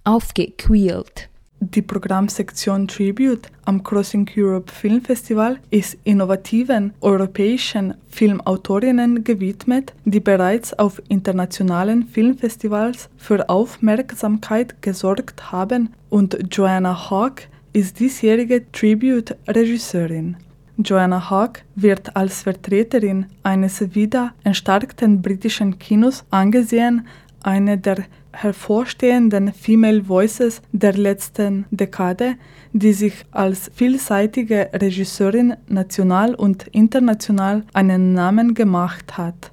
Aufgequält. 0.04 1.30
Die 1.60 1.84
Programmsektion 1.84 2.88
Tribute 2.88 3.52
am 3.66 3.84
Crossing 3.84 4.28
Europe 4.36 4.72
Film 4.72 5.02
Festival 5.02 5.60
ist 5.70 5.96
innovativen 6.04 6.94
europäischen 7.02 7.94
Filmautorinnen 8.10 9.24
gewidmet, 9.24 9.94
die 10.06 10.20
bereits 10.20 10.74
auf 10.74 11.00
internationalen 11.10 12.08
Filmfestivals 12.08 13.10
für 13.18 13.50
Aufmerksamkeit 13.50 14.82
gesorgt 14.82 15.52
haben 15.52 15.94
und 16.10 16.38
Joanna 16.52 17.10
Hawke 17.12 17.44
ist 17.76 18.00
diesjährige 18.00 18.72
Tribute-Regisseurin. 18.72 20.38
Joanna 20.78 21.30
Hawke 21.30 21.62
wird 21.76 22.16
als 22.16 22.44
Vertreterin 22.44 23.26
eines 23.44 23.94
wieder 23.94 24.34
erstarkten 24.46 25.22
britischen 25.22 25.78
Kinos 25.78 26.24
angesehen, 26.32 27.06
eine 27.44 27.78
der 27.78 27.98
hervorstehenden 28.32 29.52
Female 29.52 30.08
Voices 30.08 30.62
der 30.72 30.94
letzten 30.94 31.66
Dekade, 31.70 32.36
die 32.72 32.94
sich 32.94 33.26
als 33.32 33.70
vielseitige 33.74 34.70
Regisseurin 34.74 35.56
national 35.68 36.34
und 36.34 36.68
international 36.68 37.64
einen 37.74 38.14
Namen 38.14 38.54
gemacht 38.54 39.18
hat. 39.18 39.52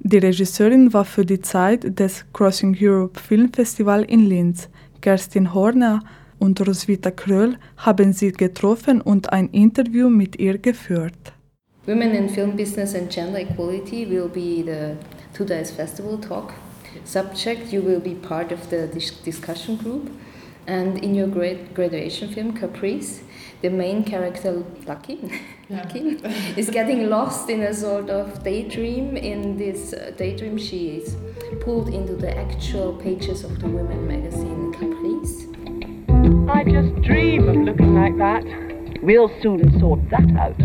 Die 0.00 0.18
Regisseurin 0.18 0.92
war 0.92 1.06
für 1.06 1.24
die 1.24 1.40
Zeit 1.40 1.98
des 1.98 2.26
Crossing 2.34 2.76
Europe 2.78 3.18
Film 3.18 3.50
Festival 3.50 4.02
in 4.02 4.26
Linz. 4.26 4.68
Kerstin 5.00 5.54
Horner 5.54 6.02
und 6.42 6.60
Roswitha 6.66 7.12
Kröll 7.12 7.56
haben 7.76 8.12
sie 8.12 8.32
getroffen 8.32 9.00
und 9.00 9.32
ein 9.32 9.48
Interview 9.50 10.10
mit 10.10 10.40
ihr 10.40 10.58
geführt. 10.58 11.32
Women 11.86 12.12
in 12.14 12.28
Film 12.28 12.56
Business 12.56 12.94
and 12.96 13.10
Gender 13.10 13.38
Equality 13.38 14.08
will 14.10 14.28
be 14.28 14.64
the 14.64 14.96
today's 15.36 15.70
festival 15.70 16.20
talk 16.20 16.52
subject. 17.04 17.72
You 17.72 17.82
will 17.82 18.00
be 18.00 18.14
part 18.14 18.50
of 18.52 18.68
the 18.70 18.88
dis 18.92 19.22
discussion 19.22 19.78
group. 19.78 20.10
And 20.66 20.98
in 20.98 21.14
your 21.14 21.28
grad 21.28 21.74
graduation 21.74 22.28
film, 22.28 22.52
Caprice, 22.54 23.22
the 23.62 23.70
main 23.70 24.04
character, 24.04 24.64
Lucky, 24.86 25.18
Lucky 25.70 26.20
is 26.56 26.70
getting 26.70 27.08
lost 27.08 27.50
in 27.50 27.62
a 27.62 27.74
sort 27.74 28.10
of 28.10 28.42
daydream. 28.44 29.16
In 29.16 29.56
this 29.56 29.92
uh, 29.92 30.12
daydream, 30.16 30.58
she 30.58 30.98
is 30.98 31.16
pulled 31.64 31.88
into 31.88 32.14
the 32.14 32.36
actual 32.36 32.92
pages 32.94 33.44
of 33.44 33.60
the 33.60 33.66
women 33.66 34.06
magazine, 34.06 34.72
Caprice. 34.72 35.01
I 36.52 36.64
just 36.64 36.94
dream 37.00 37.48
of 37.48 37.56
looking 37.56 37.94
like 37.94 38.18
that. 38.18 38.44
We'll 39.02 39.30
soon 39.40 39.80
sort 39.80 40.00
that 40.10 40.30
out. 40.36 40.58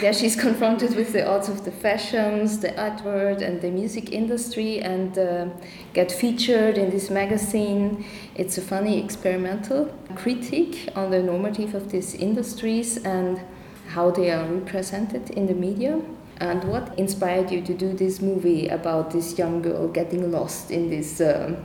There 0.00 0.14
she's 0.14 0.34
confronted 0.34 0.96
with 0.96 1.12
the 1.12 1.28
odds 1.28 1.50
of 1.50 1.66
the 1.66 1.70
fashions, 1.70 2.60
the 2.60 2.72
art 2.80 3.04
world, 3.04 3.42
and 3.42 3.60
the 3.60 3.70
music 3.70 4.12
industry, 4.12 4.80
and 4.80 5.18
uh, 5.18 5.48
get 5.92 6.10
featured 6.10 6.78
in 6.78 6.88
this 6.88 7.10
magazine. 7.10 8.06
It's 8.34 8.56
a 8.56 8.62
funny 8.62 9.04
experimental 9.04 9.94
critique 10.14 10.88
on 10.96 11.10
the 11.10 11.22
normative 11.22 11.74
of 11.74 11.92
these 11.92 12.14
industries 12.14 12.96
and 13.04 13.42
how 13.88 14.10
they 14.10 14.30
are 14.30 14.46
represented 14.46 15.28
in 15.30 15.46
the 15.46 15.54
media. 15.54 16.00
And 16.38 16.64
what 16.64 16.98
inspired 16.98 17.50
you 17.50 17.60
to 17.60 17.74
do 17.74 17.92
this 17.92 18.22
movie 18.22 18.68
about 18.68 19.10
this 19.10 19.36
young 19.36 19.60
girl 19.60 19.88
getting 19.88 20.32
lost 20.32 20.70
in 20.70 20.88
this 20.88 21.20
um, 21.20 21.58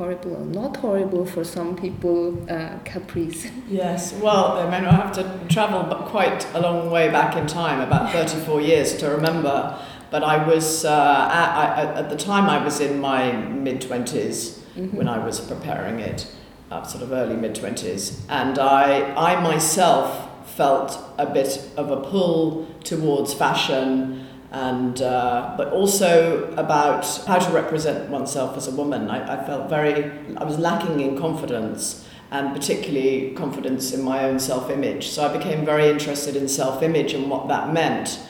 horrible 0.00 0.34
or 0.36 0.46
not 0.46 0.78
horrible 0.78 1.26
for 1.26 1.44
some 1.44 1.76
people 1.76 2.18
uh, 2.50 2.78
caprice? 2.84 3.46
Yes, 3.68 4.12
well, 4.14 4.46
I 4.58 4.64
mean, 4.64 4.84
I 4.88 4.94
have 5.02 5.12
to 5.12 5.24
travel 5.54 5.82
quite 6.06 6.46
a 6.54 6.60
long 6.60 6.90
way 6.90 7.08
back 7.10 7.36
in 7.36 7.46
time, 7.46 7.80
about 7.80 8.10
34 8.12 8.60
years 8.62 8.96
to 8.98 9.10
remember. 9.10 9.78
But 10.10 10.24
I 10.24 10.36
was, 10.44 10.84
uh, 10.84 11.28
at, 11.42 11.50
I, 11.64 12.00
at 12.00 12.08
the 12.10 12.16
time, 12.16 12.48
I 12.48 12.58
was 12.64 12.80
in 12.80 12.98
my 13.00 13.32
mid 13.66 13.80
20s 13.82 14.58
Mhm. 14.76 14.94
when 14.94 15.08
I 15.08 15.18
was 15.26 15.40
preparing 15.40 15.98
it, 16.10 16.26
uh, 16.70 16.82
sort 16.84 17.02
of 17.04 17.10
early 17.12 17.36
mid 17.36 17.54
20s. 17.54 18.20
And 18.28 18.58
I, 18.58 19.12
I 19.30 19.40
myself 19.40 20.06
felt 20.56 20.98
a 21.18 21.26
bit 21.26 21.52
of 21.76 21.90
a 21.90 21.98
pull 22.10 22.66
towards 22.82 23.34
fashion 23.34 24.26
and 24.50 25.00
uh, 25.00 25.54
but 25.56 25.68
also 25.68 26.52
about 26.56 27.06
how 27.26 27.38
to 27.38 27.52
represent 27.52 28.10
oneself 28.10 28.56
as 28.56 28.66
a 28.66 28.72
woman. 28.72 29.10
I, 29.10 29.40
I 29.40 29.46
felt 29.46 29.68
very 29.68 30.10
I 30.36 30.44
was 30.44 30.58
lacking 30.58 31.00
in 31.00 31.18
confidence 31.18 32.06
and 32.32 32.54
particularly 32.54 33.32
confidence 33.34 33.92
in 33.92 34.02
my 34.02 34.24
own 34.24 34.38
self-image. 34.38 35.08
So 35.08 35.26
I 35.26 35.36
became 35.36 35.64
very 35.64 35.88
interested 35.88 36.36
in 36.36 36.48
self-image 36.48 37.12
and 37.12 37.28
what 37.28 37.48
that 37.48 37.72
meant. 37.72 38.20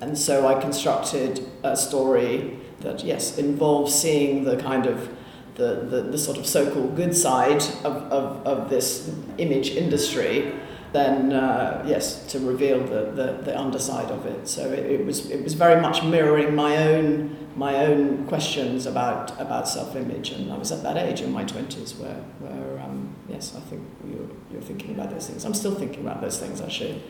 And 0.00 0.18
so 0.18 0.46
I 0.46 0.60
constructed 0.60 1.46
a 1.62 1.74
story 1.74 2.58
that 2.80 3.02
yes 3.02 3.38
involves 3.38 3.94
seeing 3.94 4.44
the 4.44 4.58
kind 4.58 4.86
of 4.86 5.08
the, 5.54 5.86
the, 5.88 6.02
the 6.02 6.18
sort 6.18 6.36
of 6.36 6.46
so-called 6.46 6.96
good 6.96 7.16
side 7.16 7.62
of, 7.82 7.96
of, 8.12 8.46
of 8.46 8.68
this 8.68 9.10
image 9.38 9.70
industry 9.70 10.52
then 10.92 11.32
uh, 11.32 11.84
yes, 11.86 12.26
to 12.32 12.38
reveal 12.38 12.80
the, 12.80 13.10
the, 13.12 13.42
the 13.44 13.58
underside 13.58 14.10
of 14.10 14.26
it. 14.26 14.48
So 14.48 14.72
it, 14.72 14.86
it 14.86 15.06
was 15.06 15.30
it 15.30 15.42
was 15.42 15.54
very 15.54 15.80
much 15.80 16.02
mirroring 16.02 16.54
my 16.54 16.76
own 16.76 17.36
my 17.56 17.86
own 17.86 18.26
questions 18.26 18.86
about 18.86 19.38
about 19.40 19.68
self-image, 19.68 20.30
and 20.30 20.52
I 20.52 20.58
was 20.58 20.72
at 20.72 20.82
that 20.82 20.96
age 20.96 21.20
in 21.20 21.32
my 21.32 21.44
twenties 21.44 21.94
where 21.94 22.20
where 22.40 22.80
um, 22.80 23.14
yes, 23.28 23.54
I 23.56 23.60
think 23.60 23.82
you're, 24.08 24.28
you're 24.52 24.62
thinking 24.62 24.90
about 24.94 25.10
those 25.10 25.26
things. 25.26 25.44
I'm 25.44 25.54
still 25.54 25.74
thinking 25.74 26.00
about 26.00 26.20
those 26.20 26.38
things 26.38 26.60
actually, 26.60 27.02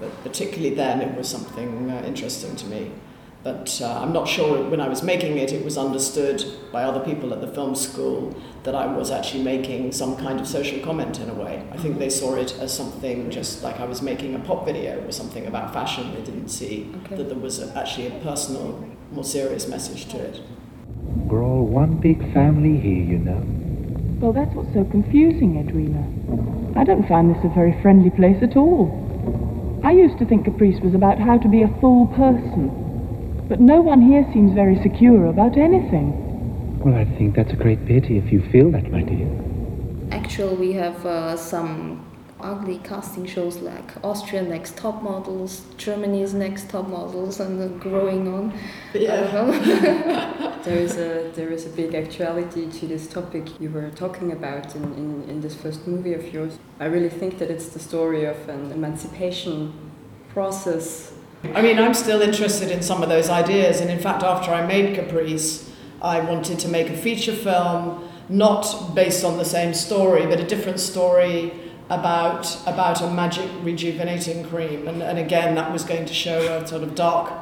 but 0.00 0.10
particularly 0.22 0.74
then 0.74 1.00
it 1.00 1.16
was 1.16 1.28
something 1.28 1.90
uh, 1.90 2.02
interesting 2.06 2.56
to 2.56 2.66
me. 2.66 2.92
But 3.44 3.80
uh, 3.80 4.00
I'm 4.02 4.12
not 4.12 4.26
sure 4.26 4.68
when 4.68 4.80
I 4.80 4.88
was 4.88 5.02
making 5.02 5.38
it, 5.38 5.52
it 5.52 5.64
was 5.64 5.78
understood 5.78 6.44
by 6.72 6.82
other 6.82 6.98
people 7.00 7.32
at 7.32 7.40
the 7.40 7.46
film 7.46 7.74
school 7.76 8.34
that 8.64 8.74
I 8.74 8.86
was 8.86 9.10
actually 9.12 9.44
making 9.44 9.92
some 9.92 10.16
kind 10.16 10.40
of 10.40 10.46
social 10.46 10.80
comment 10.80 11.20
in 11.20 11.30
a 11.30 11.34
way. 11.34 11.62
I 11.70 11.76
think 11.76 11.98
they 11.98 12.10
saw 12.10 12.34
it 12.34 12.58
as 12.58 12.74
something 12.76 13.30
just 13.30 13.62
like 13.62 13.78
I 13.78 13.84
was 13.86 14.02
making 14.02 14.34
a 14.34 14.40
pop 14.40 14.64
video 14.66 15.06
or 15.06 15.12
something 15.12 15.46
about 15.46 15.72
fashion. 15.72 16.12
They 16.14 16.22
didn't 16.22 16.48
see 16.48 16.90
Okay. 17.04 17.16
that 17.16 17.28
there 17.28 17.38
was 17.38 17.60
a, 17.60 17.72
actually 17.78 18.08
a 18.08 18.18
personal, 18.20 18.84
more 19.12 19.24
serious 19.24 19.68
message 19.68 20.06
to 20.08 20.18
it. 20.18 20.40
We're 21.28 21.44
all 21.44 21.64
one 21.64 21.94
big 21.98 22.20
family 22.34 22.76
here, 22.76 23.04
you 23.04 23.18
know. 23.18 23.42
Well, 24.20 24.32
that's 24.32 24.52
what's 24.54 24.74
so 24.74 24.84
confusing, 24.84 25.56
Edwina. 25.58 26.02
I 26.78 26.82
don't 26.82 27.06
find 27.06 27.32
this 27.34 27.42
a 27.44 27.48
very 27.54 27.80
friendly 27.82 28.10
place 28.10 28.42
at 28.42 28.56
all. 28.56 29.80
I 29.84 29.92
used 29.92 30.18
to 30.18 30.26
think 30.26 30.44
Caprice 30.44 30.80
was 30.82 30.94
about 30.94 31.18
how 31.20 31.38
to 31.38 31.48
be 31.48 31.62
a 31.62 31.68
full 31.80 32.08
person, 32.08 32.84
but 33.48 33.60
no 33.60 33.80
one 33.80 34.02
here 34.02 34.28
seems 34.32 34.52
very 34.54 34.80
secure 34.82 35.26
about 35.26 35.56
anything. 35.56 36.78
Well, 36.80 36.94
I 36.94 37.04
think 37.16 37.34
that's 37.34 37.52
a 37.52 37.56
great 37.56 37.84
pity 37.86 38.18
if 38.18 38.30
you 38.30 38.40
feel 38.52 38.70
that, 38.72 38.90
my 38.90 39.02
dear. 39.02 39.28
Actually, 40.12 40.56
we 40.56 40.72
have 40.74 41.04
uh, 41.04 41.36
some 41.36 42.04
ugly 42.40 42.78
casting 42.84 43.26
shows 43.26 43.56
like 43.58 43.92
Austria 44.04 44.42
Next 44.42 44.76
Top 44.76 45.02
Models, 45.02 45.62
Germany's 45.76 46.34
Next 46.34 46.70
Top 46.70 46.88
Models, 46.88 47.40
and 47.40 47.60
uh, 47.60 47.68
growing 47.78 48.28
on. 48.28 48.52
I 48.94 50.60
there 50.64 50.78
is 50.78 50.96
a 50.96 51.30
there 51.34 51.50
is 51.50 51.66
a 51.66 51.70
big 51.70 51.94
actuality 51.94 52.70
to 52.70 52.86
this 52.86 53.08
topic 53.08 53.60
you 53.60 53.70
were 53.70 53.90
talking 53.90 54.32
about 54.32 54.74
in, 54.76 54.84
in, 54.94 55.28
in 55.28 55.40
this 55.40 55.54
first 55.54 55.86
movie 55.86 56.14
of 56.14 56.32
yours. 56.32 56.58
I 56.80 56.86
really 56.86 57.08
think 57.08 57.38
that 57.38 57.50
it's 57.50 57.70
the 57.70 57.78
story 57.80 58.24
of 58.24 58.48
an 58.48 58.72
emancipation 58.72 59.72
process. 60.32 61.12
I 61.44 61.62
mean, 61.62 61.78
I'm 61.78 61.94
still 61.94 62.20
interested 62.20 62.70
in 62.70 62.82
some 62.82 63.02
of 63.02 63.08
those 63.08 63.30
ideas, 63.30 63.80
and 63.80 63.90
in 63.90 64.00
fact, 64.00 64.24
after 64.24 64.50
I 64.50 64.66
made 64.66 64.96
Caprice, 64.96 65.70
I 66.02 66.20
wanted 66.20 66.58
to 66.60 66.68
make 66.68 66.90
a 66.90 66.96
feature 66.96 67.32
film 67.34 68.08
not 68.28 68.94
based 68.94 69.24
on 69.24 69.38
the 69.38 69.44
same 69.44 69.72
story, 69.72 70.26
but 70.26 70.40
a 70.40 70.44
different 70.44 70.80
story 70.80 71.52
about 71.90 72.58
about 72.66 73.00
a 73.00 73.10
magic 73.10 73.48
rejuvenating 73.62 74.44
cream, 74.44 74.88
and, 74.88 75.02
and 75.02 75.18
again, 75.18 75.54
that 75.54 75.72
was 75.72 75.84
going 75.84 76.06
to 76.06 76.14
show 76.14 76.40
a 76.56 76.66
sort 76.66 76.82
of 76.82 76.94
dark 76.94 77.32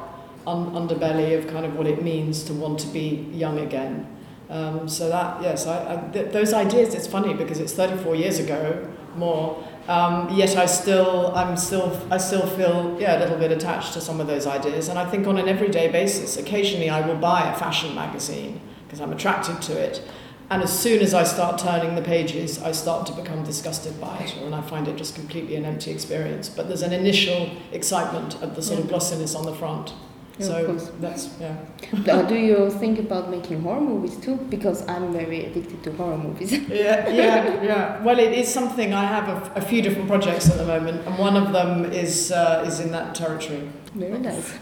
un- 0.45 0.71
underbelly 0.71 1.37
of 1.37 1.47
kind 1.47 1.65
of 1.65 1.75
what 1.75 1.87
it 1.87 2.01
means 2.03 2.43
to 2.43 2.53
want 2.53 2.79
to 2.79 2.87
be 2.87 3.27
young 3.33 3.59
again. 3.59 4.07
Um, 4.49 4.87
so 4.87 5.09
that 5.09 5.41
yes, 5.41 5.65
I, 5.65 5.95
I, 5.95 6.11
th- 6.11 6.31
those 6.31 6.53
ideas. 6.53 6.93
It's 6.93 7.07
funny 7.07 7.33
because 7.33 7.59
it's 7.59 7.73
34 7.73 8.15
years 8.15 8.39
ago 8.39 8.87
more. 9.15 9.67
Um, 9.87 10.29
yet 10.35 10.57
I 10.57 10.65
still, 10.65 11.33
I'm 11.33 11.55
still, 11.55 11.97
I 12.11 12.17
still 12.17 12.45
feel 12.45 12.97
yeah 12.99 13.17
a 13.17 13.19
little 13.19 13.37
bit 13.37 13.51
attached 13.51 13.93
to 13.93 14.01
some 14.01 14.19
of 14.19 14.27
those 14.27 14.45
ideas, 14.45 14.89
and 14.89 14.99
I 14.99 15.09
think 15.09 15.27
on 15.27 15.37
an 15.37 15.47
everyday 15.47 15.89
basis, 15.89 16.35
occasionally 16.35 16.89
I 16.89 17.07
will 17.07 17.15
buy 17.15 17.49
a 17.49 17.57
fashion 17.57 17.95
magazine 17.95 18.59
because 18.85 18.99
I'm 18.99 19.13
attracted 19.13 19.61
to 19.61 19.79
it, 19.79 20.01
and 20.49 20.61
as 20.61 20.77
soon 20.77 21.01
as 21.01 21.13
I 21.13 21.23
start 21.23 21.57
turning 21.57 21.95
the 21.95 22.01
pages, 22.01 22.61
I 22.61 22.73
start 22.73 23.07
to 23.07 23.13
become 23.13 23.43
disgusted 23.43 23.99
by 24.01 24.17
it, 24.19 24.35
and 24.37 24.53
I 24.53 24.61
find 24.61 24.87
it 24.89 24.97
just 24.97 25.15
completely 25.15 25.55
an 25.55 25.63
empty 25.63 25.91
experience. 25.91 26.49
But 26.49 26.67
there's 26.67 26.83
an 26.83 26.93
initial 26.93 27.51
excitement 27.71 28.41
at 28.41 28.55
the 28.55 28.61
sort 28.61 28.79
of 28.79 28.89
glossiness 28.89 29.35
on 29.35 29.45
the 29.45 29.55
front. 29.55 29.93
Yeah, 30.39 30.45
so 30.45 30.75
that's 30.99 31.29
yeah. 31.39 32.27
Do 32.27 32.35
you 32.35 32.69
think 32.69 32.99
about 32.99 33.29
making 33.31 33.61
horror 33.61 33.81
movies 33.81 34.15
too? 34.17 34.37
Because 34.49 34.87
I'm 34.87 35.11
very 35.11 35.45
addicted 35.45 35.83
to 35.83 35.91
horror 35.93 36.17
movies. 36.17 36.51
yeah, 36.69 37.09
yeah, 37.09 37.63
yeah. 37.63 38.03
Well, 38.03 38.19
it 38.19 38.33
is 38.33 38.53
something 38.53 38.93
I 38.93 39.05
have 39.05 39.27
a, 39.29 39.53
a 39.55 39.61
few 39.61 39.81
different 39.81 40.07
projects 40.07 40.49
at 40.49 40.57
the 40.57 40.65
moment, 40.65 41.05
and 41.07 41.17
one 41.17 41.35
of 41.35 41.53
them 41.53 41.91
is 41.91 42.31
uh, 42.31 42.63
is 42.67 42.79
in 42.79 42.91
that 42.91 43.15
territory. 43.15 43.67
Very 43.95 44.19
nice. 44.19 44.53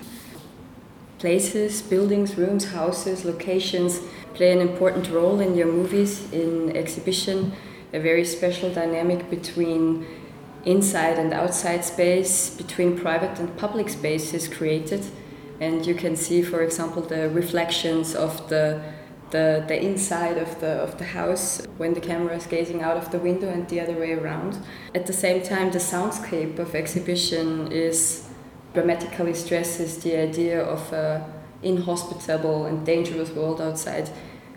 Places, 1.19 1.82
buildings, 1.82 2.38
rooms, 2.38 2.71
houses, 2.71 3.26
locations. 3.26 3.99
play 4.36 4.51
an 4.51 4.59
important 4.59 5.09
role 5.09 5.39
in 5.39 5.55
your 5.55 5.67
movies, 5.67 6.32
in 6.32 6.76
exhibition, 6.76 7.53
a 7.93 7.99
very 7.99 8.26
special 8.26 8.69
dynamic 8.69 9.30
between 9.30 10.05
inside 10.65 11.17
and 11.17 11.34
outside 11.34 11.84
space, 11.86 12.49
between 12.49 12.97
private 12.97 13.39
and 13.39 13.55
public 13.57 13.88
space 13.89 14.34
is 14.34 14.47
created. 14.47 15.05
And 15.60 15.86
you 15.86 15.95
can 15.95 16.16
see, 16.16 16.41
for 16.41 16.62
example, 16.62 17.01
the 17.01 17.30
reflections 17.30 18.16
of 18.16 18.49
the 18.49 18.82
the, 19.32 19.66
the 19.68 19.84
inside 19.84 20.38
of 20.38 20.60
the 20.62 20.74
of 20.84 20.97
the 20.97 21.03
house 21.03 21.66
when 21.78 21.93
the 21.93 21.99
camera 21.99 22.36
is 22.36 22.45
gazing 22.45 22.82
out 22.82 22.95
of 22.95 23.12
the 23.12 23.18
window 23.18 23.49
and 23.49 23.68
the 23.68 23.82
other 23.82 23.93
way 23.93 24.14
around. 24.14 24.58
At 24.93 25.08
the 25.08 25.14
same 25.14 25.41
time, 25.43 25.72
the 25.72 25.80
soundscape 25.80 26.60
of 26.60 26.76
exhibition 26.76 27.72
is 27.72 28.30
dramatically 28.74 29.34
stresses 29.34 29.97
the 30.03 30.16
idea 30.16 30.62
of 30.62 30.93
a 30.93 31.26
inhospitable 31.64 32.66
and 32.66 32.86
dangerous 32.86 33.32
world 33.32 33.60
outside. 33.60 34.10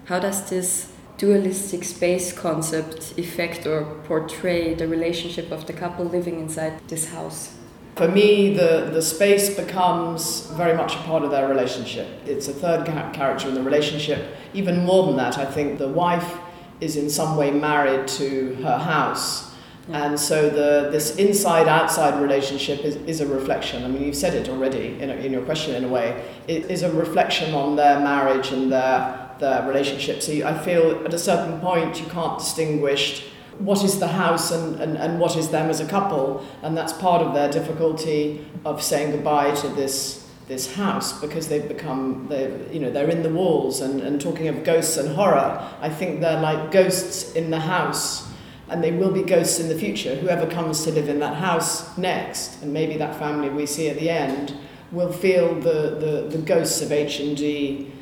How 0.04 0.18
does 0.18 0.48
this 0.50 0.92
dualistic 1.16 1.84
space 1.84 2.32
concept 2.32 3.18
affect 3.18 3.66
or 3.66 3.84
portray 4.04 4.74
the 4.74 4.86
relationship 4.86 5.50
of 5.50 5.66
the 5.66 5.72
couple 5.72 6.04
living 6.04 6.38
inside 6.38 6.74
this 6.88 7.10
house? 7.10 7.57
For 7.98 8.06
me, 8.06 8.54
the, 8.54 8.90
the 8.92 9.02
space 9.02 9.56
becomes 9.56 10.46
very 10.52 10.76
much 10.76 10.94
a 10.94 10.98
part 10.98 11.24
of 11.24 11.32
their 11.32 11.48
relationship. 11.48 12.06
It's 12.26 12.46
a 12.46 12.52
third 12.52 12.86
ca- 12.86 13.10
character 13.10 13.48
in 13.48 13.54
the 13.54 13.62
relationship. 13.62 14.36
Even 14.54 14.84
more 14.84 15.04
than 15.06 15.16
that, 15.16 15.36
I 15.36 15.44
think 15.44 15.80
the 15.80 15.88
wife 15.88 16.38
is 16.80 16.94
in 16.94 17.10
some 17.10 17.36
way 17.36 17.50
married 17.50 18.06
to 18.06 18.54
her 18.62 18.78
house. 18.78 19.52
And 19.88 20.20
so 20.20 20.48
the, 20.48 20.90
this 20.92 21.16
inside 21.16 21.66
outside 21.66 22.22
relationship 22.22 22.84
is, 22.84 22.94
is 22.94 23.20
a 23.20 23.26
reflection. 23.26 23.82
I 23.84 23.88
mean, 23.88 24.04
you've 24.04 24.14
said 24.14 24.34
it 24.34 24.48
already 24.48 24.96
in, 25.00 25.10
a, 25.10 25.14
in 25.14 25.32
your 25.32 25.42
question, 25.42 25.74
in 25.74 25.82
a 25.82 25.88
way. 25.88 26.24
It 26.46 26.70
is 26.70 26.84
a 26.84 26.92
reflection 26.92 27.52
on 27.52 27.74
their 27.74 27.98
marriage 27.98 28.52
and 28.52 28.70
their, 28.70 29.28
their 29.40 29.66
relationship. 29.66 30.22
So 30.22 30.30
you, 30.30 30.44
I 30.44 30.56
feel 30.56 31.04
at 31.04 31.12
a 31.12 31.18
certain 31.18 31.58
point 31.58 31.98
you 31.98 32.06
can't 32.06 32.38
distinguish 32.38 33.24
what 33.58 33.82
is 33.82 33.98
the 33.98 34.08
house 34.08 34.50
and, 34.50 34.80
and, 34.80 34.96
and 34.96 35.18
what 35.18 35.36
is 35.36 35.50
them 35.50 35.68
as 35.68 35.80
a 35.80 35.86
couple. 35.86 36.44
And 36.62 36.76
that's 36.76 36.92
part 36.92 37.22
of 37.22 37.34
their 37.34 37.50
difficulty 37.50 38.46
of 38.64 38.82
saying 38.82 39.12
goodbye 39.12 39.54
to 39.56 39.68
this 39.68 40.24
this 40.46 40.76
house 40.76 41.20
because 41.20 41.48
they've 41.48 41.68
become 41.68 42.26
they 42.30 42.50
you 42.72 42.80
know 42.80 42.90
they're 42.90 43.10
in 43.10 43.22
the 43.22 43.30
walls. 43.30 43.80
And, 43.80 44.00
and 44.00 44.20
talking 44.20 44.48
of 44.48 44.64
ghosts 44.64 44.96
and 44.96 45.14
horror 45.14 45.62
i 45.80 45.90
think 45.90 46.20
they're 46.20 46.40
like 46.40 46.70
ghosts 46.70 47.34
in 47.34 47.50
the 47.50 47.60
house. 47.60 48.26
And 48.70 48.84
they 48.84 48.92
will 48.92 49.10
be 49.10 49.22
ghosts 49.22 49.58
in 49.60 49.68
the 49.68 49.74
future. 49.74 50.14
Whoever 50.14 50.46
comes 50.46 50.84
to 50.84 50.92
live 50.92 51.08
in 51.08 51.20
that 51.20 51.36
house 51.36 51.96
next 51.96 52.62
and 52.62 52.72
maybe 52.72 52.98
that 52.98 53.18
family 53.18 53.48
we 53.48 53.66
see 53.66 53.88
at 53.88 53.98
the 53.98 54.10
end 54.10 54.54
will 54.92 55.12
feel 55.12 55.54
the, 55.54 55.96
the, 56.00 56.28
the 56.30 56.38
ghosts 56.38 56.80
of 56.80 56.92
h&d 56.92 57.92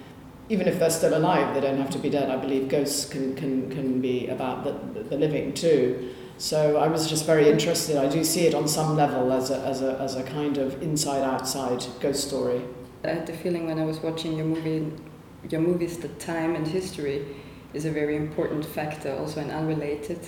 even 0.48 0.68
if 0.68 0.78
they're 0.78 0.90
still 0.90 1.16
alive 1.16 1.54
they 1.54 1.60
don't 1.60 1.78
have 1.78 1.90
to 1.90 1.98
be 1.98 2.10
dead 2.10 2.30
i 2.30 2.36
believe 2.36 2.68
ghosts 2.68 3.08
can, 3.08 3.34
can, 3.34 3.70
can 3.70 4.00
be 4.00 4.28
about 4.28 4.64
the, 4.64 5.02
the 5.04 5.16
living 5.16 5.52
too 5.52 6.14
so 6.38 6.76
I 6.76 6.88
was 6.88 7.08
just 7.08 7.24
very 7.24 7.48
interested. 7.48 7.96
I 7.96 8.08
do 8.08 8.22
see 8.22 8.46
it 8.46 8.54
on 8.54 8.68
some 8.68 8.94
level 8.94 9.32
as 9.32 9.50
a, 9.50 9.58
as 9.60 9.80
a, 9.80 9.98
as 9.98 10.16
a 10.16 10.22
kind 10.22 10.58
of 10.58 10.82
inside 10.82 11.22
outside 11.22 11.84
ghost 11.98 12.28
story. 12.28 12.60
I 13.04 13.08
had 13.08 13.26
the 13.26 13.32
feeling 13.32 13.66
when 13.66 13.78
I 13.78 13.84
was 13.84 14.00
watching 14.00 14.36
your 14.36 14.44
movie, 14.44 14.92
your 15.48 15.62
movies, 15.62 15.96
that 15.98 16.18
time 16.20 16.54
and 16.54 16.66
history 16.66 17.24
is 17.72 17.86
a 17.86 17.90
very 17.90 18.16
important 18.16 18.66
factor, 18.66 19.16
also 19.16 19.40
an 19.40 19.50
unrelated, 19.50 20.20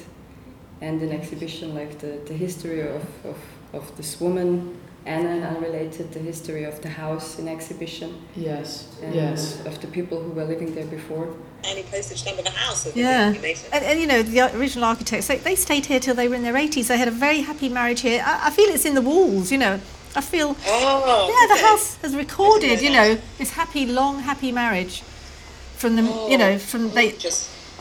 and 0.80 1.02
an 1.02 1.12
exhibition 1.12 1.74
like 1.74 1.98
the, 1.98 2.20
the 2.24 2.34
history 2.34 2.80
of, 2.80 3.02
of, 3.26 3.36
of 3.74 3.96
this 3.96 4.18
woman, 4.20 4.80
Anna, 5.06 5.28
and 5.30 5.44
unrelated, 5.44 6.12
the 6.12 6.18
history 6.18 6.64
of 6.64 6.82
the 6.82 6.88
house 6.88 7.38
in 7.38 7.48
exhibition. 7.48 8.20
Yes, 8.36 8.88
and 9.02 9.14
yes. 9.14 9.64
Of 9.64 9.80
the 9.80 9.86
people 9.86 10.22
who 10.22 10.30
were 10.32 10.44
living 10.44 10.74
there 10.74 10.86
before. 10.86 11.34
Any 11.64 11.82
postage 11.84 12.20
stamp 12.20 12.38
in 12.38 12.44
the 12.44 12.50
house. 12.50 12.86
of 12.86 12.96
Yeah, 12.96 13.28
incubation. 13.28 13.68
and, 13.72 13.84
and 13.84 14.00
you 14.00 14.06
know 14.06 14.22
the 14.22 14.54
original 14.56 14.84
architects 14.84 15.26
they, 15.28 15.38
they 15.38 15.54
stayed 15.56 15.86
here 15.86 15.98
till 16.00 16.14
they 16.14 16.28
were 16.28 16.34
in 16.34 16.42
their 16.42 16.54
80s. 16.54 16.88
They 16.88 16.98
had 16.98 17.08
a 17.08 17.12
very 17.12 17.40
happy 17.40 17.68
marriage 17.68 18.00
here. 18.02 18.22
I, 18.24 18.48
I 18.48 18.50
feel 18.50 18.68
it's 18.68 18.84
in 18.84 18.94
the 18.94 19.02
walls. 19.02 19.50
You 19.50 19.58
know, 19.58 19.80
I 20.14 20.20
feel 20.20 20.56
Oh, 20.66 21.28
yeah 21.48 21.54
the 21.56 21.62
house 21.62 21.96
has 21.98 22.14
recorded 22.16 22.80
you 22.82 22.90
know 22.90 23.18
this 23.38 23.50
happy 23.52 23.86
long 23.86 24.20
happy 24.20 24.52
marriage 24.52 25.02
from 25.76 25.96
the 25.96 26.02
you 26.28 26.36
know 26.38 26.58
from 26.58 26.90
they 26.90 27.12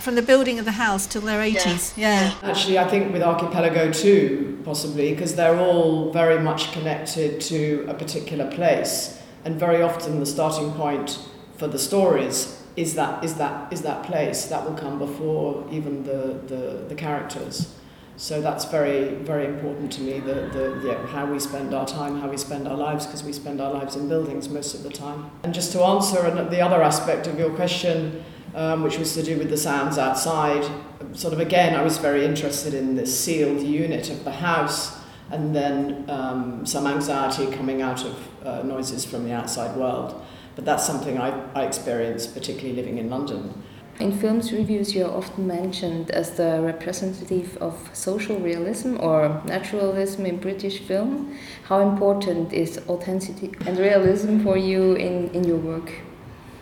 from 0.08 0.16
the 0.16 0.22
building 0.22 0.58
of 0.58 0.64
the 0.64 0.72
house 0.72 1.06
till 1.06 1.20
their 1.20 1.42
80s. 1.42 1.92
Yeah. 1.98 2.34
Actually, 2.42 2.80
I 2.80 2.88
think 2.88 3.12
with 3.12 3.22
Archipelago 3.22 3.92
too, 3.92 4.58
possibly, 4.64 5.12
because 5.12 5.36
they're 5.36 5.60
all 5.60 6.14
very 6.14 6.40
much 6.40 6.72
connected 6.72 7.42
to 7.42 7.86
a 7.90 7.94
particular 7.94 8.50
place, 8.50 9.22
and 9.44 9.60
very 9.60 9.82
often 9.82 10.22
the 10.22 10.26
starting 10.26 10.72
point 10.76 11.20
for 11.58 11.68
the 11.68 11.78
stories 11.78 12.64
is 12.78 12.96
that 12.96 13.22
is 13.22 13.34
that 13.36 13.74
is 13.74 13.82
that 13.82 14.04
place 14.04 14.46
that 14.46 14.64
will 14.64 14.78
come 14.78 14.98
before 14.98 15.68
even 15.74 16.06
the 16.06 16.40
the, 16.52 16.86
the 16.88 16.96
characters. 16.96 17.76
So 18.16 18.40
that's 18.40 18.64
very 18.64 19.16
very 19.32 19.46
important 19.46 19.92
to 19.98 20.02
me. 20.02 20.22
The 20.22 20.38
the 20.58 20.66
yeah, 20.88 21.06
how 21.08 21.26
we 21.26 21.38
spend 21.38 21.74
our 21.74 21.86
time, 21.86 22.22
how 22.22 22.30
we 22.30 22.38
spend 22.38 22.66
our 22.66 22.78
lives, 22.78 23.06
because 23.06 23.26
we 23.26 23.34
spend 23.34 23.60
our 23.60 23.74
lives 23.74 23.98
in 23.98 24.08
buildings 24.08 24.48
most 24.48 24.74
of 24.74 24.84
the 24.84 24.90
time. 25.06 25.30
And 25.44 25.54
just 25.54 25.74
to 25.74 25.82
answer 25.84 26.22
the 26.50 26.62
other 26.62 26.82
aspect 26.82 27.28
of 27.28 27.38
your 27.38 27.50
question 27.50 28.24
um, 28.56 28.84
which 28.84 28.98
was 28.98 29.14
to 29.14 29.24
do 29.24 29.38
with 29.38 29.50
the 29.50 29.58
sounds 29.58 29.98
outside. 29.98 30.70
Sort 31.14 31.34
of 31.34 31.40
again, 31.40 31.76
I 31.76 31.84
was 31.84 31.98
very 31.98 32.26
interested 32.26 32.74
in 32.74 32.96
this 32.96 33.18
sealed 33.18 33.62
unit 33.62 34.10
of 34.10 34.24
the 34.24 34.32
house, 34.32 34.98
and 35.30 35.56
then 35.56 36.10
um, 36.10 36.66
some 36.66 36.88
anxiety 36.88 37.48
coming 37.56 37.82
out 37.82 38.06
of 38.06 38.46
uh, 38.46 38.64
noises 38.64 39.06
from 39.06 39.26
the 39.26 39.34
outside 39.34 39.76
world. 39.76 40.24
But 40.56 40.66
that's 40.66 40.86
something 40.86 41.20
I, 41.20 41.30
I 41.54 41.66
experienced, 41.66 42.34
particularly 42.34 42.76
living 42.76 42.98
in 42.98 43.10
London. 43.10 43.64
In 44.00 44.12
films 44.12 44.54
reviews, 44.54 44.94
you're 44.94 45.10
often 45.10 45.48
mentioned 45.48 46.12
as 46.12 46.32
the 46.32 46.62
representative 46.62 47.58
of 47.58 47.90
social 47.94 48.40
realism 48.40 48.98
or 49.00 49.42
naturalism 49.46 50.28
in 50.28 50.38
British 50.38 50.82
film. 50.82 51.36
How 51.64 51.80
important 51.80 52.54
is 52.54 52.80
authenticity 52.88 53.52
and 53.66 53.80
realism 53.80 54.44
for 54.44 54.56
you 54.56 54.94
in, 54.94 55.32
in 55.32 55.44
your 55.44 55.58
work? 55.58 55.92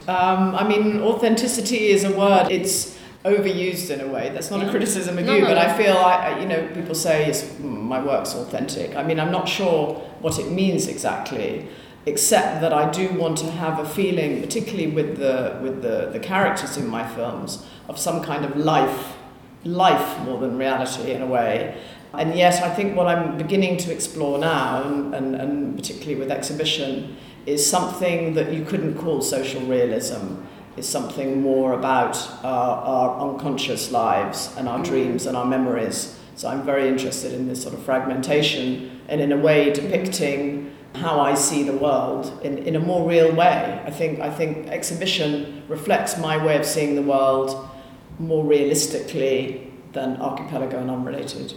Um, 0.08 0.56
I 0.56 0.68
mean, 0.68 1.02
authenticity 1.02 1.88
is 1.88 2.04
a 2.04 2.12
word. 2.16 2.48
It's 2.52 2.96
overused 3.24 3.90
in 3.90 4.02
a 4.02 4.08
way. 4.08 4.30
That's 4.34 4.52
not 4.52 4.64
a 4.66 4.70
criticism 4.70 5.18
of 5.18 5.26
No, 5.26 5.34
you, 5.36 5.42
no, 5.42 5.48
but 5.48 5.56
no. 5.56 5.62
I 5.62 5.74
feel 5.78 5.98
I, 5.98 6.14
I- 6.30 6.40
you 6.40 6.48
know, 6.48 6.68
people 6.76 6.94
say 6.94 7.26
yes, 7.28 7.44
mm, 7.44 7.64
my 7.64 8.04
work's 8.04 8.36
authentic. 8.36 8.96
I 8.96 9.02
mean, 9.04 9.20
I'm 9.20 9.32
not 9.32 9.50
sure 9.50 9.96
what 10.22 10.38
it 10.38 10.52
means 10.52 10.88
exactly, 10.88 11.68
except 12.06 12.62
that 12.62 12.72
I 12.72 12.92
do 12.92 13.10
want 13.18 13.38
to 13.40 13.50
have 13.50 13.80
a 13.80 13.86
feeling, 13.86 14.42
particularly 14.42 14.88
with 14.88 15.18
the 15.18 15.58
with 15.64 15.82
the, 15.82 16.10
the 16.14 16.20
characters 16.20 16.78
in 16.78 16.88
my 16.88 17.08
films, 17.08 17.66
of 17.90 17.98
some 18.00 18.22
kind 18.22 18.46
of 18.46 18.56
life, 18.58 19.16
life 19.64 20.20
more 20.20 20.40
than 20.40 20.56
reality 20.58 21.12
in 21.12 21.24
a 21.24 21.28
way. 21.28 21.76
And 22.14 22.36
yet, 22.36 22.62
I 22.64 22.70
think 22.70 22.96
what 22.96 23.08
I'm 23.08 23.38
beginning 23.38 23.78
to 23.78 23.92
explore 23.92 24.38
now, 24.38 24.84
and, 24.84 25.14
and, 25.16 25.36
and 25.36 25.76
particularly 25.76 26.16
with 26.16 26.32
exhibition, 26.32 27.18
is 27.46 27.66
something 27.66 28.34
that 28.34 28.54
you 28.54 28.66
couldn't 28.66 28.98
call 28.98 29.22
social 29.22 29.62
realism. 29.62 30.36
Is 30.78 30.90
something 30.90 31.42
more 31.42 31.72
about 31.72 32.18
our, 32.44 32.78
our 32.84 33.30
unconscious 33.30 33.92
lives 33.92 34.54
and 34.58 34.68
our 34.68 34.80
mm. 34.80 34.86
dreams 34.86 35.26
and 35.26 35.38
our 35.38 35.46
memories. 35.46 36.20
So 36.36 36.50
I'm 36.50 36.64
very 36.64 36.90
interested 36.90 37.32
in 37.32 37.48
this 37.48 37.62
sort 37.64 37.74
of 37.74 37.82
fragmentation 37.84 39.00
and, 39.08 39.22
in 39.22 39.32
a 39.32 39.38
way, 39.38 39.72
mm. 39.72 39.74
depicting 39.74 40.76
how 40.96 41.22
I 41.22 41.34
see 41.34 41.64
the 41.64 41.78
world 41.78 42.42
in, 42.44 42.58
in 42.58 42.76
a 42.76 42.80
more 42.82 43.08
real 43.08 43.34
way. 43.34 43.82
I 43.86 43.90
think 43.90 44.20
I 44.20 44.30
think 44.30 44.68
exhibition 44.68 45.64
reflects 45.70 46.18
my 46.18 46.44
way 46.44 46.58
of 46.58 46.66
seeing 46.66 46.96
the 46.96 47.02
world 47.02 47.70
more 48.20 48.44
realistically 48.44 49.72
than 49.94 50.18
archipelago 50.18 50.80
and 50.80 50.92
unrelated. 50.92 51.54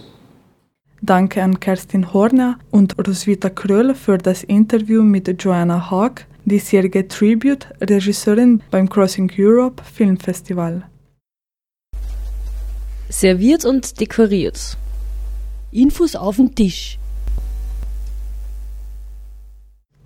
Danke 1.01 1.41
an 1.41 1.59
Kerstin 1.59 2.13
Horner 2.13 2.59
und 2.71 2.95
Roswitha 3.07 3.49
Kröll 3.49 3.95
für 3.95 4.17
das 4.17 4.43
Interview 4.43 5.01
mit 5.01 5.41
Joanna 5.41 5.89
Hawk, 5.89 6.25
diesjährige 6.43 7.07
Tribute-Regisseurin 7.07 8.61
beim 8.69 8.89
Crossing 8.89 9.31
Europe 9.37 9.81
Filmfestival. 9.83 10.83
Serviert 13.07 13.63
und 13.63 13.99
dekoriert. 14.01 14.77
Infos 15.71 16.15
auf 16.15 16.35
den 16.35 16.53
Tisch. 16.53 16.99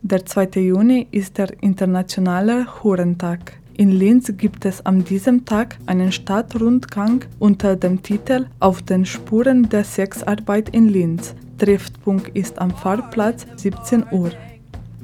Der 0.03 0.25
2. 0.25 0.59
Juni 0.59 1.07
ist 1.11 1.37
der 1.37 1.63
internationale 1.63 2.83
Hurentag. 2.83 3.62
In 3.75 3.91
Linz 3.91 4.31
gibt 4.37 4.65
es 4.65 4.85
an 4.85 5.03
diesem 5.03 5.45
Tag 5.45 5.77
einen 5.87 6.11
Stadtrundgang 6.11 7.25
unter 7.39 7.75
dem 7.75 8.03
Titel 8.03 8.45
Auf 8.59 8.83
den 8.83 9.03
Spuren 9.03 9.67
der 9.67 9.83
Sexarbeit 9.83 10.69
in 10.69 10.89
Linz. 10.89 11.33
Treffpunkt 11.57 12.29
ist 12.37 12.59
am 12.59 12.69
Fahrplatz 12.69 13.47
17 13.55 14.05
Uhr. 14.11 14.31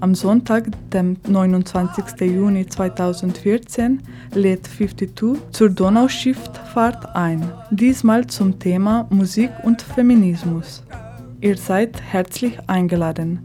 Am 0.01 0.13
Sonntag, 0.13 0.67
dem 0.91 1.17
29. 1.28 2.22
Juni 2.22 2.67
2014, 2.67 4.03
lädt 4.36 4.67
52 4.67 5.41
zur 5.51 5.70
Donauschifffahrt 5.72 7.15
ein. 7.15 7.51
Diesmal 7.72 8.28
zum 8.28 8.59
Thema 8.59 9.07
Musik 9.09 9.49
und 9.63 9.82
Feminismus. 9.82 10.84
Ihr 11.41 11.57
seid 11.57 11.99
herzlich 12.01 12.59
eingeladen. 12.67 13.39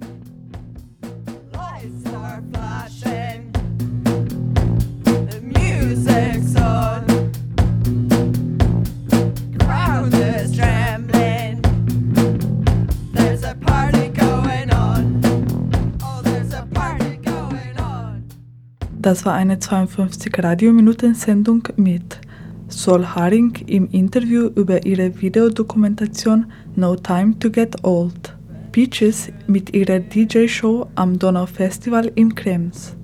Das 19.05 19.27
war 19.27 19.35
eine 19.35 19.59
52 19.59 20.33
Radiominuten-Sendung 20.43 21.69
mit 21.77 22.21
Sol 22.69 23.05
Haring 23.05 23.55
im 23.67 23.91
Interview 23.91 24.47
über 24.47 24.87
ihre 24.87 25.21
Videodokumentation 25.21 26.47
No 26.75 26.97
Time 26.97 27.39
to 27.39 27.51
Get 27.51 27.85
Old. 27.85 28.35
Peaches 28.73 29.31
mit 29.47 29.75
ihrer 29.75 30.01
DJ-Show 30.01 30.87
am 30.95 31.19
Donau 31.19 31.45
Festival 31.45 32.11
in 32.15 32.35
Krems. 32.35 32.97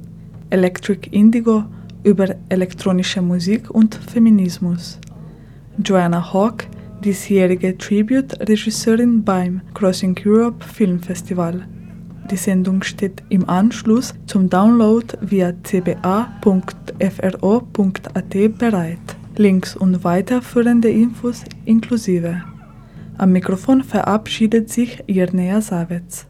Electric 0.49 1.07
Indigo 1.11 1.65
über 2.03 2.35
elektronische 2.49 3.21
Musik 3.21 3.69
und 3.71 3.95
Feminismus. 3.95 4.99
Joanna 5.85 6.33
Hawk, 6.33 6.65
diesjährige 7.05 7.77
Tribute-Regisseurin 7.77 9.23
beim 9.23 9.61
Crossing 9.75 10.19
Europe 10.25 10.65
Film 10.65 10.99
Festival. 11.01 11.67
Die 12.31 12.37
Sendung 12.37 12.85
steht 12.85 13.25
im 13.29 13.49
Anschluss 13.49 14.15
zum 14.27 14.49
Download 14.49 15.07
via 15.21 15.53
cba.fro.at 15.65 16.39
bereit. 18.59 18.99
Links 19.37 19.75
und 19.75 20.05
weiterführende 20.05 20.91
Infos 20.91 21.45
inklusive. 21.65 22.43
Am 23.19 23.33
Mikrofon 23.33 23.83
verabschiedet 23.83 24.71
sich 24.71 25.03
Irnea 25.09 25.61
Savets. 25.61 26.30